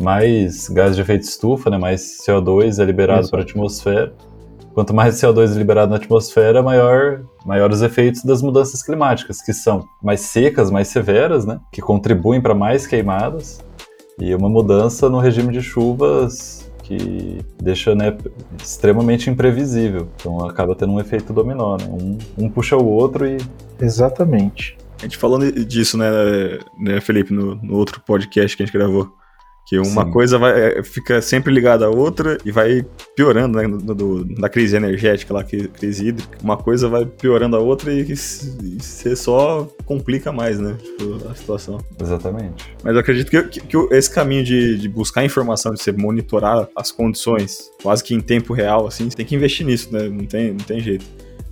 mais 0.01 0.69
gás 0.69 0.95
de 0.95 1.03
efeito 1.03 1.23
estufa, 1.23 1.71
né, 1.71 1.79
mais 1.79 2.19
CO2 2.27 2.81
é 2.81 2.85
liberado 2.85 3.31
para 3.31 3.41
a 3.41 3.43
atmosfera. 3.43 4.13
Quanto 4.75 4.93
mais 4.93 5.15
CO2 5.15 5.55
é 5.55 5.59
liberado 5.59 5.91
na 5.91 5.97
atmosfera, 5.97 6.63
maior, 6.63 7.23
maiores 7.47 7.81
efeitos 7.81 8.23
das 8.23 8.43
mudanças 8.43 8.83
climáticas, 8.83 9.41
que 9.41 9.55
são 9.55 9.87
mais 10.03 10.21
secas, 10.21 10.71
mais 10.71 10.89
severas, 10.89 11.47
né, 11.47 11.59
que 11.73 11.81
contribuem 11.81 12.43
para 12.43 12.55
mais 12.55 12.87
queimadas, 12.87 13.65
e 14.19 14.35
uma 14.35 14.49
mudança 14.49 15.09
no 15.09 15.19
regime 15.19 15.53
de 15.53 15.63
chuvas 15.63 16.71
que 16.83 17.41
deixa 17.61 17.95
né, 17.95 18.17
extremamente 18.63 19.29
imprevisível. 19.29 20.09
Então 20.17 20.45
acaba 20.47 20.75
tendo 20.75 20.93
um 20.93 21.01
efeito 21.01 21.33
dominó, 21.33 21.77
né? 21.77 21.85
um, 21.87 22.19
um 22.45 22.49
puxa 22.49 22.77
o 22.77 22.87
outro 22.87 23.27
e. 23.27 23.39
Exatamente. 23.81 24.79
A 24.99 25.03
gente 25.03 25.17
falando 25.17 25.51
disso, 25.65 25.99
né, 25.99 26.09
né 26.79 27.01
Felipe, 27.01 27.35
no, 27.35 27.57
no 27.57 27.77
outro 27.77 28.01
podcast 28.01 28.57
que 28.57 28.63
a 28.63 28.67
gente 28.67 28.73
gravou. 28.73 29.13
Que 29.67 29.81
uma 29.81 30.05
Sim. 30.05 30.11
coisa 30.13 30.39
vai, 30.39 30.79
é, 30.79 30.83
fica 30.85 31.21
sempre 31.21 31.53
ligada 31.53 31.87
à 31.87 31.91
outra 31.91 32.39
e 32.45 32.53
vai 32.53 32.87
piorando, 33.17 33.59
né? 33.59 33.67
No, 33.67 33.79
no, 33.79 34.25
na 34.39 34.49
crise 34.49 34.77
energética, 34.77 35.35
lá, 35.35 35.43
crise 35.43 36.07
hídrica. 36.07 36.39
Uma 36.41 36.57
coisa 36.57 36.89
vai 36.89 37.05
piorando 37.05 37.57
a 37.57 37.59
outra 37.59 37.93
e, 37.93 38.15
você 38.15 39.17
só 39.17 39.69
complica 39.85 40.31
mais, 40.31 40.61
né? 40.61 40.77
Tipo, 40.81 41.29
a 41.29 41.35
situação. 41.35 41.79
Exatamente. 42.01 42.65
Mas 42.85 42.95
eu 42.95 43.01
acredito 43.01 43.29
que, 43.29 43.43
que, 43.43 43.61
que 43.61 43.77
esse 43.91 44.09
caminho 44.09 44.45
de, 44.45 44.79
de, 44.79 44.89
buscar 44.89 45.25
informação, 45.25 45.75
de 45.75 45.83
você 45.83 45.91
monitorar 45.91 46.69
as 46.77 46.93
condições, 46.93 47.69
quase 47.83 48.05
que 48.05 48.15
em 48.15 48.21
tempo 48.21 48.53
real, 48.53 48.87
assim, 48.87 49.11
você 49.11 49.17
tem 49.17 49.27
que 49.27 49.35
investir 49.35 49.67
nisso, 49.67 49.93
né? 49.93 50.09
Não 50.09 50.27
tem, 50.27 50.51
não 50.51 50.65
tem 50.65 50.79
jeito 50.79 51.05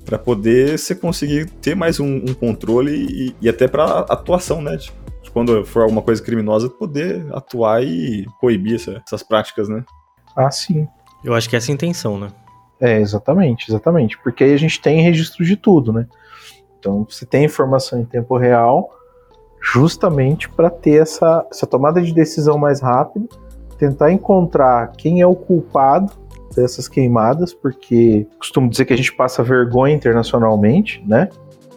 para 0.04 0.18
poder 0.18 0.78
você 0.78 0.94
conseguir 0.94 1.46
ter 1.46 1.74
mais 1.74 1.98
um, 1.98 2.16
um 2.16 2.34
controle 2.34 2.94
e, 2.94 3.34
e 3.40 3.48
até 3.48 3.66
para 3.66 4.00
atuação, 4.00 4.62
né? 4.62 4.76
Tipo, 4.76 5.03
quando 5.34 5.64
for 5.66 5.82
alguma 5.82 6.00
coisa 6.00 6.22
criminosa, 6.22 6.70
poder 6.70 7.26
atuar 7.34 7.82
e 7.82 8.24
coibir 8.40 8.76
essa, 8.76 9.02
essas 9.04 9.22
práticas, 9.22 9.68
né? 9.68 9.84
Ah, 10.36 10.50
sim. 10.50 10.86
Eu 11.24 11.34
acho 11.34 11.50
que 11.50 11.56
é 11.56 11.58
essa 11.58 11.72
a 11.72 11.74
intenção, 11.74 12.16
né? 12.18 12.28
É, 12.80 13.00
exatamente, 13.00 13.68
exatamente. 13.68 14.16
Porque 14.22 14.44
aí 14.44 14.54
a 14.54 14.56
gente 14.56 14.80
tem 14.80 15.00
registro 15.00 15.44
de 15.44 15.56
tudo, 15.56 15.92
né? 15.92 16.06
Então, 16.78 17.04
você 17.08 17.26
tem 17.26 17.44
informação 17.44 18.00
em 18.00 18.04
tempo 18.04 18.36
real, 18.36 18.90
justamente 19.60 20.48
para 20.48 20.70
ter 20.70 21.02
essa, 21.02 21.44
essa 21.50 21.66
tomada 21.66 22.00
de 22.00 22.14
decisão 22.14 22.56
mais 22.56 22.80
rápida, 22.80 23.26
tentar 23.76 24.12
encontrar 24.12 24.92
quem 24.92 25.20
é 25.20 25.26
o 25.26 25.34
culpado 25.34 26.12
dessas 26.54 26.86
queimadas, 26.86 27.52
porque 27.52 28.28
costumo 28.38 28.70
dizer 28.70 28.84
que 28.84 28.92
a 28.92 28.96
gente 28.96 29.12
passa 29.12 29.42
vergonha 29.42 29.94
internacionalmente, 29.94 31.02
né? 31.04 31.28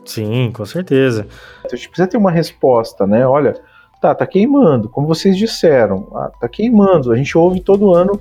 Sim, 0.08 0.52
com 0.52 0.66
certeza. 0.66 1.28
Então 1.60 1.72
a 1.74 1.76
gente 1.76 1.90
precisa 1.90 2.08
ter 2.08 2.18
uma 2.18 2.32
resposta, 2.32 3.06
né? 3.06 3.28
Olha, 3.28 3.56
tá, 4.02 4.16
tá 4.16 4.26
queimando, 4.26 4.90
como 4.90 5.08
vocês 5.08 5.38
disseram, 5.38 6.08
ah, 6.16 6.32
tá 6.40 6.48
queimando. 6.48 7.12
A 7.12 7.16
gente 7.16 7.38
ouve 7.38 7.60
todo 7.60 7.94
ano 7.94 8.20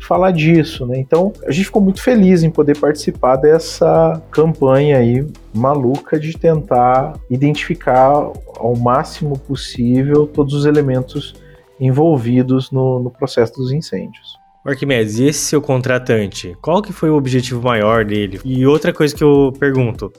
falar 0.00 0.30
disso, 0.30 0.86
né? 0.86 0.98
Então 0.98 1.32
a 1.46 1.50
gente 1.50 1.66
ficou 1.66 1.82
muito 1.82 2.02
feliz 2.02 2.42
em 2.42 2.50
poder 2.50 2.78
participar 2.78 3.36
dessa 3.36 4.22
campanha 4.30 4.98
aí 4.98 5.26
maluca 5.52 6.18
de 6.18 6.36
tentar 6.36 7.14
identificar 7.28 8.12
ao 8.56 8.76
máximo 8.76 9.38
possível 9.38 10.26
todos 10.26 10.54
os 10.54 10.66
elementos 10.66 11.34
envolvidos 11.80 12.70
no, 12.70 13.00
no 13.00 13.10
processo 13.10 13.54
dos 13.54 13.72
incêndios. 13.72 14.38
Arquimedes, 14.64 15.18
e 15.18 15.26
esse 15.26 15.38
seu 15.38 15.62
contratante, 15.62 16.56
qual 16.60 16.82
que 16.82 16.92
foi 16.92 17.08
o 17.08 17.16
objetivo 17.16 17.62
maior 17.62 18.04
dele? 18.04 18.40
E 18.44 18.66
outra 18.66 18.92
coisa 18.92 19.14
que 19.14 19.24
eu 19.24 19.52
pergunto, 19.58 20.12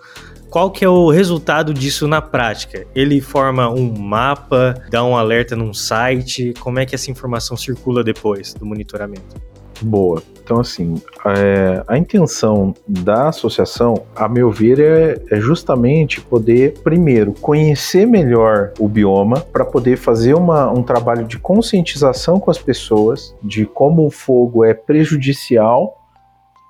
qual 0.49 0.71
que 0.71 0.83
é 0.83 0.89
o 0.89 1.09
resultado 1.09 1.73
disso 1.73 2.07
na 2.07 2.21
prática? 2.21 2.85
Ele 2.95 3.21
forma 3.21 3.69
um 3.69 3.97
mapa, 3.97 4.81
dá 4.89 5.03
um 5.03 5.15
alerta 5.15 5.55
num 5.55 5.73
site? 5.73 6.53
Como 6.59 6.79
é 6.79 6.85
que 6.85 6.95
essa 6.95 7.11
informação 7.11 7.55
circula 7.55 8.03
depois 8.03 8.53
do 8.53 8.65
monitoramento? 8.65 9.35
Boa. 9.81 10.21
Então, 10.43 10.59
assim, 10.59 10.99
é, 11.25 11.83
a 11.87 11.97
intenção 11.97 12.73
da 12.87 13.29
associação, 13.29 14.03
a 14.15 14.27
meu 14.27 14.49
ver, 14.49 14.79
é, 14.79 15.35
é 15.35 15.39
justamente 15.39 16.19
poder, 16.19 16.79
primeiro, 16.83 17.33
conhecer 17.33 18.07
melhor 18.07 18.73
o 18.79 18.87
bioma, 18.87 19.41
para 19.41 19.63
poder 19.63 19.95
fazer 19.95 20.33
uma, 20.33 20.71
um 20.71 20.81
trabalho 20.81 21.25
de 21.25 21.37
conscientização 21.37 22.39
com 22.39 22.49
as 22.49 22.57
pessoas 22.57 23.35
de 23.43 23.65
como 23.65 24.07
o 24.07 24.09
fogo 24.09 24.65
é 24.65 24.73
prejudicial 24.73 25.98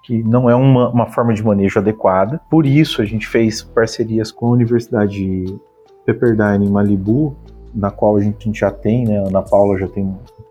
que 0.10 0.24
não 0.24 0.50
é 0.50 0.56
uma, 0.56 0.90
uma 0.90 1.06
forma 1.06 1.36
de 1.36 1.44
manejo 1.44 1.78
adequada. 1.78 2.42
Por 2.50 2.66
isso, 2.66 3.00
a 3.00 3.06
gente 3.06 3.28
fez 3.28 3.62
parcerias 3.62 4.32
com 4.32 4.48
a 4.48 4.50
Universidade 4.50 5.46
Pepperdine 6.04 6.66
em 6.66 6.70
Malibu, 6.72 7.38
na 7.76 7.92
qual 7.92 8.18
a 8.18 8.20
gente, 8.20 8.38
a 8.40 8.44
gente 8.46 8.60
já 8.60 8.72
tem, 8.72 9.06
né? 9.06 9.20
A 9.20 9.28
Ana 9.28 9.44
Paula 9.44 9.78
já 9.78 9.88
tem 9.88 10.04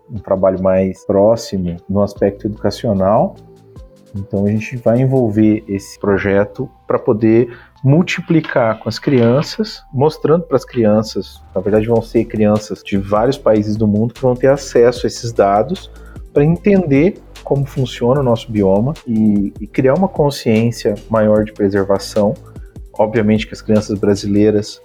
um, 0.09 0.17
trabalho 0.19 0.63
mais 0.63 1.05
próximo 1.05 1.75
no 1.89 2.01
aspecto 2.01 2.47
educacional. 2.47 3.35
Então, 4.15 4.45
a 4.45 4.49
gente 4.49 4.77
vai 4.77 5.01
envolver 5.01 5.61
esse 5.67 5.99
projeto 5.99 6.69
para 6.87 6.97
poder 6.97 7.53
multiplicar 7.83 8.79
com 8.79 8.87
as 8.87 8.97
crianças, 8.97 9.83
mostrando 9.93 10.45
para 10.45 10.55
as 10.55 10.63
crianças, 10.63 11.41
na 11.53 11.59
verdade 11.59 11.85
vão 11.85 12.01
ser 12.01 12.23
crianças 12.23 12.81
de 12.81 12.97
vários 12.97 13.37
países 13.37 13.75
do 13.75 13.85
mundo 13.85 14.13
que 14.13 14.21
vão 14.21 14.35
ter 14.35 14.47
acesso 14.47 15.05
a 15.05 15.07
esses 15.07 15.33
dados 15.33 15.91
para 16.33 16.45
entender 16.45 17.21
como 17.43 17.65
funciona 17.65 18.21
o 18.21 18.23
nosso 18.23 18.51
bioma 18.51 18.93
e, 19.07 19.53
e 19.59 19.67
criar 19.67 19.93
uma 19.95 20.07
consciência 20.07 20.95
maior 21.09 21.43
de 21.43 21.53
preservação. 21.53 22.33
Obviamente 22.93 23.47
que 23.47 23.53
as 23.53 23.61
crianças 23.61 23.97
brasileiras, 23.97 24.81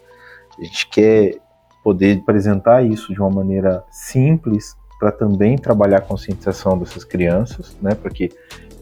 a 0.58 0.64
gente 0.64 0.88
quer 0.88 1.36
poder 1.82 2.18
apresentar 2.18 2.82
isso 2.84 3.12
de 3.12 3.20
uma 3.20 3.30
maneira 3.30 3.84
simples 3.90 4.76
para 4.98 5.12
também 5.12 5.58
trabalhar 5.58 5.98
a 5.98 6.00
conscientização 6.00 6.78
dessas 6.78 7.04
crianças, 7.04 7.76
né, 7.82 7.94
para 7.94 8.10
que 8.10 8.30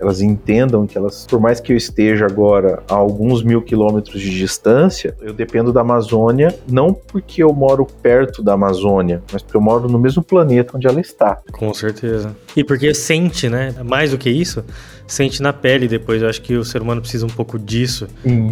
elas 0.02 0.20
entendam 0.20 0.86
que 0.86 0.98
elas, 0.98 1.26
por 1.26 1.40
mais 1.40 1.60
que 1.60 1.72
eu 1.72 1.76
esteja 1.76 2.26
agora 2.26 2.82
a 2.90 2.94
alguns 2.94 3.42
mil 3.42 3.62
quilômetros 3.62 4.20
de 4.20 4.30
distância, 4.30 5.16
eu 5.20 5.32
dependo 5.32 5.72
da 5.72 5.80
Amazônia 5.80 6.54
não 6.68 6.92
porque 6.92 7.42
eu 7.42 7.52
moro 7.52 7.86
perto 8.02 8.42
da 8.42 8.54
Amazônia, 8.54 9.22
mas 9.32 9.42
porque 9.42 9.56
eu 9.56 9.60
moro 9.60 9.88
no 9.88 9.98
mesmo 9.98 10.22
planeta 10.22 10.76
onde 10.76 10.86
ela 10.86 11.00
está. 11.00 11.38
Com 11.52 11.72
certeza. 11.72 12.34
E 12.56 12.64
porque 12.64 12.92
sente, 12.92 13.48
né? 13.48 13.74
Mais 13.84 14.10
do 14.10 14.18
que 14.18 14.28
isso, 14.28 14.64
sente 15.06 15.42
na 15.42 15.52
pele 15.52 15.88
depois. 15.88 16.22
Eu 16.22 16.28
acho 16.28 16.42
que 16.42 16.54
o 16.54 16.64
ser 16.64 16.82
humano 16.82 17.00
precisa 17.00 17.26
um 17.26 17.30
pouco 17.30 17.58
disso 17.58 18.06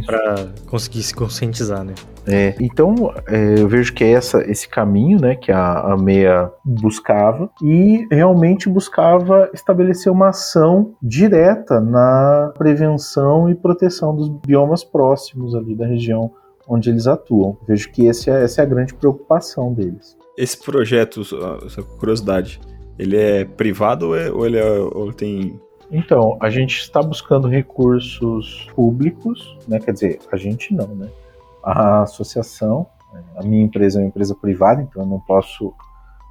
para 0.07 0.49
conseguir 0.67 1.03
se 1.03 1.15
conscientizar, 1.15 1.85
né? 1.85 1.95
É, 2.27 2.55
então, 2.61 3.13
é, 3.27 3.61
eu 3.61 3.67
vejo 3.67 3.93
que 3.93 4.05
é 4.05 4.13
essa, 4.13 4.41
esse 4.51 4.69
caminho 4.69 5.21
né, 5.21 5.35
que 5.35 5.51
a, 5.51 5.81
a 5.93 5.97
MEA 5.97 6.51
buscava 6.65 7.51
e 7.63 8.07
realmente 8.11 8.69
buscava 8.69 9.51
estabelecer 9.53 10.13
uma 10.13 10.29
ação 10.29 10.95
direta 11.03 11.81
na 11.81 12.53
prevenção 12.57 13.49
e 13.49 13.55
proteção 13.55 14.15
dos 14.15 14.29
biomas 14.29 14.85
próximos 14.85 15.55
ali 15.55 15.75
da 15.75 15.87
região 15.87 16.31
onde 16.69 16.89
eles 16.89 17.07
atuam. 17.07 17.59
Vejo 17.67 17.91
que 17.91 18.07
esse 18.07 18.31
é, 18.31 18.45
essa 18.45 18.61
é 18.61 18.65
a 18.65 18.69
grande 18.69 18.95
preocupação 18.95 19.73
deles. 19.73 20.17
Esse 20.39 20.57
projeto, 20.57 21.23
essa 21.67 21.83
curiosidade, 21.83 22.61
ele 22.99 23.17
é 23.17 23.45
privado 23.45 24.09
ou, 24.09 24.17
é, 24.17 24.31
ou 24.31 24.47
ele, 24.47 24.59
é, 24.59 24.79
ou 24.79 25.13
tem 25.13 25.59
então, 25.91 26.37
a 26.41 26.51
gente 26.51 26.81
está 26.81 27.03
buscando 27.03 27.49
recursos 27.49 28.69
públicos, 28.75 29.59
né? 29.67 29.79
Quer 29.79 29.93
dizer, 29.93 30.21
a 30.31 30.37
gente 30.37 30.73
não, 30.75 30.89
né? 30.89 31.09
a 31.63 32.03
associação. 32.03 32.87
A 33.37 33.43
minha 33.43 33.63
empresa 33.63 33.99
é 33.99 34.03
uma 34.03 34.09
empresa 34.09 34.35
privada, 34.35 34.83
então 34.83 35.03
eu 35.03 35.09
não 35.09 35.19
posso 35.21 35.75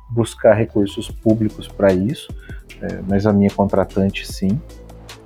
buscar 0.09 0.53
recursos 0.53 1.11
públicos 1.11 1.67
para 1.67 1.93
isso, 1.93 2.33
é, 2.81 3.01
mas 3.07 3.25
a 3.25 3.33
minha 3.33 3.49
contratante 3.49 4.25
sim. 4.25 4.59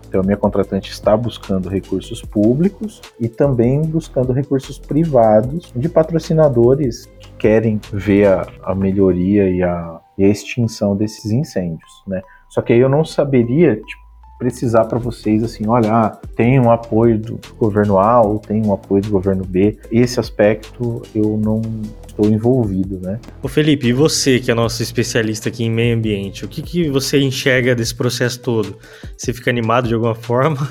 Então 0.07 0.21
a 0.21 0.23
minha 0.23 0.37
contratante 0.37 0.91
está 0.91 1.15
buscando 1.15 1.69
recursos 1.69 2.21
públicos 2.21 3.01
e 3.19 3.27
também 3.27 3.81
buscando 3.81 4.33
recursos 4.33 4.77
privados 4.77 5.71
de 5.75 5.89
patrocinadores 5.89 7.05
que 7.19 7.31
querem 7.33 7.79
ver 7.91 8.27
a, 8.27 8.47
a 8.63 8.75
melhoria 8.75 9.49
e 9.49 9.63
a, 9.63 10.01
e 10.17 10.23
a, 10.23 10.27
extinção 10.27 10.95
desses 10.95 11.31
incêndios, 11.31 12.03
né? 12.05 12.21
Só 12.49 12.61
que 12.61 12.73
aí 12.73 12.79
eu 12.79 12.89
não 12.89 13.03
saberia, 13.03 13.75
tipo, 13.77 14.02
precisar 14.43 14.85
para 14.85 14.99
vocês 14.99 15.41
assim, 15.41 15.65
olha, 15.67 15.89
ah, 15.91 16.09
tem 16.35 16.59
um 16.59 16.69
apoio 16.69 17.17
do 17.17 17.39
governo 17.57 17.97
A 17.97 18.21
ou 18.21 18.39
tem 18.39 18.61
um 18.65 18.73
apoio 18.73 19.01
do 19.01 19.09
governo 19.09 19.45
B. 19.45 19.77
Esse 19.89 20.19
aspecto 20.19 21.01
eu 21.15 21.39
não 21.41 21.61
estou 22.05 22.27
envolvido, 22.27 22.99
né? 22.99 23.19
Ô 23.41 23.47
Felipe, 23.47 23.87
e 23.87 23.93
você 23.93 24.39
que 24.39 24.51
é 24.51 24.53
nosso 24.53 24.83
especialista 24.83 25.47
aqui 25.47 25.63
em 25.63 25.71
meio 25.71 25.95
ambiente, 25.95 26.43
o 26.43 26.47
que, 26.49 26.61
que 26.61 26.89
você 26.89 27.19
enxerga 27.19 27.73
desse 27.73 27.95
processo 27.95 28.41
todo? 28.41 28.77
Você 29.15 29.31
fica 29.31 29.49
animado 29.49 29.87
de 29.87 29.93
alguma 29.93 30.13
forma 30.19 30.69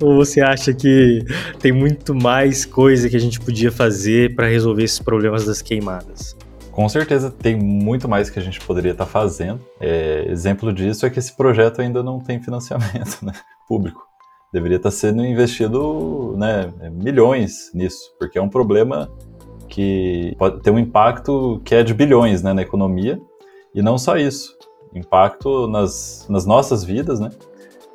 ou 0.00 0.16
você 0.16 0.40
acha 0.40 0.72
que 0.72 1.22
tem 1.60 1.72
muito 1.72 2.14
mais 2.14 2.64
coisa 2.64 3.08
que 3.08 3.16
a 3.16 3.20
gente 3.20 3.38
podia 3.38 3.70
fazer 3.70 4.34
para 4.34 4.48
resolver 4.48 4.82
esses 4.82 4.98
problemas 4.98 5.44
das 5.44 5.60
queimadas? 5.60 6.34
Com 6.72 6.88
certeza 6.88 7.30
tem 7.30 7.56
muito 7.56 8.08
mais 8.08 8.30
que 8.30 8.38
a 8.38 8.42
gente 8.42 8.60
poderia 8.60 8.92
estar 8.92 9.04
tá 9.04 9.10
fazendo. 9.10 9.60
É, 9.80 10.24
exemplo 10.28 10.72
disso 10.72 11.04
é 11.04 11.10
que 11.10 11.18
esse 11.18 11.36
projeto 11.36 11.80
ainda 11.80 12.02
não 12.02 12.20
tem 12.20 12.40
financiamento 12.40 13.24
né, 13.24 13.32
público. 13.66 14.06
Deveria 14.52 14.76
estar 14.76 14.90
tá 14.90 14.96
sendo 14.96 15.24
investido 15.24 16.34
né, 16.36 16.72
milhões 16.92 17.70
nisso, 17.74 18.14
porque 18.18 18.38
é 18.38 18.42
um 18.42 18.48
problema 18.48 19.10
que 19.68 20.34
pode 20.38 20.60
ter 20.60 20.70
um 20.70 20.78
impacto 20.78 21.60
que 21.64 21.74
é 21.74 21.82
de 21.82 21.94
bilhões 21.94 22.42
né, 22.42 22.52
na 22.52 22.62
economia. 22.62 23.20
E 23.74 23.82
não 23.82 23.96
só 23.96 24.16
isso. 24.16 24.56
impacto 24.94 25.68
nas, 25.68 26.26
nas 26.28 26.44
nossas 26.44 26.82
vidas, 26.82 27.20
né? 27.20 27.30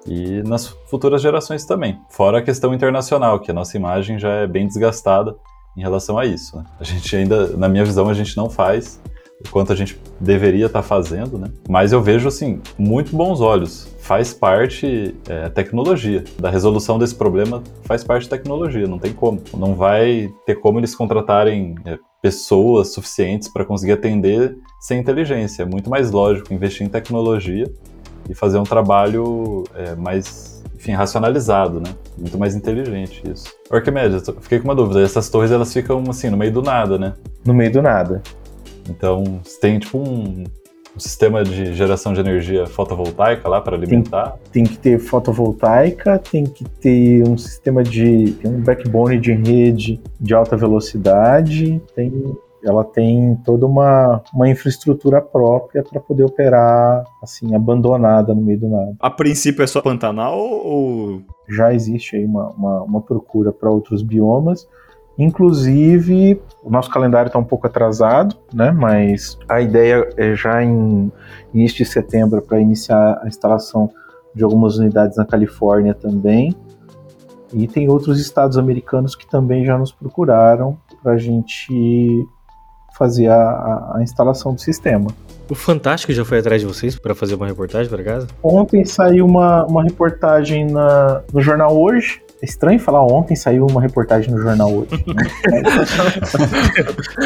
E 0.08 0.42
nas 0.44 0.68
futuras 0.68 1.22
gerações 1.22 1.66
também. 1.66 2.00
Fora 2.10 2.38
a 2.38 2.42
questão 2.42 2.74
internacional, 2.74 3.40
que 3.40 3.52
a 3.52 3.54
nossa 3.54 3.76
imagem 3.76 4.18
já 4.18 4.30
é 4.30 4.48
bem 4.48 4.68
desgastada 4.68 5.36
em 5.76 5.82
relação 5.82 6.18
a 6.18 6.26
isso. 6.26 6.58
Né? 6.58 6.66
A 6.80 6.84
gente 6.84 7.16
ainda, 7.16 7.48
na 7.58 7.68
minha 7.68 7.84
visão, 7.84 8.10
a 8.10 8.14
gente 8.14 8.36
não 8.38 8.50
faz 8.50 9.00
o 9.46 9.50
quanto 9.50 9.74
a 9.74 9.76
gente 9.76 10.00
deveria 10.20 10.68
estar 10.68 10.82
tá 10.82 10.88
fazendo, 10.88 11.38
né? 11.38 11.52
Mas 11.68 11.92
eu 11.92 12.02
vejo, 12.02 12.28
assim, 12.28 12.62
muito 12.78 13.16
bons 13.16 13.42
olhos. 13.42 13.88
Faz 14.00 14.34
parte 14.34 15.16
é, 15.28 15.50
tecnologia. 15.50 16.24
Da 16.40 16.50
resolução 16.50 16.98
desse 16.98 17.16
problema 17.16 17.62
faz 17.84 18.04
parte 18.04 18.30
tecnologia, 18.30 18.88
não 18.88 19.00
tem 19.00 19.14
como. 19.14 19.42
Não 19.58 19.76
vai 19.76 20.32
ter 20.46 20.56
como 20.56 20.80
eles 20.80 20.96
contratarem 20.96 21.76
é, 21.86 21.98
pessoas 22.22 22.94
suficientes 22.94 23.48
para 23.48 23.66
conseguir 23.66 23.94
atender 23.94 24.58
sem 24.80 25.00
inteligência. 25.00 25.64
É 25.64 25.66
muito 25.66 25.90
mais 25.90 26.12
lógico 26.12 26.54
investir 26.54 26.86
em 26.86 26.90
tecnologia 26.90 27.72
e 28.30 28.34
fazer 28.34 28.58
um 28.58 28.64
trabalho 28.64 29.64
é, 29.76 29.96
mais, 29.96 30.55
enfim, 30.86 30.94
racionalizado, 30.94 31.80
né? 31.80 31.90
Muito 32.16 32.38
mais 32.38 32.56
inteligente 32.56 33.24
isso. 33.30 33.48
Arquimedes, 33.72 34.24
fiquei 34.42 34.60
com 34.60 34.66
uma 34.66 34.76
dúvida. 34.76 35.02
Essas 35.02 35.30
torres 35.30 35.52
elas 35.52 35.74
ficam 35.74 36.04
assim 36.08 36.30
no 36.30 36.38
meio 36.38 36.52
do 36.52 36.62
nada, 36.62 36.98
né? 36.98 37.14
No 37.44 37.54
meio 37.54 37.72
do 37.72 37.82
nada. 37.82 38.22
Então, 38.88 39.42
tem 39.60 39.80
tipo 39.80 39.98
um, 39.98 40.44
um 40.96 41.00
sistema 41.00 41.44
de 41.44 41.74
geração 41.74 42.14
de 42.14 42.20
energia 42.20 42.68
fotovoltaica 42.68 43.50
lá 43.50 43.60
para 43.60 43.76
alimentar? 43.76 44.38
Tem, 44.52 44.64
tem, 44.64 44.74
que 44.74 44.78
ter 44.78 45.00
fotovoltaica, 45.00 46.20
tem 46.20 46.44
que 46.44 46.64
ter 46.64 47.28
um 47.28 47.36
sistema 47.36 47.82
de. 47.84 48.34
Tem 48.34 48.52
um 48.52 48.62
backbone 48.62 49.20
de 49.20 49.34
rede 49.34 50.00
de 50.22 50.36
alta 50.36 50.56
velocidade, 50.56 51.82
tem, 51.96 52.38
ela 52.68 52.84
tem 52.84 53.36
toda 53.46 53.66
uma, 53.66 54.22
uma 54.34 54.50
infraestrutura 54.50 55.22
própria 55.22 55.84
para 55.84 56.00
poder 56.00 56.24
operar 56.24 57.04
assim, 57.22 57.54
abandonada 57.56 58.34
no 58.34 58.42
meio 58.42 58.60
do 58.60 58.68
nada. 58.68 58.96
A 59.00 59.10
princípio 59.10 59.64
é 59.64 59.68
só 59.68 59.82
Pantanal 59.82 60.38
ou. 60.38 61.22
Já 61.48 61.74
existe 61.74 62.16
aí 62.16 62.26
uma, 62.26 62.50
uma, 62.50 62.82
uma 62.82 63.02
procura 63.02 63.52
para 63.52 63.70
outros 63.70 64.02
biomas. 64.02 64.68
Inclusive, 65.18 66.42
o 66.64 66.70
nosso 66.70 66.90
calendário 66.90 67.28
está 67.30 67.38
um 67.38 67.44
pouco 67.44 67.68
atrasado, 67.68 68.36
né? 68.52 68.72
Mas 68.72 69.38
a 69.48 69.62
ideia 69.62 70.10
é 70.18 70.36
já 70.36 70.64
em 70.64 71.12
início 71.54 71.78
de 71.78 71.86
setembro 71.86 72.42
para 72.42 72.60
iniciar 72.60 73.22
a 73.22 73.28
instalação 73.28 73.90
de 74.34 74.44
algumas 74.44 74.78
unidades 74.78 75.18
na 75.18 75.26
Califórnia 75.26 75.94
também. 75.94 76.54
E 77.54 77.68
tem 77.68 77.88
outros 77.88 78.20
estados 78.20 78.58
americanos 78.58 79.16
que 79.16 79.26
também 79.30 79.64
já 79.64 79.78
nos 79.78 79.92
procuraram 79.92 80.78
para 81.02 81.14
a 81.14 81.18
gente 81.18 82.28
fazer 82.98 83.28
a, 83.28 83.94
a, 83.96 84.00
instalação 84.02 84.54
do 84.54 84.62
sistema. 84.62 85.08
O 85.50 85.54
Fantástico 85.54 86.12
já 86.12 86.26
foi 86.26 86.40
atrás 86.40 86.62
de 86.62 86.68
vocês 86.68 86.98
para 86.98 87.14
fazer 87.14 87.36
uma 87.36 87.46
reportagem 87.46 87.90
para 87.90 88.04
casa? 88.04 88.28
Ontem 88.42 88.84
saiu 88.84 89.26
uma, 89.26 89.66
uma 89.66 89.84
reportagem 89.84 90.66
na, 90.66 91.22
no 91.32 91.42
jornal 91.42 91.78
Hoje, 91.78 92.22
é 92.42 92.46
estranho 92.46 92.80
falar 92.80 93.02
ontem 93.02 93.36
saiu 93.36 93.66
uma 93.66 93.82
reportagem 93.82 94.30
no 94.30 94.42
jornal 94.42 94.70
hoje. 94.70 94.92
Né? 95.08 95.24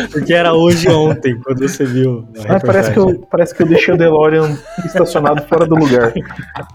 Porque 0.12 0.34
era 0.34 0.54
hoje 0.54 0.88
ontem, 0.90 1.40
quando 1.40 1.68
você 1.68 1.84
viu. 1.84 2.28
Ah, 2.48 2.60
parece, 2.60 2.92
que 2.92 3.00
eu, 3.00 3.20
parece 3.30 3.56
que 3.56 3.64
eu 3.64 3.68
deixei 3.68 3.94
o 3.94 3.98
DeLorean 3.98 4.56
estacionado 4.86 5.42
fora 5.44 5.66
do 5.66 5.76
lugar. 5.76 6.14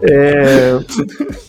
É, 0.01 0.71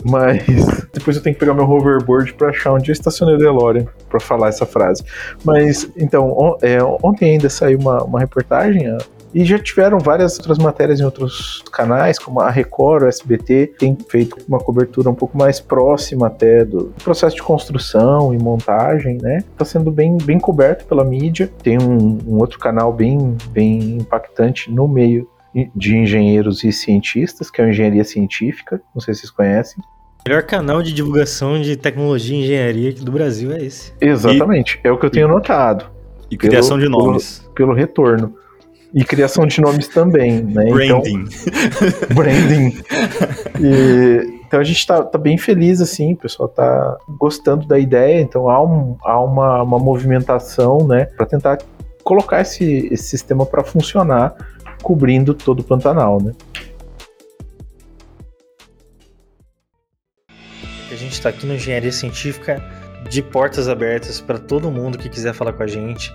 mas 0.04 0.44
depois 0.92 1.16
eu 1.16 1.22
tenho 1.22 1.34
que 1.34 1.40
pegar 1.40 1.54
meu 1.54 1.68
hoverboard 1.68 2.34
para 2.34 2.50
achar 2.50 2.72
onde 2.72 2.90
eu 2.90 2.92
estacionei 2.92 3.34
o 3.34 3.38
DeLorean 3.38 3.86
para 4.08 4.20
falar 4.20 4.48
essa 4.48 4.64
frase. 4.64 5.02
Mas 5.44 5.90
então, 5.96 6.30
on, 6.30 6.56
é, 6.62 6.78
ontem 7.02 7.32
ainda 7.32 7.50
saiu 7.50 7.80
uma, 7.80 8.04
uma 8.04 8.20
reportagem, 8.20 8.96
e 9.34 9.44
já 9.44 9.58
tiveram 9.58 9.98
várias 9.98 10.38
outras 10.38 10.58
matérias 10.58 11.00
em 11.00 11.04
outros 11.04 11.62
canais, 11.72 12.18
como 12.18 12.40
a 12.40 12.50
Record, 12.50 13.04
o 13.04 13.06
SBT, 13.06 13.74
tem 13.78 13.96
feito 14.08 14.36
uma 14.48 14.58
cobertura 14.58 15.10
um 15.10 15.14
pouco 15.14 15.36
mais 15.36 15.60
próxima 15.60 16.26
até 16.26 16.64
do 16.64 16.92
processo 17.02 17.36
de 17.36 17.42
construção 17.42 18.32
e 18.32 18.38
montagem, 18.38 19.18
né? 19.20 19.38
Está 19.52 19.64
sendo 19.64 19.90
bem, 19.90 20.16
bem 20.18 20.38
coberto 20.38 20.86
pela 20.86 21.04
mídia. 21.04 21.50
Tem 21.62 21.78
um, 21.78 22.18
um 22.26 22.38
outro 22.38 22.58
canal 22.58 22.92
bem, 22.92 23.36
bem 23.50 23.96
impactante 23.96 24.70
no 24.70 24.88
meio 24.88 25.28
de 25.74 25.96
engenheiros 25.96 26.64
e 26.64 26.72
cientistas, 26.72 27.50
que 27.50 27.60
é 27.60 27.64
a 27.64 27.68
Engenharia 27.68 28.04
Científica, 28.04 28.80
não 28.94 29.00
sei 29.00 29.14
se 29.14 29.20
vocês 29.20 29.30
conhecem. 29.30 29.82
O 30.26 30.28
melhor 30.28 30.42
canal 30.42 30.82
de 30.82 30.92
divulgação 30.92 31.60
de 31.60 31.76
tecnologia 31.76 32.36
e 32.36 32.42
engenharia 32.42 32.92
do 32.92 33.12
Brasil 33.12 33.52
é 33.52 33.64
esse. 33.64 33.92
Exatamente, 34.00 34.80
e... 34.84 34.88
é 34.88 34.90
o 34.90 34.98
que 34.98 35.06
eu 35.06 35.10
tenho 35.10 35.28
notado. 35.28 35.86
E 36.30 36.36
criação 36.36 36.76
pelo, 36.76 36.82
de 36.82 36.88
nomes. 36.88 37.38
Pelo, 37.38 37.54
pelo 37.54 37.72
retorno. 37.74 38.34
E 38.94 39.04
criação 39.04 39.46
de 39.46 39.60
nomes 39.60 39.88
também, 39.88 40.42
né? 40.42 40.64
Branding. 40.70 41.24
Então, 41.24 42.14
branding. 42.14 42.76
E, 43.58 44.36
então 44.46 44.60
a 44.60 44.64
gente 44.64 44.78
está 44.78 45.02
tá 45.02 45.18
bem 45.18 45.36
feliz, 45.36 45.80
assim, 45.80 46.12
o 46.12 46.16
pessoal 46.16 46.48
está 46.48 46.96
gostando 47.18 47.66
da 47.66 47.78
ideia, 47.78 48.20
então 48.20 48.48
há, 48.48 48.62
um, 48.62 48.96
há 49.02 49.20
uma, 49.20 49.62
uma 49.62 49.78
movimentação, 49.78 50.86
né, 50.86 51.06
para 51.06 51.26
tentar 51.26 51.58
colocar 52.04 52.42
esse, 52.42 52.88
esse 52.92 53.04
sistema 53.04 53.44
para 53.44 53.64
funcionar, 53.64 54.34
cobrindo 54.82 55.34
todo 55.34 55.60
o 55.60 55.64
Pantanal, 55.64 56.22
né. 56.22 56.32
A 60.92 60.94
gente 60.94 61.12
está 61.12 61.30
aqui 61.30 61.44
no 61.44 61.54
Engenharia 61.54 61.90
Científica 61.90 62.62
de 63.10 63.22
portas 63.22 63.68
abertas 63.68 64.20
para 64.20 64.38
todo 64.38 64.70
mundo 64.70 64.96
que 64.96 65.08
quiser 65.08 65.34
falar 65.34 65.52
com 65.52 65.62
a 65.62 65.66
gente 65.66 66.14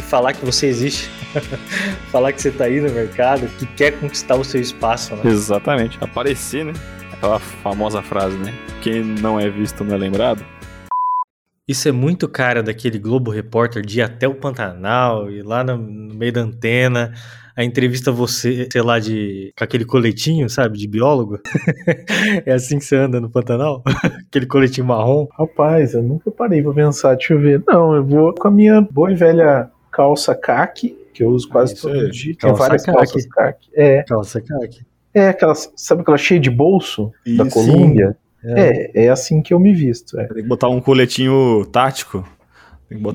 e 0.00 0.02
falar 0.02 0.32
que 0.32 0.44
você 0.44 0.66
existe, 0.66 1.10
falar 2.10 2.32
que 2.32 2.40
você 2.40 2.48
está 2.48 2.64
aí 2.64 2.80
no 2.80 2.90
mercado, 2.90 3.46
que 3.58 3.66
quer 3.66 3.92
conquistar 4.00 4.34
o 4.34 4.42
seu 4.42 4.60
espaço. 4.60 5.14
Né? 5.14 5.22
Exatamente, 5.26 5.98
aparecer, 6.00 6.64
né? 6.64 6.72
Aquela 7.12 7.38
famosa 7.38 8.00
frase, 8.00 8.36
né? 8.38 8.54
Quem 8.80 9.04
não 9.04 9.38
é 9.38 9.50
visto 9.50 9.84
não 9.84 9.94
é 9.94 9.98
lembrado. 9.98 10.42
Isso 11.68 11.86
é 11.86 11.92
muito 11.92 12.26
cara 12.28 12.62
daquele 12.62 12.98
Globo 12.98 13.30
Repórter 13.30 13.84
de 13.84 13.98
ir 13.98 14.02
até 14.02 14.26
o 14.26 14.34
Pantanal 14.34 15.30
e 15.30 15.42
lá 15.42 15.62
no, 15.62 15.76
no 15.76 16.14
meio 16.14 16.32
da 16.32 16.40
antena, 16.40 17.12
a 17.54 17.62
entrevista 17.62 18.10
você, 18.10 18.66
sei 18.72 18.80
lá, 18.80 18.98
de 18.98 19.52
com 19.56 19.62
aquele 19.62 19.84
coletinho, 19.84 20.48
sabe, 20.48 20.78
de 20.78 20.88
biólogo. 20.88 21.38
é 22.46 22.54
assim 22.54 22.78
que 22.78 22.84
você 22.86 22.96
anda 22.96 23.20
no 23.20 23.28
Pantanal? 23.28 23.82
aquele 24.26 24.46
coletinho 24.46 24.86
marrom. 24.86 25.28
Rapaz, 25.38 25.92
eu 25.92 26.02
nunca 26.02 26.30
parei 26.30 26.62
pra 26.62 26.72
pensar, 26.72 27.16
deixa 27.16 27.34
eu 27.34 27.40
ver. 27.40 27.62
Não, 27.68 27.94
eu 27.94 28.04
vou 28.04 28.34
com 28.34 28.48
a 28.48 28.50
minha 28.50 28.80
boa 28.80 29.12
e 29.12 29.14
velha 29.14 29.70
calça 29.90 30.34
caque, 30.34 30.96
que 31.12 31.22
eu 31.22 31.30
uso 31.30 31.48
quase 31.48 31.74
ah, 31.74 31.80
todo 31.80 32.10
dia. 32.10 32.34
Tem 32.36 32.52
várias 32.54 32.84
caque. 32.84 32.98
calças 32.98 33.26
caque. 33.26 33.68
É. 33.74 34.02
Calça 34.04 34.40
caque. 34.40 34.86
É, 35.12 35.28
aquela, 35.28 35.54
sabe 35.54 36.02
aquela 36.02 36.16
cheia 36.16 36.40
de 36.40 36.50
bolso 36.50 37.12
da 37.36 37.48
Colômbia? 37.48 38.16
É. 38.42 39.02
é, 39.02 39.04
é 39.04 39.08
assim 39.08 39.42
que 39.42 39.52
eu 39.52 39.58
me 39.58 39.74
visto. 39.74 40.18
É. 40.18 40.26
Tem 40.26 40.42
que 40.42 40.48
botar 40.48 40.68
um 40.68 40.80
coletinho 40.80 41.64
tático. 41.66 42.24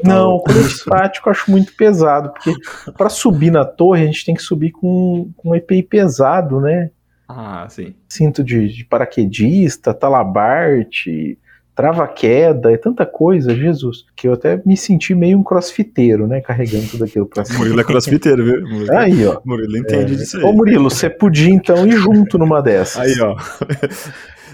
Não, 0.03 0.35
o 0.35 0.39
colete 0.39 0.85
tático 0.85 1.27
eu 1.27 1.31
acho 1.31 1.51
muito 1.51 1.75
pesado, 1.75 2.31
porque 2.31 2.53
para 2.97 3.09
subir 3.09 3.51
na 3.51 3.65
torre 3.65 4.03
a 4.03 4.05
gente 4.05 4.25
tem 4.25 4.33
que 4.33 4.41
subir 4.41 4.71
com, 4.71 5.31
com 5.35 5.49
um 5.49 5.55
EPI 5.55 5.83
pesado, 5.83 6.61
né? 6.61 6.91
Ah, 7.27 7.67
sim. 7.69 7.93
Cinto 8.07 8.43
de, 8.43 8.69
de 8.69 8.85
paraquedista, 8.85 9.93
talabarte, 9.93 11.37
trava-queda, 11.75 12.71
é 12.71 12.77
tanta 12.77 13.05
coisa, 13.05 13.53
Jesus, 13.53 14.05
que 14.15 14.27
eu 14.27 14.33
até 14.33 14.61
me 14.65 14.77
senti 14.77 15.13
meio 15.13 15.37
um 15.37 15.43
crossfiteiro, 15.43 16.25
né, 16.25 16.39
carregando 16.39 16.87
tudo 16.87 17.03
aquilo 17.03 17.25
pra 17.25 17.43
cima. 17.43 17.59
Murilo 17.59 17.81
é 17.81 17.83
crossfiteiro, 17.83 18.45
viu? 18.45 18.61
Murilo, 18.61 18.97
aí, 18.97 19.27
ó. 19.27 19.41
Murilo 19.45 19.77
entende 19.77 20.13
é. 20.13 20.15
disso 20.15 20.37
aí. 20.37 20.43
Ô, 20.43 20.53
Murilo, 20.53 20.89
você 20.89 21.09
podia 21.09 21.53
então 21.53 21.85
ir 21.85 21.97
junto 21.97 22.37
numa 22.37 22.61
dessas. 22.61 23.01
Aí, 23.01 23.19
ó. 23.19 23.35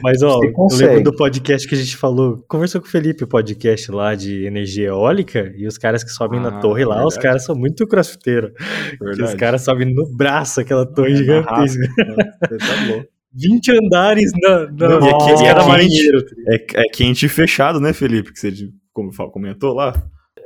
Mas, 0.03 0.23
ó, 0.23 0.39
eu 0.43 0.77
lembro 0.77 1.03
do 1.03 1.15
podcast 1.15 1.67
que 1.67 1.75
a 1.75 1.77
gente 1.77 1.95
falou. 1.95 2.43
Conversou 2.47 2.81
com 2.81 2.87
o 2.87 2.89
Felipe, 2.89 3.23
o 3.23 3.27
podcast 3.27 3.91
lá 3.91 4.15
de 4.15 4.45
energia 4.45 4.87
eólica, 4.87 5.53
e 5.55 5.67
os 5.67 5.77
caras 5.77 6.03
que 6.03 6.09
sobem 6.09 6.39
ah, 6.39 6.43
na 6.43 6.59
torre 6.59 6.83
lá, 6.83 6.95
verdade. 6.95 7.07
os 7.07 7.17
caras 7.17 7.45
são 7.45 7.55
muito 7.55 7.85
crossfiteiro. 7.85 8.51
Os 8.99 9.35
caras 9.35 9.61
sobem 9.61 9.93
no 9.93 10.07
braço 10.11 10.59
aquela 10.59 10.87
torre 10.87 11.13
é, 11.13 11.15
gigantesca. 11.17 11.87
tá 11.97 12.87
louco. 12.87 13.20
20 13.33 13.71
andares 13.71 14.31
na, 14.41 14.59
na 14.71 14.99
Não, 14.99 15.07
é, 15.07 15.37
que, 15.37 15.45
é, 15.45 15.65
marinheiro. 15.65 16.25
Tá 16.25 16.35
é, 16.47 16.81
é 16.81 16.89
quente 16.89 17.25
e 17.25 17.29
fechado, 17.29 17.79
né, 17.79 17.93
Felipe? 17.93 18.33
Que 18.33 18.39
você 18.39 18.51
como 18.93 19.11
comentou 19.31 19.73
lá. 19.73 19.93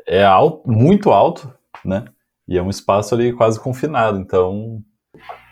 É 0.08 0.24
alto, 0.24 0.70
muito 0.70 1.12
alto, 1.12 1.52
né? 1.84 2.06
E 2.48 2.58
é 2.58 2.62
um 2.62 2.70
espaço 2.70 3.16
ali 3.16 3.34
quase 3.34 3.60
confinado, 3.60 4.20
então. 4.20 4.82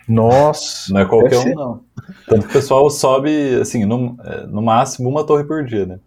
Nossa! 0.08 0.92
Não 0.92 1.00
é 1.00 1.04
qualquer 1.04 1.38
um, 1.38 1.54
não. 1.54 1.80
Tanto 2.28 2.42
que 2.42 2.50
o 2.50 2.52
pessoal 2.52 2.88
sobe, 2.90 3.56
assim, 3.60 3.84
no, 3.84 4.16
é, 4.22 4.46
no 4.46 4.62
máximo 4.62 5.08
uma 5.08 5.24
torre 5.24 5.44
por 5.44 5.64
dia, 5.64 5.86
né? 5.86 5.98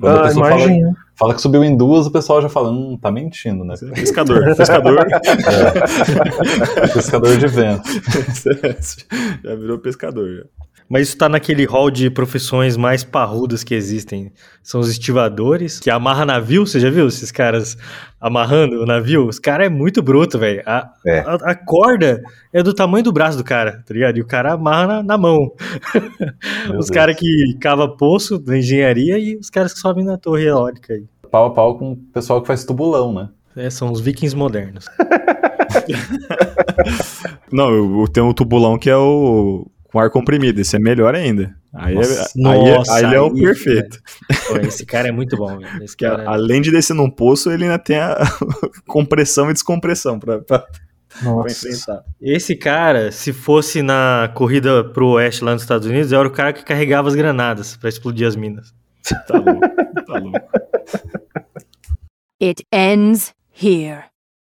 Quando 0.00 0.16
a 0.16 0.20
Ah, 0.20 0.22
pessoa 0.28 0.48
fala, 0.48 0.62
imagina. 0.62 0.96
Fala 1.20 1.34
que 1.34 1.42
subiu 1.42 1.62
em 1.62 1.76
duas, 1.76 2.06
o 2.06 2.10
pessoal 2.10 2.40
já 2.40 2.48
fala, 2.48 2.70
hum, 2.70 2.96
tá 2.98 3.10
mentindo, 3.12 3.62
né? 3.62 3.74
Pescador, 3.94 4.42
pescador. 4.56 5.06
É. 5.06 6.88
Pescador 6.94 7.36
de 7.36 7.46
vento. 7.46 7.82
já 9.44 9.54
virou 9.54 9.78
pescador. 9.78 10.34
Já. 10.34 10.44
Mas 10.88 11.08
isso 11.08 11.18
tá 11.18 11.28
naquele 11.28 11.66
hall 11.66 11.90
de 11.90 12.08
profissões 12.10 12.76
mais 12.76 13.04
parrudas 13.04 13.62
que 13.62 13.74
existem. 13.74 14.32
São 14.62 14.80
os 14.80 14.90
estivadores, 14.90 15.78
que 15.78 15.90
amarra 15.90 16.24
navio, 16.24 16.66
você 16.66 16.80
já 16.80 16.88
viu 16.88 17.06
esses 17.06 17.30
caras 17.30 17.76
amarrando 18.18 18.82
o 18.82 18.86
navio? 18.86 19.28
Os 19.28 19.38
caras 19.38 19.66
é 19.66 19.70
muito 19.70 20.02
bruto, 20.02 20.38
velho. 20.38 20.62
A, 20.66 20.90
É. 21.06 21.20
a, 21.20 21.34
a 21.34 21.54
corda 21.54 22.20
é 22.52 22.62
do 22.62 22.74
tamanho 22.74 23.04
do 23.04 23.12
braço 23.12 23.38
do 23.38 23.44
cara, 23.44 23.84
tá 23.86 23.92
ligado? 23.94 24.16
E 24.16 24.22
o 24.22 24.26
cara 24.26 24.54
amarra 24.54 24.86
na, 24.86 25.02
na 25.02 25.18
mão. 25.18 25.52
os 26.76 26.88
caras 26.88 27.14
que 27.14 27.56
cava 27.60 27.86
poço 27.96 28.38
da 28.38 28.56
engenharia 28.56 29.18
e 29.18 29.36
os 29.36 29.50
caras 29.50 29.74
que 29.74 29.78
sobem 29.78 30.04
na 30.04 30.16
torre 30.16 30.46
eólica 30.46 30.94
aí. 30.94 31.04
Pau 31.30 31.46
a 31.46 31.50
pau 31.50 31.78
com 31.78 31.92
o 31.92 31.96
pessoal 31.96 32.40
que 32.40 32.46
faz 32.46 32.64
tubulão, 32.64 33.12
né? 33.12 33.28
É, 33.56 33.70
são 33.70 33.90
os 33.90 34.00
vikings 34.00 34.36
modernos. 34.36 34.86
Não, 37.52 37.70
eu, 37.70 38.00
eu 38.00 38.08
tenho 38.08 38.26
um 38.26 38.32
tubulão 38.32 38.78
que 38.78 38.88
é 38.88 38.96
o 38.96 39.66
com 39.92 39.98
ar 39.98 40.10
comprimido. 40.10 40.60
Esse 40.60 40.76
é 40.76 40.78
melhor 40.78 41.14
ainda. 41.14 41.54
Aí, 41.72 41.94
Nossa, 41.94 42.32
é, 42.36 42.48
aí, 42.48 42.68
é- 42.68 42.76
nossa, 42.76 42.94
aí 42.94 43.04
ele 43.04 43.14
é 43.14 43.20
o 43.20 43.26
aí, 43.26 43.42
perfeito. 43.42 44.00
Pô, 44.48 44.56
esse 44.58 44.86
cara 44.86 45.08
é 45.08 45.12
muito 45.12 45.36
bom, 45.36 45.58
cara... 45.98 46.28
além 46.28 46.60
de 46.60 46.70
descer 46.70 46.94
num 46.94 47.10
poço, 47.10 47.50
ele 47.50 47.64
ainda 47.64 47.78
tem 47.78 47.98
a 47.98 48.18
compressão 48.86 49.50
e 49.50 49.52
descompressão 49.52 50.18
pra, 50.18 50.40
pra, 50.40 50.64
pra 51.20 51.46
enfrentar. 51.48 52.02
Esse 52.20 52.56
cara, 52.56 53.12
se 53.12 53.32
fosse 53.32 53.82
na 53.82 54.30
corrida 54.34 54.84
pro 54.84 55.10
oeste 55.10 55.44
lá 55.44 55.52
nos 55.52 55.62
Estados 55.62 55.86
Unidos, 55.86 56.12
era 56.12 56.26
o 56.26 56.30
cara 56.30 56.52
que 56.52 56.64
carregava 56.64 57.08
as 57.08 57.14
granadas 57.14 57.76
pra 57.76 57.88
explodir 57.88 58.26
as 58.26 58.34
minas. 58.34 58.74
Tá 59.26 59.38
louco, 59.38 59.60
tá 60.06 60.18
louco. 60.18 60.40
It 62.40 62.62
ends 62.72 63.34
here. 63.50 64.06